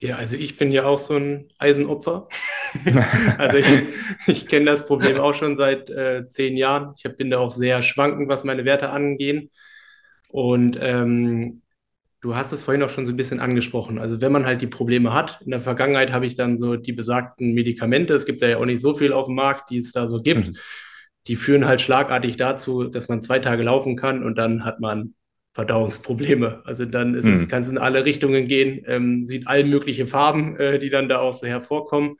Ja, 0.00 0.16
also 0.16 0.36
ich 0.36 0.56
bin 0.56 0.72
ja 0.72 0.84
auch 0.84 0.98
so 0.98 1.16
ein 1.16 1.50
Eisenopfer. 1.58 2.28
also 3.38 3.58
ich, 3.58 3.66
ich 4.26 4.46
kenne 4.48 4.66
das 4.66 4.86
Problem 4.86 5.18
auch 5.18 5.34
schon 5.34 5.56
seit 5.56 5.90
äh, 5.90 6.28
zehn 6.28 6.56
Jahren. 6.56 6.94
Ich 6.96 7.16
bin 7.16 7.30
da 7.30 7.38
auch 7.38 7.50
sehr 7.50 7.82
schwankend, 7.82 8.28
was 8.28 8.44
meine 8.44 8.64
Werte 8.64 8.90
angehen. 8.90 9.50
Und 10.28 10.78
ähm, 10.80 11.62
Du 12.22 12.36
hast 12.36 12.52
es 12.52 12.62
vorhin 12.62 12.82
auch 12.82 12.90
schon 12.90 13.06
so 13.06 13.12
ein 13.12 13.16
bisschen 13.16 13.40
angesprochen. 13.40 13.98
Also 13.98 14.20
wenn 14.20 14.30
man 14.30 14.44
halt 14.44 14.60
die 14.60 14.66
Probleme 14.66 15.14
hat, 15.14 15.40
in 15.42 15.52
der 15.52 15.62
Vergangenheit 15.62 16.12
habe 16.12 16.26
ich 16.26 16.36
dann 16.36 16.58
so 16.58 16.76
die 16.76 16.92
besagten 16.92 17.54
Medikamente, 17.54 18.12
es 18.12 18.26
gibt 18.26 18.42
ja 18.42 18.58
auch 18.58 18.66
nicht 18.66 18.82
so 18.82 18.94
viel 18.94 19.14
auf 19.14 19.24
dem 19.24 19.36
Markt, 19.36 19.70
die 19.70 19.78
es 19.78 19.92
da 19.92 20.06
so 20.06 20.20
gibt, 20.20 20.48
mhm. 20.48 20.56
die 21.28 21.36
führen 21.36 21.64
halt 21.64 21.80
schlagartig 21.80 22.36
dazu, 22.36 22.84
dass 22.84 23.08
man 23.08 23.22
zwei 23.22 23.38
Tage 23.38 23.62
laufen 23.62 23.96
kann 23.96 24.22
und 24.22 24.36
dann 24.36 24.66
hat 24.66 24.80
man 24.80 25.14
Verdauungsprobleme. 25.52 26.62
Also 26.64 26.84
dann 26.84 27.14
ist 27.14 27.24
mhm. 27.24 27.34
es, 27.34 27.48
kann 27.48 27.62
es 27.62 27.68
in 27.68 27.78
alle 27.78 28.04
Richtungen 28.04 28.46
gehen, 28.46 28.84
ähm, 28.86 29.24
sieht 29.24 29.46
all 29.46 29.64
mögliche 29.64 30.06
Farben, 30.06 30.56
äh, 30.56 30.78
die 30.78 30.90
dann 30.90 31.08
da 31.08 31.18
auch 31.18 31.34
so 31.34 31.46
hervorkommen. 31.46 32.16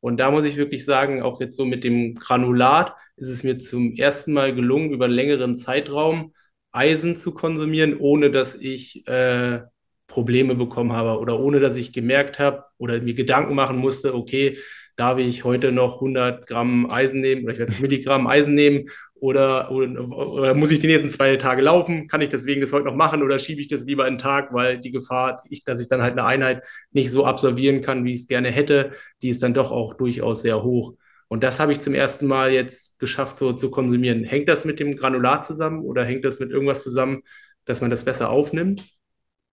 Und 0.00 0.18
da 0.18 0.30
muss 0.30 0.44
ich 0.44 0.56
wirklich 0.56 0.84
sagen, 0.84 1.22
auch 1.22 1.40
jetzt 1.40 1.56
so 1.56 1.64
mit 1.64 1.82
dem 1.82 2.14
Granulat 2.14 2.94
ist 3.16 3.28
es 3.28 3.42
mir 3.42 3.58
zum 3.58 3.94
ersten 3.94 4.34
Mal 4.34 4.54
gelungen, 4.54 4.90
über 4.90 5.06
einen 5.06 5.14
längeren 5.14 5.56
Zeitraum 5.56 6.34
Eisen 6.72 7.16
zu 7.16 7.32
konsumieren, 7.32 7.96
ohne 7.98 8.30
dass 8.30 8.54
ich 8.54 9.06
äh, 9.06 9.60
Probleme 10.06 10.54
bekommen 10.54 10.92
habe 10.92 11.18
oder 11.18 11.40
ohne 11.40 11.60
dass 11.60 11.76
ich 11.76 11.92
gemerkt 11.92 12.38
habe 12.38 12.64
oder 12.76 13.00
mir 13.00 13.14
Gedanken 13.14 13.54
machen 13.54 13.78
musste, 13.78 14.14
okay, 14.14 14.58
darf 14.96 15.18
ich 15.18 15.44
heute 15.44 15.72
noch 15.72 15.94
100 15.94 16.46
Gramm 16.46 16.90
Eisen 16.90 17.20
nehmen 17.20 17.44
oder 17.44 17.54
ich 17.54 17.60
weiß 17.60 17.70
nicht, 17.70 17.80
Milligramm 17.80 18.26
Eisen 18.26 18.54
nehmen 18.54 18.88
oder, 19.24 19.70
oder, 19.70 20.06
oder, 20.10 20.54
muss 20.54 20.70
ich 20.70 20.80
die 20.80 20.86
nächsten 20.86 21.08
zwei 21.08 21.34
Tage 21.38 21.62
laufen? 21.62 22.08
Kann 22.08 22.20
ich 22.20 22.28
deswegen 22.28 22.60
das 22.60 22.74
heute 22.74 22.84
noch 22.84 22.94
machen 22.94 23.22
oder 23.22 23.38
schiebe 23.38 23.58
ich 23.58 23.68
das 23.68 23.84
lieber 23.84 24.04
einen 24.04 24.18
Tag, 24.18 24.52
weil 24.52 24.78
die 24.78 24.90
Gefahr, 24.90 25.42
ich, 25.48 25.64
dass 25.64 25.80
ich 25.80 25.88
dann 25.88 26.02
halt 26.02 26.12
eine 26.12 26.26
Einheit 26.26 26.62
nicht 26.92 27.10
so 27.10 27.24
absolvieren 27.24 27.80
kann, 27.80 28.04
wie 28.04 28.12
ich 28.12 28.20
es 28.20 28.26
gerne 28.26 28.50
hätte, 28.50 28.92
die 29.22 29.30
ist 29.30 29.42
dann 29.42 29.54
doch 29.54 29.70
auch 29.70 29.94
durchaus 29.94 30.42
sehr 30.42 30.62
hoch. 30.62 30.92
Und 31.28 31.42
das 31.42 31.58
habe 31.58 31.72
ich 31.72 31.80
zum 31.80 31.94
ersten 31.94 32.26
Mal 32.26 32.52
jetzt 32.52 32.98
geschafft, 32.98 33.38
so 33.38 33.54
zu 33.54 33.70
konsumieren. 33.70 34.24
Hängt 34.24 34.46
das 34.46 34.66
mit 34.66 34.78
dem 34.78 34.94
Granulat 34.94 35.46
zusammen 35.46 35.82
oder 35.86 36.04
hängt 36.04 36.26
das 36.26 36.38
mit 36.38 36.50
irgendwas 36.50 36.82
zusammen, 36.82 37.22
dass 37.64 37.80
man 37.80 37.90
das 37.90 38.04
besser 38.04 38.28
aufnimmt? 38.28 38.84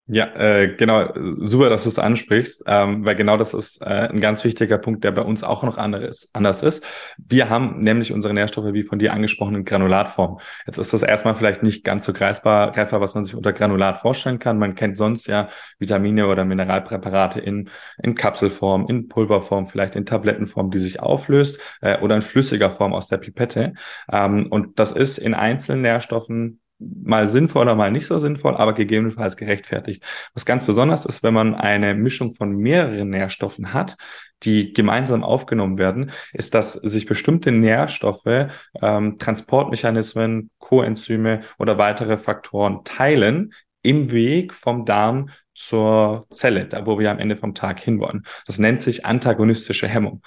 Ja, 0.08 0.26
äh, 0.36 0.76
genau, 0.76 1.14
super, 1.38 1.70
dass 1.70 1.84
du 1.84 1.90
es 1.90 1.98
ansprichst, 1.98 2.64
ähm, 2.68 3.06
weil 3.06 3.16
genau 3.16 3.38
das 3.38 3.54
ist 3.54 3.82
äh, 3.82 4.10
ein 4.10 4.20
ganz 4.20 4.44
wichtiger 4.44 4.78
Punkt, 4.78 5.06
der 5.06 5.12
bei 5.12 5.22
uns 5.22 5.42
auch 5.42 5.64
noch 5.64 5.78
anders, 5.78 6.30
anders 6.34 6.64
ist. 6.64 6.84
Wir 7.18 7.50
haben 7.50 7.82
nämlich 7.82 8.12
unsere 8.12 8.34
Nährstoffe, 8.34 8.74
wie 8.74 8.84
von 8.84 9.00
dir 9.00 9.14
angesprochen, 9.14 9.56
in 9.56 9.64
Granulatform. 9.64 10.40
Jetzt 10.66 10.80
ist 10.80 10.92
das 10.92 11.04
erstmal 11.04 11.36
vielleicht 11.36 11.64
nicht 11.64 11.86
ganz 11.86 12.04
so 12.04 12.12
greifbar, 12.12 12.74
greifbar, 12.74 13.00
was 13.00 13.16
man 13.16 13.24
sich 13.24 13.36
unter 13.36 13.54
Granulat 13.54 14.00
vorstellen 14.00 14.40
kann. 14.40 14.58
Man 14.58 14.76
kennt 14.76 14.98
sonst 14.98 15.28
ja 15.28 15.48
Vitamine 15.80 16.28
oder 16.28 16.44
Mineralpräparate 16.44 17.40
in, 17.40 17.70
in 18.02 18.16
Kapselform, 18.16 18.88
in 18.90 19.08
Pulverform, 19.08 19.66
vielleicht 19.66 19.96
in 19.96 20.06
Tablettenform, 20.06 20.72
die 20.72 20.80
sich 20.80 21.00
auflöst 21.00 21.60
äh, 21.80 22.00
oder 22.00 22.16
in 22.16 22.22
flüssiger 22.22 22.72
Form 22.72 22.94
aus 22.94 23.08
der 23.08 23.18
Pipette. 23.18 23.76
Ähm, 24.12 24.48
und 24.50 24.78
das 24.80 24.92
ist 24.92 25.20
in 25.20 25.36
einzelnen 25.36 25.84
Nährstoffen 25.84 26.61
mal 26.82 27.30
sinnvoll 27.30 27.64
oder 27.64 27.76
mal 27.76 27.92
nicht 27.92 28.08
so 28.08 28.20
sinnvoll, 28.20 28.56
aber 28.56 28.74
gegebenenfalls 28.74 29.38
gerechtfertigt. 29.38 30.04
Was 30.34 30.46
ganz 30.46 30.66
besonders 30.66 31.06
ist, 31.06 31.24
wenn 31.24 31.34
man 31.34 31.56
eine 31.56 31.94
Mischung 31.94 32.34
von 32.34 32.56
mehreren 32.56 33.10
Nährstoffen 33.10 33.74
hat, 33.74 33.98
die 34.44 34.74
gemeinsam 34.74 35.24
aufgenommen 35.24 35.78
werden, 35.78 36.12
ist, 36.34 36.54
dass 36.56 36.74
sich 36.74 37.06
bestimmte 37.06 37.52
Nährstoffe, 37.52 38.48
ähm, 38.82 39.20
Transportmechanismen, 39.20 40.50
Coenzyme 40.58 41.42
oder 41.60 41.78
weitere 41.78 42.18
Faktoren 42.18 42.84
teilen 42.84 43.54
im 43.84 44.12
Weg 44.12 44.54
vom 44.54 44.86
Darm 44.86 45.30
zur 45.54 46.28
Zelle, 46.32 46.66
da 46.66 46.86
wo 46.86 46.98
wir 46.98 47.12
am 47.12 47.20
Ende 47.20 47.38
vom 47.38 47.54
Tag 47.54 47.80
hinwollen. 47.80 48.24
Das 48.48 48.58
nennt 48.58 48.80
sich 48.80 49.06
antagonistische 49.06 49.88
Hemmung 49.88 50.22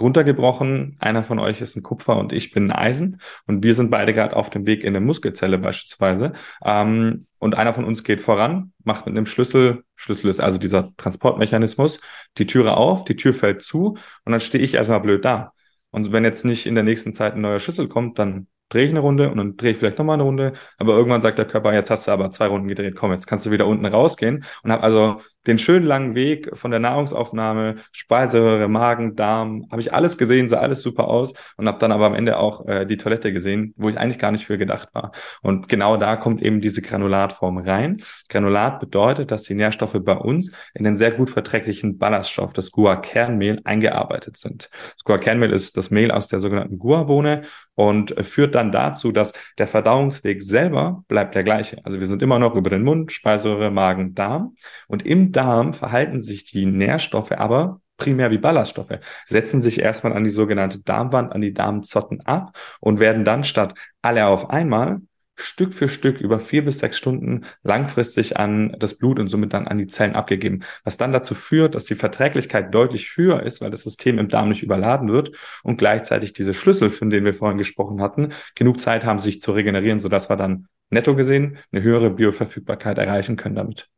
runtergebrochen, 0.00 0.96
einer 1.00 1.22
von 1.22 1.38
euch 1.38 1.60
ist 1.60 1.76
ein 1.76 1.82
Kupfer 1.82 2.16
und 2.16 2.32
ich 2.32 2.52
bin 2.52 2.70
ein 2.70 2.72
Eisen. 2.72 3.20
Und 3.46 3.64
wir 3.64 3.74
sind 3.74 3.90
beide 3.90 4.12
gerade 4.12 4.36
auf 4.36 4.50
dem 4.50 4.66
Weg 4.66 4.82
in 4.84 4.96
eine 4.96 5.04
Muskelzelle 5.04 5.58
beispielsweise. 5.58 6.32
Ähm, 6.64 7.26
und 7.38 7.56
einer 7.56 7.74
von 7.74 7.84
uns 7.84 8.04
geht 8.04 8.20
voran, 8.20 8.72
macht 8.84 9.06
mit 9.06 9.16
einem 9.16 9.26
Schlüssel, 9.26 9.84
Schlüssel 9.96 10.28
ist 10.28 10.40
also 10.40 10.58
dieser 10.58 10.94
Transportmechanismus, 10.96 12.00
die 12.36 12.46
Türe 12.46 12.76
auf, 12.76 13.04
die 13.04 13.16
Tür 13.16 13.34
fällt 13.34 13.62
zu 13.62 13.96
und 14.24 14.32
dann 14.32 14.40
stehe 14.40 14.62
ich 14.62 14.74
erstmal 14.74 15.00
blöd 15.00 15.24
da. 15.24 15.52
Und 15.90 16.12
wenn 16.12 16.24
jetzt 16.24 16.44
nicht 16.44 16.66
in 16.66 16.74
der 16.74 16.84
nächsten 16.84 17.12
Zeit 17.12 17.34
ein 17.34 17.40
neuer 17.40 17.60
Schlüssel 17.60 17.88
kommt, 17.88 18.18
dann 18.18 18.48
drehe 18.68 18.84
ich 18.84 18.90
eine 18.90 19.00
Runde 19.00 19.30
und 19.30 19.38
dann 19.38 19.56
drehe 19.56 19.72
ich 19.72 19.78
vielleicht 19.78 19.98
nochmal 19.98 20.14
eine 20.14 20.24
Runde, 20.24 20.52
aber 20.76 20.94
irgendwann 20.94 21.22
sagt 21.22 21.38
der 21.38 21.46
Körper, 21.46 21.72
jetzt 21.72 21.90
hast 21.90 22.06
du 22.06 22.12
aber 22.12 22.30
zwei 22.30 22.46
Runden 22.46 22.68
gedreht, 22.68 22.96
komm, 22.96 23.12
jetzt 23.12 23.26
kannst 23.26 23.46
du 23.46 23.50
wieder 23.50 23.66
unten 23.66 23.86
rausgehen. 23.86 24.44
Und 24.62 24.72
habe 24.72 24.82
also 24.82 25.20
den 25.48 25.58
schönen 25.58 25.86
langen 25.86 26.14
Weg 26.14 26.50
von 26.56 26.70
der 26.70 26.78
Nahrungsaufnahme, 26.78 27.76
Speiseröhre, 27.90 28.68
Magen, 28.68 29.16
Darm, 29.16 29.66
habe 29.70 29.80
ich 29.80 29.92
alles 29.92 30.18
gesehen, 30.18 30.48
sah 30.48 30.58
alles 30.58 30.82
super 30.82 31.08
aus 31.08 31.32
und 31.56 31.66
habe 31.66 31.78
dann 31.78 31.90
aber 31.90 32.06
am 32.06 32.14
Ende 32.14 32.38
auch 32.38 32.66
äh, 32.66 32.84
die 32.84 32.98
Toilette 32.98 33.32
gesehen, 33.32 33.74
wo 33.76 33.88
ich 33.88 33.98
eigentlich 33.98 34.18
gar 34.18 34.30
nicht 34.30 34.46
für 34.46 34.58
gedacht 34.58 34.90
war. 34.92 35.12
Und 35.42 35.68
genau 35.68 35.96
da 35.96 36.16
kommt 36.16 36.42
eben 36.42 36.60
diese 36.60 36.82
Granulatform 36.82 37.58
rein. 37.58 37.96
Granulat 38.28 38.78
bedeutet, 38.78 39.30
dass 39.30 39.42
die 39.42 39.54
Nährstoffe 39.54 39.98
bei 40.00 40.16
uns 40.16 40.52
in 40.74 40.84
den 40.84 40.96
sehr 40.96 41.12
gut 41.12 41.30
verträglichen 41.30 41.98
Ballaststoff, 41.98 42.52
das 42.52 42.70
Guar-Kernmehl, 42.70 43.60
eingearbeitet 43.64 44.36
sind. 44.36 44.68
Das 44.94 45.04
Guar-Kernmehl 45.04 45.52
ist 45.52 45.76
das 45.76 45.90
Mehl 45.90 46.10
aus 46.10 46.28
der 46.28 46.40
sogenannten 46.40 46.78
Guar-Bohne 46.78 47.42
und 47.78 48.12
führt 48.26 48.56
dann 48.56 48.72
dazu, 48.72 49.12
dass 49.12 49.32
der 49.56 49.68
Verdauungsweg 49.68 50.42
selber 50.42 51.04
bleibt 51.06 51.36
der 51.36 51.44
gleiche. 51.44 51.78
Also 51.84 52.00
wir 52.00 52.08
sind 52.08 52.22
immer 52.22 52.40
noch 52.40 52.56
über 52.56 52.70
den 52.70 52.82
Mund, 52.82 53.12
Speiseröhre, 53.12 53.70
Magen, 53.70 54.16
Darm 54.16 54.56
und 54.88 55.06
im 55.06 55.30
Darm 55.38 55.72
verhalten 55.72 56.20
sich 56.20 56.44
die 56.44 56.66
Nährstoffe 56.66 57.30
aber 57.30 57.80
primär 57.96 58.32
wie 58.32 58.38
Ballaststoffe, 58.38 58.98
setzen 59.24 59.62
sich 59.62 59.80
erstmal 59.80 60.14
an 60.14 60.24
die 60.24 60.30
sogenannte 60.30 60.82
Darmwand, 60.82 61.32
an 61.32 61.40
die 61.40 61.54
Darmzotten 61.54 62.20
ab 62.26 62.58
und 62.80 62.98
werden 62.98 63.24
dann 63.24 63.44
statt 63.44 63.74
alle 64.02 64.26
auf 64.26 64.50
einmal 64.50 65.00
Stück 65.36 65.74
für 65.74 65.88
Stück 65.88 66.20
über 66.20 66.40
vier 66.40 66.64
bis 66.64 66.80
sechs 66.80 66.98
Stunden 66.98 67.44
langfristig 67.62 68.36
an 68.36 68.74
das 68.80 68.94
Blut 68.94 69.20
und 69.20 69.28
somit 69.28 69.52
dann 69.52 69.68
an 69.68 69.78
die 69.78 69.86
Zellen 69.86 70.16
abgegeben, 70.16 70.64
was 70.82 70.96
dann 70.96 71.12
dazu 71.12 71.36
führt, 71.36 71.76
dass 71.76 71.84
die 71.84 71.94
Verträglichkeit 71.94 72.74
deutlich 72.74 73.16
höher 73.16 73.44
ist, 73.44 73.60
weil 73.60 73.70
das 73.70 73.84
System 73.84 74.18
im 74.18 74.26
Darm 74.26 74.48
nicht 74.48 74.64
überladen 74.64 75.12
wird 75.12 75.30
und 75.62 75.76
gleichzeitig 75.76 76.32
diese 76.32 76.54
Schlüssel, 76.54 76.90
von 76.90 77.10
denen 77.10 77.24
wir 77.24 77.34
vorhin 77.34 77.58
gesprochen 77.58 78.02
hatten, 78.02 78.32
genug 78.56 78.80
Zeit 78.80 79.04
haben, 79.04 79.20
sich 79.20 79.40
zu 79.40 79.52
regenerieren, 79.52 80.00
sodass 80.00 80.28
wir 80.28 80.36
dann 80.36 80.66
netto 80.90 81.14
gesehen 81.14 81.58
eine 81.70 81.82
höhere 81.82 82.10
Bioverfügbarkeit 82.10 82.98
erreichen 82.98 83.36
können 83.36 83.54
damit. 83.54 83.88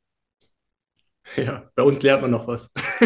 Ja, 1.36 1.62
bei 1.74 1.82
uns 1.82 2.02
lernt 2.02 2.22
man 2.22 2.30
noch 2.30 2.46
was. 2.46 2.68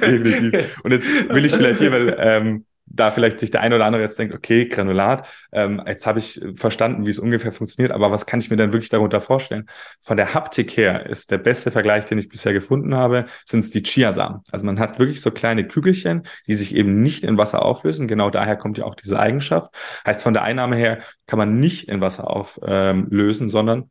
Definitiv. 0.00 0.80
Und 0.82 0.92
jetzt 0.92 1.08
will 1.28 1.44
ich 1.44 1.54
vielleicht 1.54 1.78
hier, 1.78 1.92
weil 1.92 2.16
ähm, 2.18 2.64
da 2.86 3.10
vielleicht 3.10 3.40
sich 3.40 3.50
der 3.50 3.60
eine 3.60 3.76
oder 3.76 3.86
andere 3.86 4.02
jetzt 4.02 4.18
denkt, 4.18 4.34
okay, 4.34 4.66
Granulat, 4.66 5.26
ähm, 5.52 5.82
jetzt 5.86 6.06
habe 6.06 6.18
ich 6.18 6.40
verstanden, 6.54 7.06
wie 7.06 7.10
es 7.10 7.18
ungefähr 7.18 7.52
funktioniert, 7.52 7.92
aber 7.92 8.10
was 8.10 8.26
kann 8.26 8.40
ich 8.40 8.50
mir 8.50 8.56
denn 8.56 8.72
wirklich 8.72 8.90
darunter 8.90 9.20
vorstellen? 9.20 9.66
Von 10.00 10.16
der 10.16 10.34
Haptik 10.34 10.76
her 10.76 11.06
ist 11.06 11.30
der 11.30 11.38
beste 11.38 11.70
Vergleich, 11.70 12.04
den 12.04 12.18
ich 12.18 12.28
bisher 12.28 12.52
gefunden 12.52 12.94
habe, 12.94 13.24
sind 13.44 13.60
es 13.60 13.70
die 13.70 13.82
Chiasamen. 13.82 14.40
Also 14.50 14.66
man 14.66 14.78
hat 14.78 14.98
wirklich 14.98 15.20
so 15.20 15.30
kleine 15.30 15.66
Kügelchen, 15.66 16.26
die 16.46 16.54
sich 16.54 16.74
eben 16.74 17.02
nicht 17.02 17.24
in 17.24 17.38
Wasser 17.38 17.64
auflösen. 17.64 18.06
Genau 18.06 18.30
daher 18.30 18.56
kommt 18.56 18.78
ja 18.78 18.84
auch 18.84 18.94
diese 18.94 19.18
Eigenschaft. 19.18 19.74
Heißt, 20.06 20.22
von 20.22 20.34
der 20.34 20.42
Einnahme 20.42 20.76
her 20.76 20.98
kann 21.26 21.38
man 21.38 21.58
nicht 21.58 21.88
in 21.88 22.00
Wasser 22.00 22.30
auflösen, 22.30 23.44
ähm, 23.44 23.50
sondern 23.50 23.90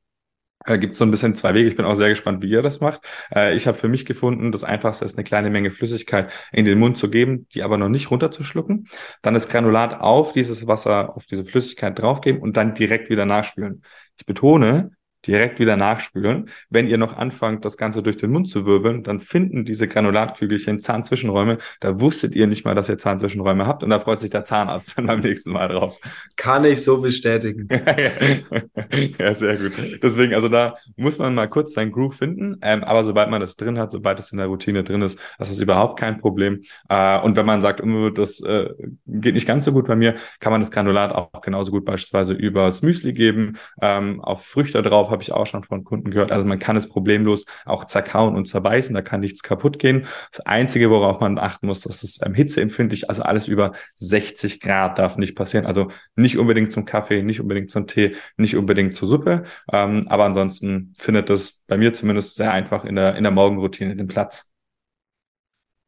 äh, 0.65 0.77
gibt 0.77 0.95
so 0.95 1.03
ein 1.03 1.11
bisschen 1.11 1.35
zwei 1.35 1.53
Wege. 1.53 1.67
Ich 1.69 1.75
bin 1.75 1.85
auch 1.85 1.95
sehr 1.95 2.09
gespannt, 2.09 2.41
wie 2.43 2.49
ihr 2.49 2.61
das 2.61 2.79
macht. 2.79 3.01
Äh, 3.33 3.55
ich 3.55 3.67
habe 3.67 3.77
für 3.77 3.87
mich 3.87 4.05
gefunden, 4.05 4.51
das 4.51 4.63
Einfachste 4.63 5.05
ist, 5.05 5.17
eine 5.17 5.23
kleine 5.23 5.49
Menge 5.49 5.71
Flüssigkeit 5.71 6.31
in 6.51 6.65
den 6.65 6.79
Mund 6.79 6.97
zu 6.97 7.09
geben, 7.09 7.47
die 7.53 7.63
aber 7.63 7.77
noch 7.77 7.89
nicht 7.89 8.11
runterzuschlucken. 8.11 8.87
Dann 9.21 9.33
das 9.33 9.49
Granulat 9.49 9.99
auf 10.01 10.33
dieses 10.33 10.67
Wasser, 10.67 11.15
auf 11.15 11.25
diese 11.25 11.45
Flüssigkeit 11.45 11.99
draufgeben 11.99 12.41
und 12.41 12.57
dann 12.57 12.73
direkt 12.73 13.09
wieder 13.09 13.25
nachspülen. 13.25 13.83
Ich 14.17 14.25
betone, 14.25 14.91
direkt 15.27 15.59
wieder 15.59 15.75
nachspülen. 15.75 16.49
Wenn 16.69 16.87
ihr 16.87 16.97
noch 16.97 17.15
anfangt, 17.17 17.65
das 17.65 17.77
Ganze 17.77 18.03
durch 18.03 18.17
den 18.17 18.31
Mund 18.31 18.49
zu 18.49 18.65
wirbeln, 18.65 19.03
dann 19.03 19.19
finden 19.19 19.65
diese 19.65 19.87
Granulatkügelchen 19.87 20.79
Zahnzwischenräume. 20.79 21.57
Da 21.79 21.99
wusstet 21.99 22.35
ihr 22.35 22.47
nicht 22.47 22.65
mal, 22.65 22.75
dass 22.75 22.89
ihr 22.89 22.97
Zahnzwischenräume 22.97 23.67
habt 23.67 23.83
und 23.83 23.89
da 23.89 23.99
freut 23.99 24.19
sich 24.19 24.29
der 24.29 24.45
Zahnarzt 24.45 24.97
dann 24.97 25.05
beim 25.05 25.19
nächsten 25.19 25.51
Mal 25.51 25.69
drauf. 25.69 25.97
Kann 26.35 26.65
ich 26.65 26.83
so 26.83 27.01
bestätigen. 27.01 27.67
ja, 29.19 29.33
sehr 29.33 29.57
gut. 29.57 29.73
Deswegen, 30.01 30.33
also 30.33 30.49
da 30.49 30.75
muss 30.95 31.19
man 31.19 31.35
mal 31.35 31.47
kurz 31.47 31.73
seinen 31.73 31.91
Groove 31.91 32.15
finden, 32.15 32.57
ähm, 32.61 32.83
aber 32.83 33.03
sobald 33.03 33.29
man 33.29 33.41
das 33.41 33.55
drin 33.55 33.79
hat, 33.79 33.91
sobald 33.91 34.19
es 34.19 34.31
in 34.31 34.37
der 34.37 34.47
Routine 34.47 34.83
drin 34.83 35.01
ist, 35.01 35.19
das 35.37 35.49
ist 35.49 35.59
überhaupt 35.59 35.99
kein 35.99 36.19
Problem. 36.19 36.61
Äh, 36.89 37.19
und 37.19 37.35
wenn 37.35 37.45
man 37.45 37.61
sagt, 37.61 37.81
oh, 37.83 38.09
das 38.09 38.41
äh, 38.41 38.69
geht 39.07 39.35
nicht 39.35 39.47
ganz 39.47 39.65
so 39.65 39.71
gut 39.71 39.87
bei 39.87 39.95
mir, 39.95 40.15
kann 40.39 40.51
man 40.51 40.61
das 40.61 40.71
Granulat 40.71 41.11
auch 41.11 41.41
genauso 41.41 41.71
gut 41.71 41.85
beispielsweise 41.85 42.33
übers 42.33 42.81
Müsli 42.81 43.13
geben, 43.13 43.57
ähm, 43.81 44.21
auf 44.21 44.45
Früchte 44.45 44.81
drauf, 44.81 45.09
habe 45.13 45.23
ich 45.23 45.31
auch 45.31 45.45
schon 45.47 45.63
von 45.63 45.85
Kunden 45.85 46.11
gehört. 46.11 46.33
Also 46.33 46.45
man 46.45 46.59
kann 46.59 46.75
es 46.75 46.89
problemlos 46.89 47.45
auch 47.65 47.85
zerkauen 47.85 48.35
und 48.35 48.45
zerbeißen, 48.47 48.93
da 48.93 49.01
kann 49.01 49.21
nichts 49.21 49.41
kaputt 49.43 49.79
gehen. 49.79 50.05
Das 50.31 50.45
Einzige, 50.45 50.89
worauf 50.89 51.21
man 51.21 51.37
achten 51.37 51.67
muss, 51.67 51.81
das 51.81 52.03
ist 52.03 52.25
ähm, 52.25 52.33
hitzeempfindlich, 52.33 53.09
also 53.09 53.23
alles 53.23 53.47
über 53.47 53.71
60 53.95 54.59
Grad 54.59 54.99
darf 54.99 55.17
nicht 55.17 55.35
passieren. 55.35 55.65
Also 55.65 55.87
nicht 56.15 56.37
unbedingt 56.37 56.73
zum 56.73 56.83
Kaffee, 56.85 57.23
nicht 57.23 57.39
unbedingt 57.39 57.71
zum 57.71 57.87
Tee, 57.87 58.15
nicht 58.35 58.57
unbedingt 58.57 58.93
zur 58.95 59.07
Suppe. 59.07 59.43
Ähm, 59.71 60.05
aber 60.09 60.25
ansonsten 60.25 60.93
findet 60.97 61.29
das 61.29 61.63
bei 61.67 61.77
mir 61.77 61.93
zumindest 61.93 62.35
sehr 62.35 62.51
einfach 62.51 62.83
in 62.83 62.95
der, 62.95 63.15
in 63.15 63.23
der 63.23 63.31
Morgenroutine 63.31 63.95
den 63.95 64.07
Platz. 64.07 64.51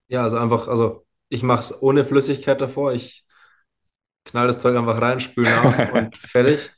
Ja, 0.07 0.23
also 0.23 0.37
einfach, 0.37 0.67
also 0.67 1.05
ich 1.29 1.43
mache 1.43 1.59
es 1.59 1.81
ohne 1.81 2.05
Flüssigkeit 2.05 2.61
davor. 2.61 2.93
Ich 2.93 3.25
knall 4.25 4.47
das 4.47 4.59
Zeug 4.59 4.75
einfach 4.77 5.01
rein, 5.01 5.19
spüle 5.19 5.49
nach 5.49 5.93
und 5.93 6.17
fertig. 6.17 6.71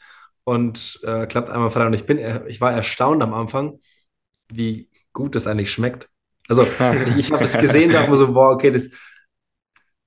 Und 0.48 1.02
äh, 1.04 1.28
klappt 1.28 1.50
einmal 1.50 1.72
frei. 1.72 1.88
Und 1.88 1.94
ich 1.94 2.06
bin, 2.06 2.20
ich 2.48 2.62
war 2.62 2.72
erstaunt 2.72 3.22
am 3.22 3.34
Anfang, 3.34 3.82
wie 4.48 4.90
gut 5.12 5.36
das 5.36 5.46
eigentlich 5.46 5.74
schmeckt. 5.74 6.08
Also 6.48 6.64
ich, 7.10 7.18
ich 7.18 7.32
habe 7.34 7.44
es 7.44 7.58
gesehen, 7.58 7.92
dachte 7.92 8.10
mir 8.10 8.16
so, 8.16 8.32
boah, 8.32 8.52
okay, 8.52 8.72
das, 8.72 8.90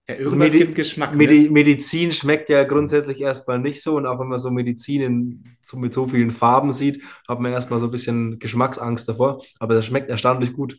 ja, 0.09 0.15
irgendwas 0.15 0.39
Medi 0.39 0.59
gibt 0.61 0.77
Geschmack. 0.77 1.15
Medi 1.15 1.41
ne? 1.43 1.51
Medizin 1.51 2.15
schmeckt 2.15 2.49
ja 2.49 2.65
grundsätzlich 2.65 3.21
erstmal 3.21 3.59
nicht 3.59 3.83
so. 3.83 3.99
Und 3.99 4.07
auch 4.07 4.19
wenn 4.19 4.29
man 4.29 4.39
so 4.39 4.51
Medizin 4.51 5.03
in, 5.03 5.45
so 5.61 5.77
mit 5.77 5.93
so 5.93 6.07
vielen 6.07 6.31
Farben 6.31 6.73
sieht, 6.73 7.03
hat 7.29 7.39
man 7.39 7.53
erstmal 7.53 7.79
so 7.79 7.89
ein 7.89 7.93
bisschen 7.93 8.39
Geschmacksangst 8.39 9.07
davor. 9.11 9.45
Aber 9.59 9.75
das 9.75 9.85
schmeckt 9.85 10.09
erstaunlich 10.09 10.55
gut. 10.55 10.79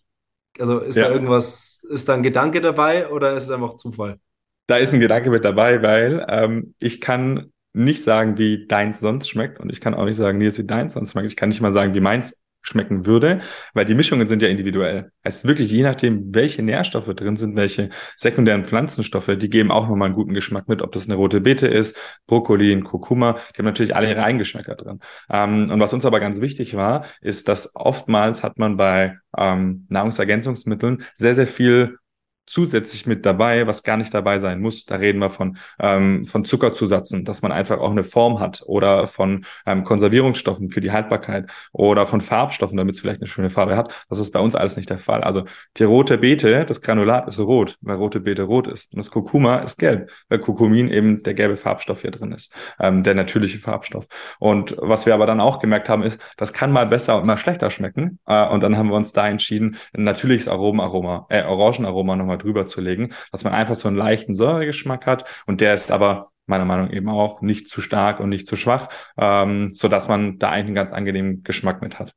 Also 0.58 0.80
ist 0.80 0.96
ja. 0.96 1.04
da 1.04 1.14
irgendwas, 1.14 1.86
ist 1.88 2.10
da 2.10 2.16
ein 2.16 2.24
Gedanke 2.24 2.62
dabei 2.62 3.10
oder 3.10 3.34
ist 3.34 3.44
es 3.44 3.52
einfach 3.52 3.76
Zufall? 3.76 4.18
Da 4.66 4.78
ist 4.78 4.92
ein 4.92 5.00
Gedanke 5.00 5.30
mit 5.30 5.46
dabei, 5.46 5.84
weil 5.84 6.26
ähm, 6.28 6.74
ich 6.80 7.00
kann 7.00 7.51
nicht 7.74 8.04
sagen, 8.04 8.38
wie 8.38 8.68
deins 8.68 9.00
sonst 9.00 9.30
schmeckt 9.30 9.60
und 9.60 9.72
ich 9.72 9.82
kann 9.82 9.94
auch 9.94 10.06
nicht 10.06 10.18
sagen, 10.18 10.40
wie 10.40 10.64
deins 10.64 10.94
sonst 10.94 11.12
schmeckt. 11.12 11.30
Ich 11.30 11.36
kann 11.36 11.50
nicht 11.50 11.62
mal 11.62 11.72
sagen, 11.72 11.94
wie 11.94 12.02
meins 12.02 12.42
schmecken 12.62 13.06
würde, 13.06 13.42
weil 13.74 13.86
die 13.86 13.96
Mischungen 13.96 14.28
sind 14.28 14.42
ja 14.42 14.48
individuell. 14.48 15.12
Es 15.24 15.38
ist 15.38 15.48
wirklich 15.48 15.72
je 15.72 15.84
nachdem, 15.84 16.34
welche 16.34 16.62
Nährstoffe 16.62 17.14
drin 17.16 17.36
sind, 17.36 17.56
welche 17.56 17.90
sekundären 18.16 18.66
Pflanzenstoffe, 18.66 19.32
die 19.38 19.50
geben 19.50 19.72
auch 19.72 19.88
nochmal 19.88 20.08
einen 20.08 20.16
guten 20.16 20.34
Geschmack 20.34 20.68
mit, 20.68 20.82
ob 20.82 20.92
das 20.92 21.06
eine 21.06 21.16
rote 21.16 21.42
Beete 21.42 21.68
ist, 21.68 21.98
Brokkoli, 22.28 22.72
ein 22.72 22.84
Kurkuma, 22.84 23.38
die 23.54 23.60
haben 23.60 23.66
natürlich 23.66 23.96
alle 23.96 24.10
ihre 24.10 24.24
Eigengeschmäcker 24.24 24.76
drin. 24.76 25.00
Ähm, 25.30 25.72
und 25.72 25.80
was 25.80 25.94
uns 25.94 26.06
aber 26.06 26.20
ganz 26.20 26.40
wichtig 26.40 26.76
war, 26.76 27.06
ist, 27.22 27.48
dass 27.48 27.76
oftmals 27.76 28.44
hat 28.44 28.60
man 28.60 28.78
bei 28.78 29.18
ähm, 29.38 29.88
Nahrungsergänzungsmitteln 29.90 31.04
sehr, 31.16 31.34
sehr 31.34 31.48
viel 31.48 31.98
zusätzlich 32.46 33.06
mit 33.06 33.26
dabei, 33.26 33.68
was 33.68 33.84
gar 33.84 33.98
nicht 33.98 34.14
dabei 34.14 34.40
sein 34.40 34.60
muss. 34.60 34.86
Da 34.86 34.96
reden 34.96 35.20
wir 35.20 35.30
von, 35.30 35.58
ähm, 35.80 36.26
von 36.26 36.46
Zuckerzusatzen, 36.46 37.24
dass 37.26 37.42
man 37.42 37.52
einfach 37.52 37.80
auch 37.80 37.92
eine 37.92 38.04
Form 38.04 38.40
hat 38.40 38.64
oder 38.66 39.08
von 39.08 39.46
ähm, 39.66 39.84
Konservierungsstoffen 39.84 40.70
für 40.70 40.82
die 40.82 40.92
Haltbarkeit 40.92 41.50
oder 41.72 42.08
von 42.08 42.22
Farbstoffen, 42.22 42.78
damit 42.78 42.96
es 42.96 43.02
vielleicht 43.02 43.22
eine 43.22 43.28
schöne 43.28 43.50
Farbe 43.50 43.78
hat. 43.78 44.06
Das 44.10 44.20
ist 44.20 44.32
bei 44.32 44.40
uns 44.40 44.56
alles 44.56 44.76
nicht 44.76 44.90
der 44.90 44.98
Fall. 44.98 45.24
Also 45.24 45.46
die 45.78 45.84
rote 45.84 46.18
Beete, 46.18 46.66
das 46.66 46.82
Granulat 46.82 47.28
ist 47.28 47.40
rot, 47.40 47.78
weil 47.82 47.96
rote 47.96 48.20
Beete 48.20 48.44
rot 48.44 48.68
ist. 48.68 48.92
Und 48.94 48.98
das 48.98 49.12
Kurkuma 49.12 49.58
ist 49.58 49.78
gelb, 49.78 50.12
weil 50.30 50.40
Kurkumin 50.40 50.90
eben 50.90 51.24
der 51.24 51.34
gelbe 51.34 51.58
Farbstoff 51.58 52.02
hier 52.02 52.12
drin 52.12 52.32
ist, 52.32 52.54
ähm, 52.80 53.04
der 53.04 53.16
natürliche 53.16 53.60
Farbstoff. 53.60 54.08
Und 54.40 54.76
was 54.80 55.06
wir 55.06 55.14
aber 55.14 55.26
dann 55.26 55.40
auch 55.40 55.60
gemerkt 55.60 55.90
haben, 55.90 56.04
ist, 56.04 56.20
das 56.38 56.54
kann 56.54 56.72
mal 56.72 56.86
besser 56.86 57.20
und 57.20 57.26
mal 57.26 57.38
schlechter 57.38 57.72
schmecken. 57.72 58.20
Äh, 58.26 58.48
und 58.50 58.62
dann 58.62 58.78
haben 58.78 58.90
wir 58.90 58.96
uns 58.96 59.14
da 59.14 59.28
entschieden, 59.28 59.78
ein 59.96 60.04
natürliches 60.04 60.48
Aromenaroma, 60.48 61.28
äh, 61.30 61.44
Orangenaroma 61.44 62.16
nochmal 62.16 62.31
drüber 62.38 62.68
zu 62.68 62.82
legen, 62.82 63.14
dass 63.32 63.44
man 63.44 63.54
einfach 63.54 63.76
so 63.76 63.88
einen 63.88 63.98
leichten 63.98 64.34
Säuregeschmack 64.34 65.06
hat 65.06 65.26
und 65.46 65.62
der 65.62 65.74
ist 65.74 65.92
aber 65.92 66.30
meiner 66.48 66.66
Meinung 66.66 66.88
nach 66.88 66.94
eben 66.94 67.10
auch 67.10 67.42
nicht 67.42 67.68
zu 67.68 67.82
stark 67.82 68.20
und 68.20 68.30
nicht 68.30 68.48
zu 68.48 68.56
schwach, 68.56 68.90
ähm, 69.18 69.74
so 69.76 69.88
dass 69.88 70.08
man 70.08 70.38
da 70.40 70.50
eigentlich 70.50 70.68
einen 70.68 70.76
ganz 70.76 70.94
angenehmen 70.94 71.44
Geschmack 71.44 71.82
mit 71.82 72.00
hat. 72.00 72.14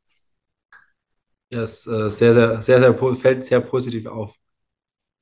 Das 1.50 1.86
äh, 1.86 2.10
sehr, 2.10 2.32
sehr, 2.32 2.62
sehr, 2.62 2.80
sehr, 2.80 3.16
fällt 3.16 3.46
sehr 3.46 3.60
positiv 3.60 4.06
auf. 4.06 4.34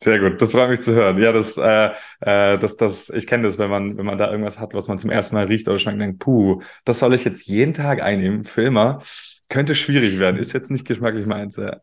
Sehr 0.02 0.18
gut, 0.18 0.42
das 0.42 0.50
freut 0.50 0.68
mich 0.68 0.80
zu 0.80 0.94
hören. 0.94 1.16
Ja, 1.18 1.30
das, 1.30 1.56
äh, 1.58 1.90
äh, 2.20 2.58
das, 2.58 2.76
das, 2.76 3.08
ich 3.10 3.26
kenne 3.28 3.44
das, 3.44 3.58
wenn 3.58 3.70
man, 3.70 3.96
wenn 3.96 4.06
man 4.06 4.18
da 4.18 4.30
irgendwas 4.32 4.58
hat, 4.58 4.74
was 4.74 4.88
man 4.88 4.98
zum 4.98 5.10
ersten 5.10 5.36
Mal 5.36 5.46
riecht 5.46 5.68
oder 5.68 5.78
schmeckt, 5.78 6.00
denkt, 6.00 6.18
puh, 6.18 6.60
das 6.84 6.98
soll 6.98 7.14
ich 7.14 7.24
jetzt 7.24 7.46
jeden 7.46 7.72
Tag 7.72 8.02
einnehmen 8.02 8.44
für 8.44 8.62
immer. 8.62 9.00
Könnte 9.48 9.76
schwierig 9.76 10.18
werden, 10.18 10.38
ist 10.38 10.54
jetzt 10.54 10.72
nicht 10.72 10.86
geschmacklich 10.86 11.26
meins. 11.26 11.56
Ja. 11.56 11.80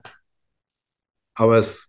Aber 1.34 1.58
es 1.58 1.89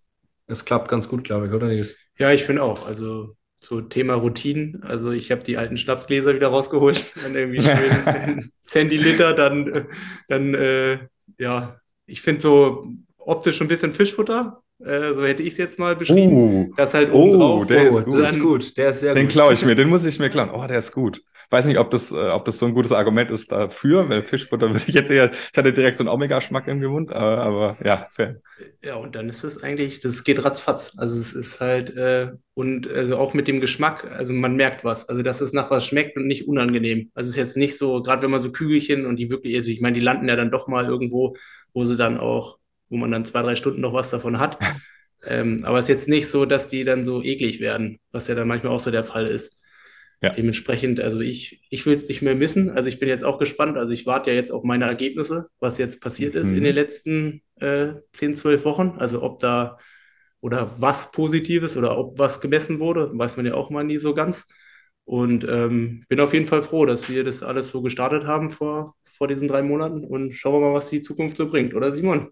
es 0.50 0.64
klappt 0.64 0.88
ganz 0.88 1.08
gut, 1.08 1.24
glaube 1.24 1.46
ich, 1.46 1.52
oder 1.52 1.68
Nils? 1.68 1.96
Ja, 2.18 2.32
ich 2.32 2.44
finde 2.44 2.62
auch. 2.62 2.86
Also 2.86 3.36
so 3.60 3.80
Thema 3.80 4.14
Routinen. 4.14 4.82
Also 4.82 5.12
ich 5.12 5.30
habe 5.30 5.44
die 5.44 5.56
alten 5.56 5.76
Schnapsgläser 5.76 6.34
wieder 6.34 6.48
rausgeholt, 6.48 7.12
dann 7.22 7.34
irgendwie 7.34 7.62
schön 7.62 8.52
Zentiliter, 8.66 9.34
dann, 9.34 9.86
dann 10.28 10.54
äh, 10.54 10.98
ja, 11.38 11.80
ich 12.06 12.22
finde 12.22 12.40
so 12.40 12.88
optisch 13.18 13.60
ein 13.60 13.68
bisschen 13.68 13.92
Fischfutter. 13.94 14.62
Äh, 14.84 15.14
so 15.14 15.24
hätte 15.24 15.42
ich 15.42 15.52
es 15.52 15.58
jetzt 15.58 15.78
mal 15.78 15.94
beschrieben. 15.96 16.32
Uh, 16.32 16.72
das 16.76 16.94
halt 16.94 17.12
oben 17.12 17.34
oh, 17.34 17.38
drauf. 17.38 17.66
Der 17.66 17.88
ist 17.88 18.04
gut. 18.04 18.18
Das 18.18 18.32
ist 18.32 18.40
gut. 18.40 18.76
Der 18.76 18.90
ist 18.90 19.00
sehr 19.00 19.14
den 19.14 19.28
klaue 19.28 19.52
ich 19.52 19.64
mir, 19.64 19.74
den 19.74 19.88
muss 19.88 20.06
ich 20.06 20.18
mir 20.18 20.30
klauen. 20.30 20.50
Oh, 20.52 20.66
der 20.66 20.78
ist 20.78 20.92
gut. 20.92 21.22
Weiß 21.50 21.66
nicht, 21.66 21.78
ob 21.78 21.90
das, 21.90 22.12
äh, 22.12 22.28
ob 22.28 22.44
das 22.44 22.58
so 22.58 22.66
ein 22.66 22.74
gutes 22.74 22.92
Argument 22.92 23.28
ist 23.30 23.50
dafür, 23.50 24.08
weil 24.08 24.22
Fischfutter 24.22 24.70
würde 24.72 24.84
ich 24.86 24.94
jetzt 24.94 25.10
eher, 25.10 25.32
ich 25.32 25.58
hatte 25.58 25.72
direkt 25.72 25.98
so 25.98 26.04
einen 26.04 26.08
Omega-Schmack 26.08 26.68
im 26.68 26.80
Mund, 26.80 27.12
aber, 27.12 27.38
aber 27.38 27.76
ja, 27.84 28.06
fair. 28.10 28.36
Ja, 28.84 28.94
und 28.94 29.16
dann 29.16 29.28
ist 29.28 29.42
es 29.42 29.60
eigentlich, 29.62 30.00
das 30.00 30.22
geht 30.22 30.44
ratzfatz. 30.44 30.92
Also 30.96 31.18
es 31.18 31.32
ist 31.32 31.60
halt, 31.60 31.96
äh, 31.96 32.30
und 32.54 32.88
also 32.88 33.16
auch 33.16 33.34
mit 33.34 33.48
dem 33.48 33.60
Geschmack, 33.60 34.08
also 34.16 34.32
man 34.32 34.54
merkt 34.54 34.84
was. 34.84 35.08
Also 35.08 35.22
dass 35.22 35.40
es 35.40 35.52
nach 35.52 35.70
was 35.72 35.84
schmeckt 35.84 36.16
und 36.16 36.28
nicht 36.28 36.46
unangenehm. 36.46 37.10
Also 37.14 37.28
es 37.28 37.36
ist 37.36 37.40
jetzt 37.40 37.56
nicht 37.56 37.76
so, 37.76 38.00
gerade 38.00 38.22
wenn 38.22 38.30
man 38.30 38.40
so 38.40 38.52
Kügelchen 38.52 39.04
und 39.04 39.16
die 39.16 39.28
wirklich, 39.28 39.56
also 39.56 39.70
ich 39.70 39.80
meine, 39.80 39.94
die 39.94 40.04
landen 40.04 40.28
ja 40.28 40.36
dann 40.36 40.52
doch 40.52 40.68
mal 40.68 40.86
irgendwo, 40.86 41.36
wo 41.74 41.84
sie 41.84 41.96
dann 41.96 42.18
auch 42.18 42.59
wo 42.90 42.96
man 42.96 43.10
dann 43.10 43.24
zwei, 43.24 43.42
drei 43.42 43.56
Stunden 43.56 43.80
noch 43.80 43.94
was 43.94 44.10
davon 44.10 44.38
hat. 44.38 44.58
Ähm, 45.22 45.66
aber 45.66 45.76
es 45.76 45.82
ist 45.82 45.88
jetzt 45.90 46.08
nicht 46.08 46.28
so, 46.28 46.46
dass 46.46 46.68
die 46.68 46.82
dann 46.82 47.04
so 47.04 47.22
eklig 47.22 47.60
werden, 47.60 47.98
was 48.10 48.28
ja 48.28 48.34
dann 48.34 48.48
manchmal 48.48 48.72
auch 48.72 48.80
so 48.80 48.90
der 48.90 49.04
Fall 49.04 49.26
ist. 49.26 49.54
Ja. 50.22 50.30
Dementsprechend, 50.30 51.00
also 51.00 51.20
ich, 51.20 51.62
ich 51.70 51.86
will 51.86 51.96
es 51.96 52.08
nicht 52.08 52.20
mehr 52.20 52.34
missen. 52.34 52.70
Also 52.70 52.88
ich 52.88 52.98
bin 52.98 53.08
jetzt 53.08 53.24
auch 53.24 53.38
gespannt. 53.38 53.78
Also 53.78 53.92
ich 53.92 54.06
warte 54.06 54.30
ja 54.30 54.36
jetzt 54.36 54.50
auf 54.50 54.64
meine 54.64 54.84
Ergebnisse, 54.84 55.48
was 55.58 55.78
jetzt 55.78 56.00
passiert 56.00 56.34
mhm. 56.34 56.40
ist 56.40 56.50
in 56.50 56.64
den 56.64 56.74
letzten 56.74 57.42
äh, 57.56 57.94
10, 58.12 58.36
12 58.36 58.64
Wochen. 58.64 58.94
Also 58.98 59.22
ob 59.22 59.40
da 59.40 59.78
oder 60.40 60.74
was 60.78 61.12
Positives 61.12 61.76
oder 61.76 61.98
ob 61.98 62.18
was 62.18 62.40
gemessen 62.40 62.80
wurde, 62.80 63.10
weiß 63.12 63.36
man 63.36 63.46
ja 63.46 63.54
auch 63.54 63.70
mal 63.70 63.84
nie 63.84 63.98
so 63.98 64.14
ganz. 64.14 64.46
Und 65.04 65.44
ähm, 65.48 66.04
bin 66.08 66.20
auf 66.20 66.32
jeden 66.32 66.46
Fall 66.46 66.62
froh, 66.62 66.86
dass 66.86 67.08
wir 67.08 67.24
das 67.24 67.42
alles 67.42 67.70
so 67.70 67.82
gestartet 67.82 68.26
haben 68.26 68.50
vor, 68.50 68.94
vor 69.16 69.28
diesen 69.28 69.48
drei 69.48 69.62
Monaten 69.62 70.04
und 70.04 70.32
schauen 70.34 70.54
wir 70.54 70.60
mal, 70.60 70.74
was 70.74 70.90
die 70.90 71.02
Zukunft 71.02 71.36
so 71.36 71.50
bringt, 71.50 71.74
oder 71.74 71.92
Simon? 71.92 72.30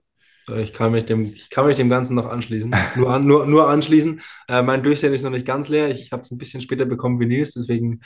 Ich 0.57 0.73
kann 0.73 0.93
mich 0.93 1.05
dem, 1.05 1.23
ich 1.23 1.51
kann 1.51 1.67
mich 1.67 1.77
dem 1.77 1.89
Ganzen 1.89 2.15
noch 2.15 2.27
anschließen. 2.27 2.75
nur, 2.97 3.11
an, 3.11 3.27
nur, 3.27 3.47
nur 3.47 3.69
anschließen. 3.69 4.21
Äh, 4.49 4.63
mein 4.63 4.83
Durchsehen 4.83 5.15
ist 5.15 5.23
noch 5.23 5.31
nicht 5.31 5.47
ganz 5.47 5.69
leer. 5.69 5.91
Ich 5.91 6.13
habe 6.13 6.23
es 6.23 6.31
ein 6.31 6.39
bisschen 6.39 6.61
später 6.61 6.85
bekommen 6.85 7.21
wie 7.21 7.27
Nils, 7.27 7.53
deswegen 7.53 8.01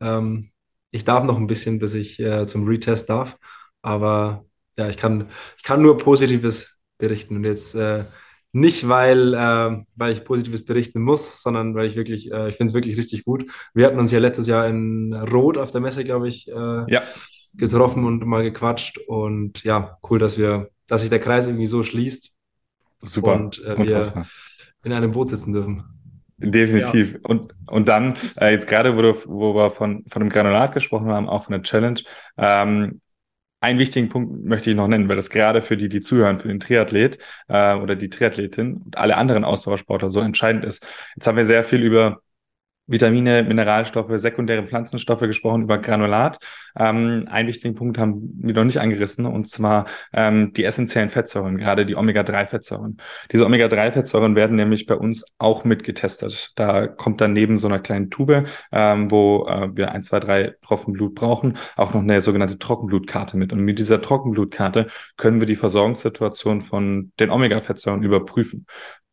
ähm, 0.00 0.50
ich 0.90 1.04
darf 1.04 1.24
noch 1.24 1.36
ein 1.36 1.48
bisschen, 1.48 1.78
bis 1.80 1.94
ich 1.94 2.20
äh, 2.20 2.46
zum 2.46 2.66
Retest 2.68 3.10
darf. 3.10 3.36
Aber 3.82 4.44
ja, 4.76 4.88
ich 4.88 4.96
kann, 4.96 5.28
ich 5.56 5.64
kann 5.64 5.82
nur 5.82 5.98
Positives 5.98 6.78
berichten. 6.98 7.36
Und 7.36 7.44
jetzt 7.44 7.74
äh, 7.74 8.04
nicht, 8.52 8.88
weil, 8.88 9.34
äh, 9.34 9.84
weil 9.96 10.12
ich 10.12 10.24
Positives 10.24 10.64
berichten 10.64 11.02
muss, 11.02 11.42
sondern 11.42 11.74
weil 11.74 11.86
ich 11.86 11.96
wirklich, 11.96 12.30
äh, 12.30 12.48
ich 12.48 12.56
finde 12.56 12.70
es 12.70 12.74
wirklich 12.74 12.96
richtig 12.96 13.24
gut. 13.24 13.50
Wir 13.74 13.86
hatten 13.86 13.98
uns 13.98 14.12
ja 14.12 14.20
letztes 14.20 14.46
Jahr 14.46 14.68
in 14.68 15.12
Rot 15.12 15.58
auf 15.58 15.72
der 15.72 15.80
Messe, 15.80 16.04
glaube 16.04 16.28
ich, 16.28 16.48
äh, 16.48 16.52
ja. 16.92 17.02
getroffen 17.54 18.04
und 18.04 18.24
mal 18.24 18.44
gequatscht. 18.44 18.98
Und 18.98 19.64
ja, 19.64 19.98
cool, 20.08 20.20
dass 20.20 20.38
wir 20.38 20.70
dass 20.86 21.00
sich 21.00 21.10
der 21.10 21.20
Kreis 21.20 21.46
irgendwie 21.46 21.66
so 21.66 21.82
schließt. 21.82 22.32
Super. 23.02 23.34
Und 23.34 23.62
äh, 23.64 23.78
wir 23.78 24.24
in 24.84 24.92
einem 24.92 25.12
Boot 25.12 25.30
sitzen 25.30 25.52
dürfen. 25.52 25.84
Definitiv. 26.36 27.14
Ja. 27.14 27.18
Und, 27.22 27.54
und 27.66 27.88
dann, 27.88 28.14
äh, 28.40 28.50
jetzt 28.50 28.68
gerade, 28.68 28.96
wo, 28.96 29.02
du, 29.02 29.14
wo 29.26 29.54
wir 29.54 29.70
von, 29.70 30.04
von 30.08 30.20
dem 30.20 30.28
Granulat 30.28 30.74
gesprochen 30.74 31.08
haben, 31.08 31.28
auch 31.28 31.44
von 31.44 31.52
der 31.52 31.62
Challenge, 31.62 32.00
ähm, 32.36 33.00
einen 33.60 33.78
wichtigen 33.78 34.10
Punkt 34.10 34.44
möchte 34.44 34.70
ich 34.70 34.76
noch 34.76 34.88
nennen, 34.88 35.08
weil 35.08 35.16
das 35.16 35.30
gerade 35.30 35.62
für 35.62 35.78
die, 35.78 35.88
die 35.88 36.02
zuhören, 36.02 36.38
für 36.38 36.48
den 36.48 36.60
Triathlet 36.60 37.18
äh, 37.48 37.74
oder 37.74 37.96
die 37.96 38.10
Triathletin 38.10 38.76
und 38.76 38.98
alle 38.98 39.16
anderen 39.16 39.42
Ausdauersportler 39.42 40.10
so 40.10 40.20
entscheidend 40.20 40.64
ist. 40.64 40.86
Jetzt 41.16 41.26
haben 41.26 41.38
wir 41.38 41.46
sehr 41.46 41.64
viel 41.64 41.82
über 41.82 42.20
Vitamine, 42.86 43.42
Mineralstoffe, 43.44 44.10
sekundäre 44.16 44.66
Pflanzenstoffe 44.66 45.20
gesprochen, 45.20 45.62
über 45.62 45.78
Granulat. 45.78 46.38
Ähm, 46.78 47.26
einen 47.30 47.48
wichtigen 47.48 47.74
Punkt 47.74 47.98
haben 47.98 48.30
wir 48.40 48.54
noch 48.54 48.64
nicht 48.64 48.80
angerissen, 48.80 49.26
und 49.26 49.48
zwar 49.48 49.86
ähm, 50.12 50.52
die 50.52 50.64
essentiellen 50.64 51.08
Fettsäuren, 51.08 51.56
gerade 51.56 51.86
die 51.86 51.96
Omega-3-Fettsäuren. 51.96 52.98
Diese 53.32 53.46
Omega-3-Fettsäuren 53.46 54.36
werden 54.36 54.56
nämlich 54.56 54.86
bei 54.86 54.96
uns 54.96 55.24
auch 55.38 55.64
mitgetestet. 55.64 56.52
Da 56.56 56.86
kommt 56.86 57.20
dann 57.20 57.32
neben 57.32 57.58
so 57.58 57.68
einer 57.68 57.78
kleinen 57.78 58.10
Tube, 58.10 58.44
ähm, 58.72 59.10
wo 59.10 59.46
äh, 59.46 59.74
wir 59.74 59.92
ein, 59.92 60.02
zwei, 60.02 60.20
drei 60.20 60.54
Tropfen 60.62 60.92
Blut 60.92 61.14
brauchen, 61.14 61.56
auch 61.76 61.94
noch 61.94 62.02
eine 62.02 62.20
sogenannte 62.20 62.58
Trockenblutkarte 62.58 63.36
mit. 63.36 63.52
Und 63.52 63.60
mit 63.60 63.78
dieser 63.78 64.02
Trockenblutkarte 64.02 64.88
können 65.16 65.40
wir 65.40 65.46
die 65.46 65.56
Versorgungssituation 65.56 66.60
von 66.60 67.12
den 67.18 67.30
Omega-Fettsäuren 67.30 68.02
überprüfen. 68.02 68.66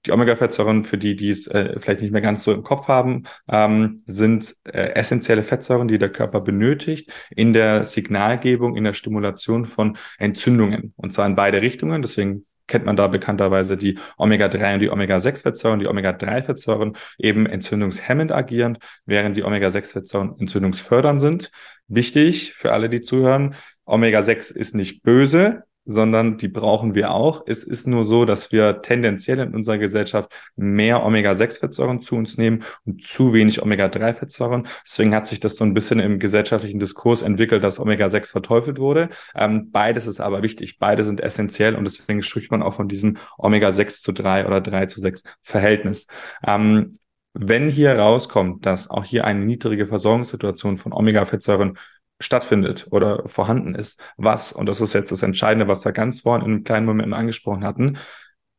Die 0.06 0.12
Omega-Fettsäuren, 0.12 0.84
für 0.84 0.98
die, 0.98 1.16
die 1.16 1.30
es 1.30 1.48
äh, 1.48 1.80
vielleicht 1.80 2.02
nicht 2.02 2.12
mehr 2.12 2.22
ganz 2.22 2.44
so 2.44 2.52
im 2.52 2.64
Kopf 2.64 2.88
haben, 2.88 3.24
ähm, 3.48 4.02
sind 4.06 4.56
äh, 4.64 4.94
essentielle 4.94 5.44
Fettsäuren, 5.44 5.88
die 5.88 6.00
der 6.00 6.10
Körper 6.10 6.42
benötigt 6.42 7.12
in 7.30 7.54
der 7.54 7.84
Signalgebung, 7.84 8.76
in 8.76 8.84
der 8.84 8.94
Stimulation 8.94 9.66
von 9.66 9.98
Entzündungen. 10.18 10.94
Und 10.98 11.14
zwar 11.14 11.28
in 11.28 11.36
beide 11.36 11.62
Richtungen. 11.62 12.02
Deswegen 12.02 12.46
kennt 12.72 12.86
man 12.86 12.96
da 12.96 13.08
bekannterweise 13.08 13.78
die 13.78 14.00
Omega-3 14.18 14.76
und 14.76 14.80
die 14.80 14.90
Omega-6-Fettsäuren, 14.90 15.80
die 15.80 15.88
Omega-3-Fettsäuren 15.88 16.94
eben 17.20 17.46
entzündungshemmend 17.46 18.32
agierend, 18.32 18.80
während 19.06 19.36
die 19.36 19.44
Omega-6-Fettsäuren 19.44 20.40
entzündungsfördernd 20.40 21.22
sind. 21.22 21.52
Wichtig 21.88 22.54
für 22.54 22.72
alle, 22.72 22.90
die 22.90 23.02
zuhören, 23.02 23.56
Omega-6 23.86 24.56
ist 24.56 24.74
nicht 24.74 25.04
böse, 25.04 25.64
sondern 25.86 26.38
die 26.38 26.48
brauchen 26.48 26.96
wir 26.96 27.12
auch. 27.12 27.44
Es 27.48 27.64
ist 27.64 27.88
nur 27.88 28.06
so, 28.06 28.26
dass 28.26 28.52
wir 28.52 28.82
tendenziell 28.82 29.40
in 29.40 29.56
unserer 29.56 29.78
Gesellschaft 29.78 30.32
mehr 30.56 31.04
Omega-6-Fettsäuren 31.04 32.02
zu 32.02 32.16
uns 32.16 32.38
nehmen 32.38 32.64
und 32.86 33.04
zu 33.04 33.34
wenig 33.34 33.62
Omega-3-Fettsäuren. 33.62 34.68
Deswegen 34.86 35.16
hat 35.16 35.28
sich 35.28 35.40
das 35.40 35.56
so 35.56 35.64
ein 35.64 35.74
bisschen 35.74 36.00
im 36.00 36.20
gesellschaftlichen 36.20 36.80
Diskurs 36.80 37.22
entwickelt, 37.22 37.64
dass 37.64 37.80
Omega-6 37.80 38.32
verteufelt 38.32 38.80
wurde. 38.80 39.10
Ähm, 39.36 39.72
beides 39.72 40.08
ist 40.08 40.20
aber 40.20 40.44
wichtig. 40.44 40.78
Beide 40.80 41.04
sind 41.04 41.20
essentiell 41.22 41.76
und 41.76 41.86
deswegen 41.86 42.22
spricht 42.22 42.52
man 42.52 42.62
auch 42.62 42.76
von 42.76 42.88
diesem 42.88 43.18
Omega-6 43.38 44.02
zu 44.02 44.12
3 44.12 44.48
oder 44.48 44.62
3 44.62 44.86
zu 44.86 45.02
6 45.02 45.24
Verhältnis. 45.42 46.08
Ähm, 46.46 46.94
wenn 47.34 47.70
hier 47.70 47.98
rauskommt, 47.98 48.66
dass 48.66 48.90
auch 48.90 49.06
hier 49.06 49.26
eine 49.26 49.46
niedrige 49.46 49.88
Versorgungssituation 49.88 50.78
von 50.78 50.92
Omega-Fettsäuren 50.92 51.78
stattfindet 52.22 52.88
oder 52.92 53.28
vorhanden 53.28 53.76
ist, 53.76 54.02
was, 54.18 54.54
und 54.54 54.68
das 54.68 54.80
ist 54.80 54.94
jetzt 54.94 55.12
das 55.12 55.24
Entscheidende, 55.24 55.68
was 55.68 55.84
wir 55.84 55.92
ganz 55.92 56.22
vorhin 56.22 56.46
in 56.46 56.52
einem 56.54 56.64
kleinen 56.64 56.86
Moment 56.86 57.14
angesprochen 57.14 57.64
hatten, 57.64 57.98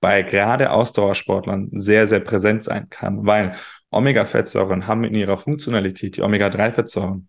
bei 0.00 0.22
gerade 0.22 0.72
Ausdauersportlern 0.72 1.68
sehr, 1.72 2.06
sehr 2.06 2.20
präsent 2.20 2.64
sein 2.64 2.88
kann, 2.90 3.24
weil 3.24 3.52
Omega-Fettsäuren 3.90 4.86
haben 4.86 5.04
in 5.04 5.14
ihrer 5.14 5.38
Funktionalität, 5.38 6.16
die 6.16 6.22
Omega-3-Fettsäuren, 6.22 7.28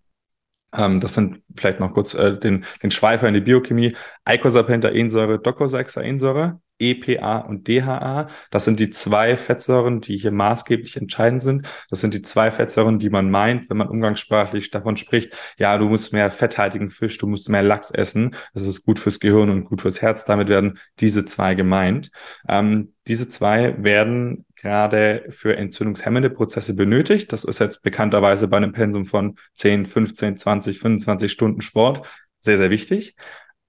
ähm, 0.76 1.00
das 1.00 1.14
sind 1.14 1.42
vielleicht 1.56 1.80
noch 1.80 1.94
kurz 1.94 2.14
äh, 2.16 2.38
den, 2.38 2.66
den 2.82 2.92
Schweifer 2.92 3.28
in 3.28 3.36
die 3.36 3.42
Biochemie, 3.42 3.96
Eicosapentaensäure, 4.26 5.40
Docosahexaensäure, 5.40 6.60
EPA 6.84 7.40
und 7.40 7.68
DHA. 7.68 8.28
Das 8.52 8.66
sind 8.66 8.80
die 8.80 8.90
zwei 8.90 9.38
Fettsäuren, 9.38 10.02
die 10.02 10.18
hier 10.18 10.32
maßgeblich 10.32 10.98
entscheidend 10.98 11.44
sind. 11.44 11.68
Das 11.90 12.02
sind 12.02 12.14
die 12.14 12.22
zwei 12.22 12.52
Fettsäuren, 12.52 13.00
die 13.00 13.10
man 13.10 13.32
meint, 13.32 13.70
wenn 13.70 13.78
man 13.78 13.90
umgangssprachlich 13.90 14.72
davon 14.72 14.98
spricht, 14.98 15.36
ja, 15.58 15.78
du 15.78 15.88
musst 15.88 16.14
mehr 16.14 16.30
fetthaltigen 16.32 16.90
Fisch, 16.90 17.18
du 17.18 17.28
musst 17.28 17.50
mehr 17.50 17.64
Lachs 17.64 17.92
essen. 17.92 18.36
Das 18.54 18.64
ist 18.64 18.84
gut 18.86 19.00
fürs 19.00 19.20
Gehirn 19.20 19.50
und 19.50 19.66
gut 19.66 19.82
fürs 19.82 20.02
Herz. 20.02 20.26
Damit 20.26 20.50
werden 20.50 20.80
diese 21.00 21.26
zwei 21.26 21.56
gemeint. 21.56 22.12
Ähm, 22.48 22.94
diese 23.08 23.28
zwei 23.28 23.76
werden 23.84 24.46
gerade 24.56 25.26
für 25.30 25.58
entzündungshemmende 25.58 26.30
Prozesse 26.30 26.74
benötigt. 26.74 27.34
Das 27.34 27.44
ist 27.44 27.60
jetzt 27.60 27.84
bekannterweise 27.84 28.48
bei 28.48 28.58
einem 28.58 28.72
Pensum 28.72 29.06
von 29.06 29.36
10, 29.56 29.86
15, 29.86 30.38
20, 30.38 30.80
25 30.80 31.32
Stunden 31.32 31.62
Sport 31.62 32.08
sehr, 32.40 32.58
sehr 32.58 32.70
wichtig. 32.70 33.16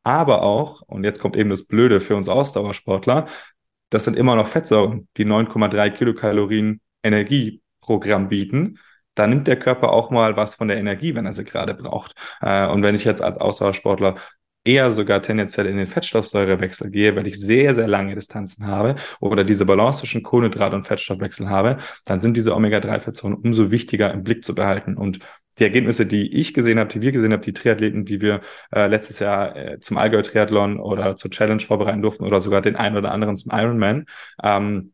Aber 0.04 0.42
auch, 0.42 0.82
und 0.82 1.02
jetzt 1.02 1.18
kommt 1.18 1.36
eben 1.36 1.50
das 1.50 1.66
Blöde 1.66 2.00
für 2.00 2.14
uns 2.14 2.28
Ausdauersportler, 2.28 3.26
das 3.90 4.04
sind 4.04 4.16
immer 4.16 4.36
noch 4.36 4.46
Fettsäuren, 4.46 5.08
die 5.16 5.24
9,3 5.24 5.90
Kilokalorien 5.90 6.80
Energieprogramm 7.02 8.28
bieten. 8.28 8.78
Da 9.14 9.26
nimmt 9.26 9.46
der 9.46 9.58
Körper 9.58 9.92
auch 9.92 10.10
mal 10.10 10.36
was 10.36 10.56
von 10.56 10.68
der 10.68 10.76
Energie, 10.78 11.14
wenn 11.14 11.26
er 11.26 11.32
sie 11.32 11.44
gerade 11.44 11.74
braucht. 11.74 12.14
Äh, 12.40 12.66
und 12.68 12.82
wenn 12.82 12.94
ich 12.94 13.04
jetzt 13.04 13.22
als 13.22 13.38
Ausdauersportler 13.38 14.16
eher 14.64 14.90
sogar 14.90 15.22
tendenziell 15.22 15.66
in 15.66 15.76
den 15.76 15.86
Fettstoffsäurewechsel 15.86 16.90
gehe, 16.90 17.14
weil 17.16 17.26
ich 17.26 17.38
sehr, 17.38 17.74
sehr 17.74 17.86
lange 17.86 18.14
Distanzen 18.14 18.66
habe 18.66 18.96
oder 19.20 19.44
diese 19.44 19.66
Balance 19.66 20.00
zwischen 20.00 20.22
Kohlenhydrat- 20.22 20.74
und 20.74 20.86
Fettstoffwechsel 20.86 21.48
habe, 21.48 21.76
dann 22.06 22.20
sind 22.20 22.36
diese 22.36 22.54
Omega-3-Fettsäuren 22.54 23.34
umso 23.34 23.70
wichtiger 23.70 24.12
im 24.12 24.24
Blick 24.24 24.44
zu 24.44 24.54
behalten. 24.54 24.96
Und 24.96 25.20
die 25.58 25.64
Ergebnisse, 25.64 26.06
die 26.06 26.34
ich 26.34 26.54
gesehen 26.54 26.78
habe, 26.78 26.90
die 26.90 27.00
wir 27.00 27.12
gesehen 27.12 27.32
haben, 27.32 27.42
die 27.42 27.52
Triathleten, 27.52 28.04
die 28.04 28.20
wir 28.20 28.40
äh, 28.72 28.86
letztes 28.86 29.18
Jahr 29.20 29.56
äh, 29.56 29.80
zum 29.80 29.98
Allgäu 29.98 30.22
Triathlon 30.22 30.78
oder 30.78 31.16
zur 31.16 31.30
Challenge 31.30 31.60
vorbereiten 31.60 32.02
durften 32.02 32.24
oder 32.24 32.40
sogar 32.40 32.60
den 32.60 32.76
einen 32.76 32.96
oder 32.96 33.12
anderen 33.12 33.36
zum 33.36 33.52
Ironman, 33.52 34.06
ähm, 34.42 34.92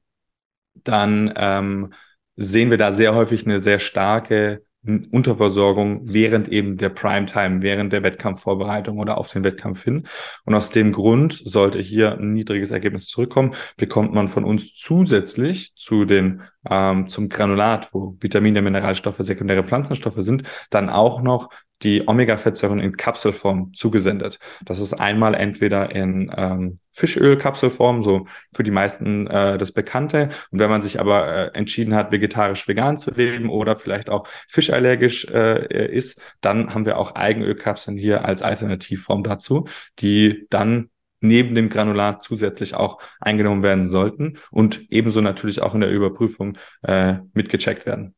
dann 0.74 1.32
ähm, 1.36 1.92
sehen 2.36 2.70
wir 2.70 2.78
da 2.78 2.92
sehr 2.92 3.14
häufig 3.14 3.44
eine 3.46 3.62
sehr 3.62 3.78
starke 3.78 4.62
Unterversorgung 4.82 6.02
während 6.04 6.48
eben 6.48 6.78
der 6.78 6.88
Primetime, 6.88 7.60
während 7.60 7.92
der 7.92 8.02
Wettkampfvorbereitung 8.02 8.98
oder 8.98 9.18
auf 9.18 9.30
den 9.30 9.44
Wettkampf 9.44 9.84
hin. 9.84 10.06
Und 10.44 10.54
aus 10.54 10.70
dem 10.70 10.92
Grund 10.92 11.40
sollte 11.44 11.80
hier 11.80 12.18
ein 12.18 12.32
niedriges 12.32 12.70
Ergebnis 12.70 13.06
zurückkommen, 13.06 13.54
bekommt 13.76 14.14
man 14.14 14.28
von 14.28 14.44
uns 14.44 14.74
zusätzlich 14.74 15.74
zu 15.74 16.06
den 16.06 16.42
ähm, 16.68 17.08
zum 17.08 17.28
Granulat, 17.28 17.92
wo 17.92 18.16
Vitamine, 18.20 18.62
Mineralstoffe, 18.62 19.18
sekundäre 19.18 19.64
Pflanzenstoffe 19.64 20.20
sind, 20.20 20.44
dann 20.70 20.88
auch 20.88 21.20
noch 21.20 21.50
die 21.82 22.06
Omega-Fettsäuren 22.06 22.80
in 22.80 22.96
Kapselform 22.96 23.72
zugesendet. 23.74 24.38
Das 24.64 24.80
ist 24.80 24.94
einmal 24.94 25.34
entweder 25.34 25.94
in 25.94 26.32
ähm, 26.36 26.76
Fischöl-Kapselform, 26.92 28.02
so 28.02 28.26
für 28.52 28.62
die 28.62 28.70
meisten 28.70 29.26
äh, 29.26 29.56
das 29.58 29.72
Bekannte. 29.72 30.28
Und 30.50 30.58
wenn 30.58 30.70
man 30.70 30.82
sich 30.82 31.00
aber 31.00 31.28
äh, 31.28 31.50
entschieden 31.54 31.94
hat, 31.94 32.12
vegetarisch-vegan 32.12 32.98
zu 32.98 33.10
leben 33.12 33.48
oder 33.48 33.76
vielleicht 33.76 34.10
auch 34.10 34.26
fischallergisch 34.48 35.26
äh, 35.26 35.90
ist, 35.90 36.20
dann 36.40 36.74
haben 36.74 36.86
wir 36.86 36.98
auch 36.98 37.14
Eigenölkapseln 37.14 37.96
hier 37.96 38.24
als 38.24 38.42
Alternativform 38.42 39.24
dazu, 39.24 39.64
die 39.98 40.46
dann 40.50 40.90
neben 41.20 41.54
dem 41.54 41.68
Granulat 41.68 42.24
zusätzlich 42.24 42.74
auch 42.74 42.98
eingenommen 43.20 43.62
werden 43.62 43.86
sollten 43.86 44.38
und 44.50 44.90
ebenso 44.90 45.20
natürlich 45.20 45.60
auch 45.60 45.74
in 45.74 45.82
der 45.82 45.90
Überprüfung 45.90 46.56
äh, 46.82 47.16
mitgecheckt 47.34 47.86
werden. 47.86 48.14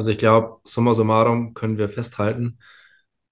Also 0.00 0.12
ich 0.12 0.16
glaube, 0.16 0.60
summa 0.64 0.94
summarum 0.94 1.52
können 1.52 1.76
wir 1.76 1.90
festhalten, 1.90 2.58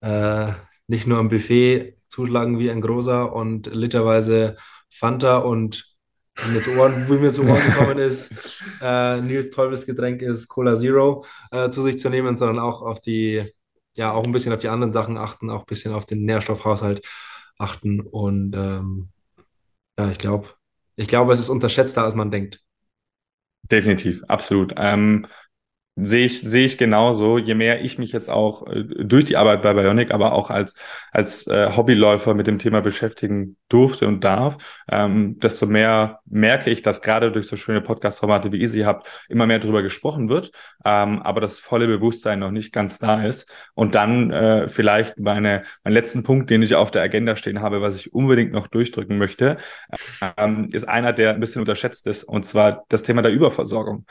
äh, 0.03 0.53
nicht 0.87 1.07
nur 1.07 1.17
am 1.17 1.31
Buffet 1.31 1.97
zuschlagen 2.09 2.59
wie 2.59 2.71
ein 2.71 2.83
großer 2.83 3.33
und 3.33 3.69
literweise 3.69 4.59
Fanta 4.91 5.39
und 5.39 5.97
wie 6.37 6.51
mir 6.51 6.61
zu 6.61 6.73
Ohren, 6.73 7.09
wie 7.09 7.21
mir 7.21 7.33
zu 7.33 7.45
Ohren 7.45 7.65
gekommen 7.65 7.97
ist, 7.97 8.35
äh, 8.83 9.19
Nils 9.23 9.49
Teufelsgetränk 9.49 10.21
ist 10.21 10.49
Cola 10.49 10.77
Zero 10.77 11.25
äh, 11.53 11.71
zu 11.71 11.81
sich 11.81 11.99
zu 11.99 12.11
nehmen, 12.11 12.37
sondern 12.37 12.59
auch 12.59 12.83
auf 12.83 13.01
die, 13.01 13.51
ja, 13.95 14.13
auch 14.13 14.27
ein 14.27 14.33
bisschen 14.33 14.53
auf 14.53 14.61
die 14.61 14.69
anderen 14.69 14.93
Sachen 14.93 15.17
achten, 15.17 15.49
auch 15.49 15.61
ein 15.61 15.67
bisschen 15.67 15.95
auf 15.95 16.05
den 16.05 16.27
Nährstoffhaushalt 16.27 17.01
achten 17.57 18.03
und 18.03 18.53
ähm, 18.55 19.09
ja, 19.99 20.11
ich 20.11 20.19
glaube, 20.19 20.49
ich 20.97 21.09
glaube, 21.09 21.33
es 21.33 21.41
ist 21.41 21.49
unterschätzter, 21.49 22.05
als 22.05 22.15
man 22.15 22.31
denkt. 22.31 22.61
Definitiv, 23.71 24.23
absolut. 24.29 24.75
Ähm, 24.77 25.27
Sehe 26.01 26.27
ich, 26.27 26.41
sehe 26.41 26.65
ich 26.65 26.79
genauso. 26.79 27.39
Je 27.39 27.55
mehr 27.55 27.83
ich 27.83 27.99
mich 27.99 28.13
jetzt 28.13 28.31
auch 28.31 28.67
äh, 28.69 28.85
durch 28.85 29.25
die 29.25 29.37
Arbeit 29.37 29.63
bei 29.63 29.75
Bionic, 29.75 30.13
aber 30.13 30.33
auch 30.33 30.49
als, 30.49 30.75
als 31.11 31.49
äh, 31.49 31.73
Hobbyläufer 31.77 32.35
mit 32.35 32.47
dem 32.47 32.61
Thema 32.61 32.81
beschäftigen 32.81 33.57
durfte 33.69 34.07
und 34.07 34.23
darf, 34.23 34.59
ähm, 34.89 35.41
desto 35.41 35.67
mehr 35.67 36.21
merke 36.25 36.71
ich, 36.71 36.83
dass 36.83 37.03
gerade 37.03 37.33
durch 37.33 37.49
so 37.49 37.57
schöne 37.57 37.81
Podcast-Formate 37.81 38.53
wie 38.53 38.59
ihr 38.59 38.69
sie 38.69 38.87
habt, 38.87 39.09
immer 39.29 39.47
mehr 39.47 39.59
darüber 39.59 39.83
gesprochen 39.83 40.29
wird, 40.29 40.53
ähm, 40.85 41.21
aber 41.23 41.41
das 41.41 41.59
volle 41.59 41.89
Bewusstsein 41.89 42.39
noch 42.39 42.53
nicht 42.53 42.73
ganz 42.73 43.01
da 43.01 43.25
ist. 43.25 43.51
Und 43.75 43.97
dann 43.97 44.31
äh, 44.31 44.69
vielleicht 44.69 45.19
meine, 45.19 45.63
mein 45.83 45.95
letzten 45.95 46.23
Punkt, 46.23 46.49
den 46.51 46.63
ich 46.63 46.77
auf 46.77 46.93
der 46.93 47.03
Agenda 47.03 47.35
stehen 47.35 47.61
habe, 47.61 47.81
was 47.83 47.97
ich 47.97 48.13
unbedingt 48.13 48.53
noch 48.53 48.69
durchdrücken 48.69 49.19
möchte, 49.19 49.57
ähm, 50.37 50.69
ist 50.73 50.89
einer, 50.89 51.13
der 51.13 51.35
ein 51.35 51.41
bisschen 51.41 51.61
unterschätzt 51.61 52.07
ist, 52.07 52.23
und 52.23 52.47
zwar 52.47 52.85
das 52.89 53.03
Thema 53.03 53.23
der 53.23 53.33
Überversorgung 53.33 54.07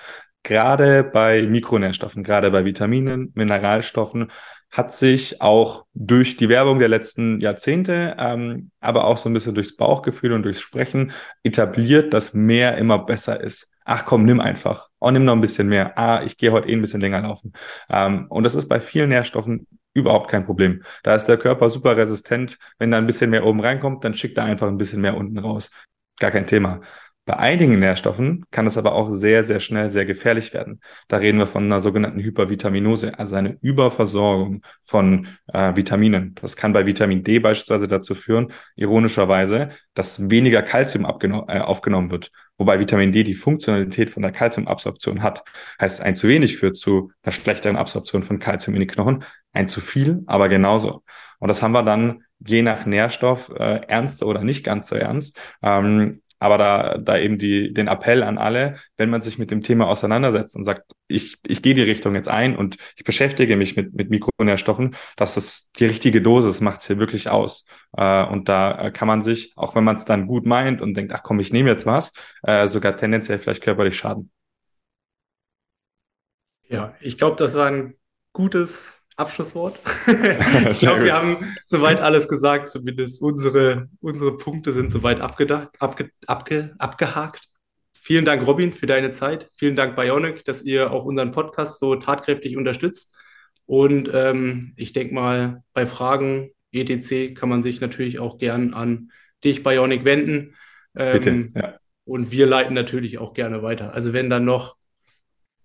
gerade 0.48 1.04
bei 1.04 1.42
Mikronährstoffen, 1.78 2.24
gerade 2.24 2.52
bei 2.52 2.66
Vitaminen, 2.66 3.32
Mineralstoffen, 3.36 4.32
hat 4.72 4.92
sich 4.92 5.42
auch 5.42 5.86
durch 5.94 6.36
die 6.38 6.50
Werbung 6.50 6.80
der 6.80 6.90
letzten 6.90 7.40
Jahrzehnte, 7.40 8.16
ähm, 8.20 8.72
aber 8.80 9.06
auch 9.06 9.18
so 9.18 9.30
ein 9.30 9.34
bisschen 9.34 9.56
durchs 9.56 9.76
Bauchgefühl 9.76 10.34
und 10.34 10.44
durchs 10.44 10.60
Sprechen 10.60 11.12
etabliert, 11.44 12.14
dass 12.14 12.34
mehr 12.34 12.78
immer 12.78 13.00
besser 13.00 13.40
ist. 13.40 13.72
Ach 13.86 14.04
komm, 14.04 14.26
nimm 14.26 14.42
einfach. 14.42 14.90
Oh, 15.00 15.12
nimm 15.12 15.24
noch 15.24 15.34
ein 15.34 15.42
bisschen 15.42 15.70
mehr. 15.70 15.98
Ah, 15.98 16.22
ich 16.24 16.38
gehe 16.38 16.52
heute 16.52 16.68
eh 16.68 16.74
ein 16.74 16.82
bisschen 16.82 17.00
länger 17.00 17.22
laufen. 17.22 17.54
Ähm, 17.90 18.26
und 18.28 18.44
das 18.44 18.56
ist 18.56 18.68
bei 18.68 18.82
vielen 18.82 19.10
Nährstoffen 19.10 19.68
überhaupt 19.94 20.30
kein 20.30 20.46
Problem. 20.46 20.84
Da 21.04 21.16
ist 21.16 21.26
der 21.26 21.38
Körper 21.38 21.70
super 21.70 21.96
resistent. 21.96 22.58
Wenn 22.80 22.92
da 22.92 22.98
ein 22.98 23.08
bisschen 23.08 23.30
mehr 23.30 23.46
oben 23.46 23.62
reinkommt, 23.62 24.04
dann 24.04 24.14
schickt 24.14 24.38
er 24.38 24.44
einfach 24.44 24.68
ein 24.68 24.78
bisschen 24.78 25.00
mehr 25.00 25.16
unten 25.16 25.38
raus. 25.38 25.72
Gar 26.20 26.32
kein 26.32 26.48
Thema. 26.48 26.82
Bei 27.28 27.36
einigen 27.36 27.78
Nährstoffen 27.80 28.46
kann 28.52 28.68
es 28.68 28.78
aber 28.78 28.94
auch 28.94 29.10
sehr, 29.10 29.44
sehr 29.44 29.60
schnell 29.60 29.90
sehr 29.90 30.06
gefährlich 30.06 30.54
werden. 30.54 30.80
Da 31.10 31.18
reden 31.18 31.40
wir 31.40 31.46
von 31.46 31.66
einer 31.66 31.82
sogenannten 31.82 32.22
Hypervitaminose, 32.22 33.20
also 33.20 33.36
eine 33.36 33.58
Überversorgung 33.60 34.62
von 34.82 35.28
äh, 35.52 35.76
Vitaminen. 35.76 36.36
Das 36.36 36.56
kann 36.56 36.72
bei 36.72 36.86
Vitamin 36.86 37.26
D 37.26 37.40
beispielsweise 37.40 37.90
dazu 37.90 38.16
führen, 38.16 38.54
ironischerweise, 38.78 39.68
dass 39.94 40.30
weniger 40.30 40.62
Kalzium 40.62 41.04
äh, 41.04 41.60
aufgenommen 41.60 42.12
wird. 42.12 42.32
Wobei 42.58 42.80
Vitamin 42.80 43.12
D 43.12 43.24
die 43.24 43.34
Funktionalität 43.34 44.10
von 44.10 44.24
der 44.24 44.32
Kalziumabsorption 44.32 45.22
hat. 45.22 45.44
Heißt, 45.82 46.02
ein 46.02 46.16
zu 46.16 46.30
wenig 46.30 46.56
führt 46.56 46.78
zu 46.78 47.12
einer 47.24 47.34
schlechteren 47.34 47.76
Absorption 47.76 48.24
von 48.24 48.40
Kalzium 48.40 48.74
in 48.76 48.80
die 48.80 48.88
Knochen, 48.88 49.26
ein 49.52 49.68
zu 49.68 49.82
viel, 49.82 50.24
aber 50.28 50.48
genauso. 50.48 51.04
Und 51.40 51.50
das 51.50 51.62
haben 51.62 51.74
wir 51.74 51.84
dann 51.84 52.24
je 52.40 52.62
nach 52.62 52.86
Nährstoff 52.86 53.50
äh, 53.50 53.82
ernster 53.88 54.28
oder 54.28 54.46
nicht 54.46 54.64
ganz 54.64 54.88
so 54.88 54.96
ernst. 54.96 55.38
Ähm, 55.62 56.22
aber 56.40 56.58
da, 56.58 56.98
da 56.98 57.18
eben 57.18 57.38
die, 57.38 57.74
den 57.74 57.88
Appell 57.88 58.24
an 58.24 58.38
alle, 58.38 58.76
wenn 58.98 59.10
man 59.10 59.22
sich 59.22 59.38
mit 59.38 59.52
dem 59.52 59.62
Thema 59.62 59.88
auseinandersetzt 59.88 60.56
und 60.56 60.64
sagt, 60.64 60.92
ich, 61.08 61.38
ich 61.46 61.62
gehe 61.62 61.74
die 61.74 61.84
Richtung 61.84 62.16
jetzt 62.16 62.28
ein 62.28 62.56
und 62.56 62.78
ich 62.96 63.04
beschäftige 63.04 63.56
mich 63.56 63.76
mit, 63.76 63.94
mit 63.94 64.10
Mikronährstoffen, 64.10 64.96
dass 65.16 65.36
das 65.36 65.72
die 65.74 65.86
richtige 65.86 66.22
Dosis 66.22 66.62
macht 66.62 66.82
es 66.82 66.88
hier 66.88 67.00
wirklich 67.00 67.30
aus. 67.30 67.66
Äh, 67.96 68.26
und 68.26 68.50
da 68.50 68.92
kann 68.92 69.08
man 69.08 69.22
sich, 69.22 69.54
auch 69.56 69.76
wenn 69.76 69.84
man 69.84 69.96
es 69.96 70.06
dann 70.06 70.28
gut 70.28 70.46
meint 70.46 70.82
und 70.82 70.96
denkt, 70.96 71.14
ach 71.14 71.24
komm, 71.24 71.40
ich 71.40 71.52
nehme 71.54 71.70
jetzt 71.70 71.86
was, 71.86 72.14
äh, 72.44 72.68
sogar 72.68 72.96
tendenziell 72.96 73.40
vielleicht 73.40 73.64
körperlich 73.64 73.98
schaden. 73.98 74.32
Ja, 76.70 76.96
ich 77.00 77.18
glaube, 77.18 77.38
das 77.38 77.56
war 77.56 77.68
ein 77.68 77.96
gutes 78.34 78.97
Abschlusswort. 79.18 79.80
ich 80.08 80.80
glaube, 80.80 81.04
wir 81.04 81.14
haben 81.14 81.56
soweit 81.66 82.00
alles 82.00 82.28
gesagt, 82.28 82.70
zumindest 82.70 83.22
unsere, 83.22 83.90
unsere 84.00 84.38
Punkte 84.38 84.72
sind 84.74 84.92
soweit 84.92 85.20
abgedacht, 85.20 85.70
abge, 85.80 86.10
abge, 86.28 86.76
abgehakt. 86.78 87.50
Vielen 88.00 88.24
Dank, 88.24 88.48
Robin, 88.48 88.72
für 88.72 88.88
deine 88.88 89.12
Zeit. 89.12 89.50
Vielen 89.58 89.76
Dank, 89.76 89.96
Bionic, 89.98 90.46
dass 90.46 90.64
ihr 90.64 90.92
auch 90.92 91.04
unseren 91.04 91.32
Podcast 91.32 91.80
so 91.80 91.96
tatkräftig 91.96 92.56
unterstützt. 92.56 93.18
Und 93.66 94.10
ähm, 94.14 94.72
ich 94.78 94.94
denke 94.94 95.14
mal, 95.14 95.64
bei 95.74 95.86
Fragen 95.86 96.52
ETC 96.72 97.36
kann 97.36 97.50
man 97.50 97.64
sich 97.64 97.82
natürlich 97.82 98.20
auch 98.20 98.38
gern 98.38 98.74
an 98.74 99.12
dich, 99.44 99.64
Bionic, 99.64 100.06
wenden. 100.06 100.56
Ähm, 100.96 101.14
Bitte, 101.14 101.50
ja. 101.54 101.74
Und 102.06 102.32
wir 102.32 102.46
leiten 102.48 102.74
natürlich 102.74 103.18
auch 103.18 103.34
gerne 103.34 103.62
weiter. 103.62 103.94
Also 103.94 104.14
wenn 104.14 104.30
dann 104.30 104.46
noch 104.46 104.78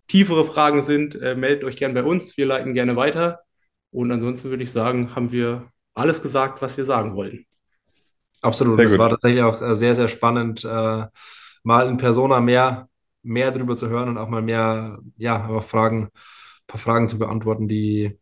tiefere 0.08 0.44
Fragen 0.44 0.82
sind, 0.82 1.14
äh, 1.14 1.36
meldet 1.36 1.62
euch 1.62 1.76
gerne 1.76 1.94
bei 1.94 2.02
uns. 2.02 2.36
Wir 2.36 2.46
leiten 2.46 2.74
gerne 2.74 2.96
weiter. 2.96 3.41
Und 3.92 4.10
ansonsten 4.10 4.50
würde 4.50 4.64
ich 4.64 4.72
sagen, 4.72 5.14
haben 5.14 5.30
wir 5.30 5.70
alles 5.94 6.22
gesagt, 6.22 6.62
was 6.62 6.76
wir 6.76 6.84
sagen 6.84 7.14
wollten. 7.14 7.46
Absolut. 8.40 8.76
Sehr 8.76 8.86
das 8.86 8.94
gut. 8.94 9.00
war 9.00 9.10
tatsächlich 9.10 9.42
auch 9.42 9.60
äh, 9.62 9.76
sehr, 9.76 9.94
sehr 9.94 10.08
spannend, 10.08 10.64
äh, 10.64 11.06
mal 11.62 11.88
in 11.88 11.96
Persona 11.98 12.40
mehr, 12.40 12.88
mehr 13.22 13.52
darüber 13.52 13.76
zu 13.76 13.88
hören 13.88 14.08
und 14.08 14.18
auch 14.18 14.28
mal 14.28 14.42
mehr, 14.42 14.98
ja, 15.16 15.40
aber 15.44 15.62
Fragen, 15.62 16.04
ein 16.06 16.10
paar 16.66 16.80
Fragen 16.80 17.08
zu 17.08 17.18
beantworten, 17.18 17.68
die, 17.68 18.18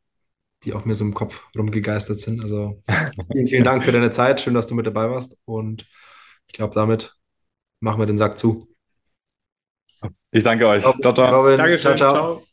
die 0.64 0.74
auch 0.74 0.84
mir 0.84 0.94
so 0.94 1.04
im 1.04 1.14
Kopf 1.14 1.42
rumgegeistert 1.56 2.18
sind. 2.18 2.42
Also 2.42 2.82
vielen, 3.32 3.46
vielen 3.46 3.64
Dank 3.64 3.82
für 3.84 3.92
deine 3.92 4.10
Zeit. 4.10 4.40
Schön, 4.40 4.54
dass 4.54 4.66
du 4.66 4.74
mit 4.74 4.86
dabei 4.86 5.08
warst. 5.08 5.38
Und 5.46 5.86
ich 6.46 6.52
glaube, 6.52 6.74
damit 6.74 7.14
machen 7.78 7.98
wir 7.98 8.06
den 8.06 8.18
Sack 8.18 8.38
zu. 8.38 8.68
Ich 10.32 10.42
danke 10.42 10.66
euch. 10.66 10.82
Ciao, 10.82 11.14
ciao. 11.14 11.34
Robin, 11.34 11.56
Dankeschön, 11.56 11.96
ciao, 11.96 11.96
ciao. 11.96 12.12
ciao. 12.12 12.49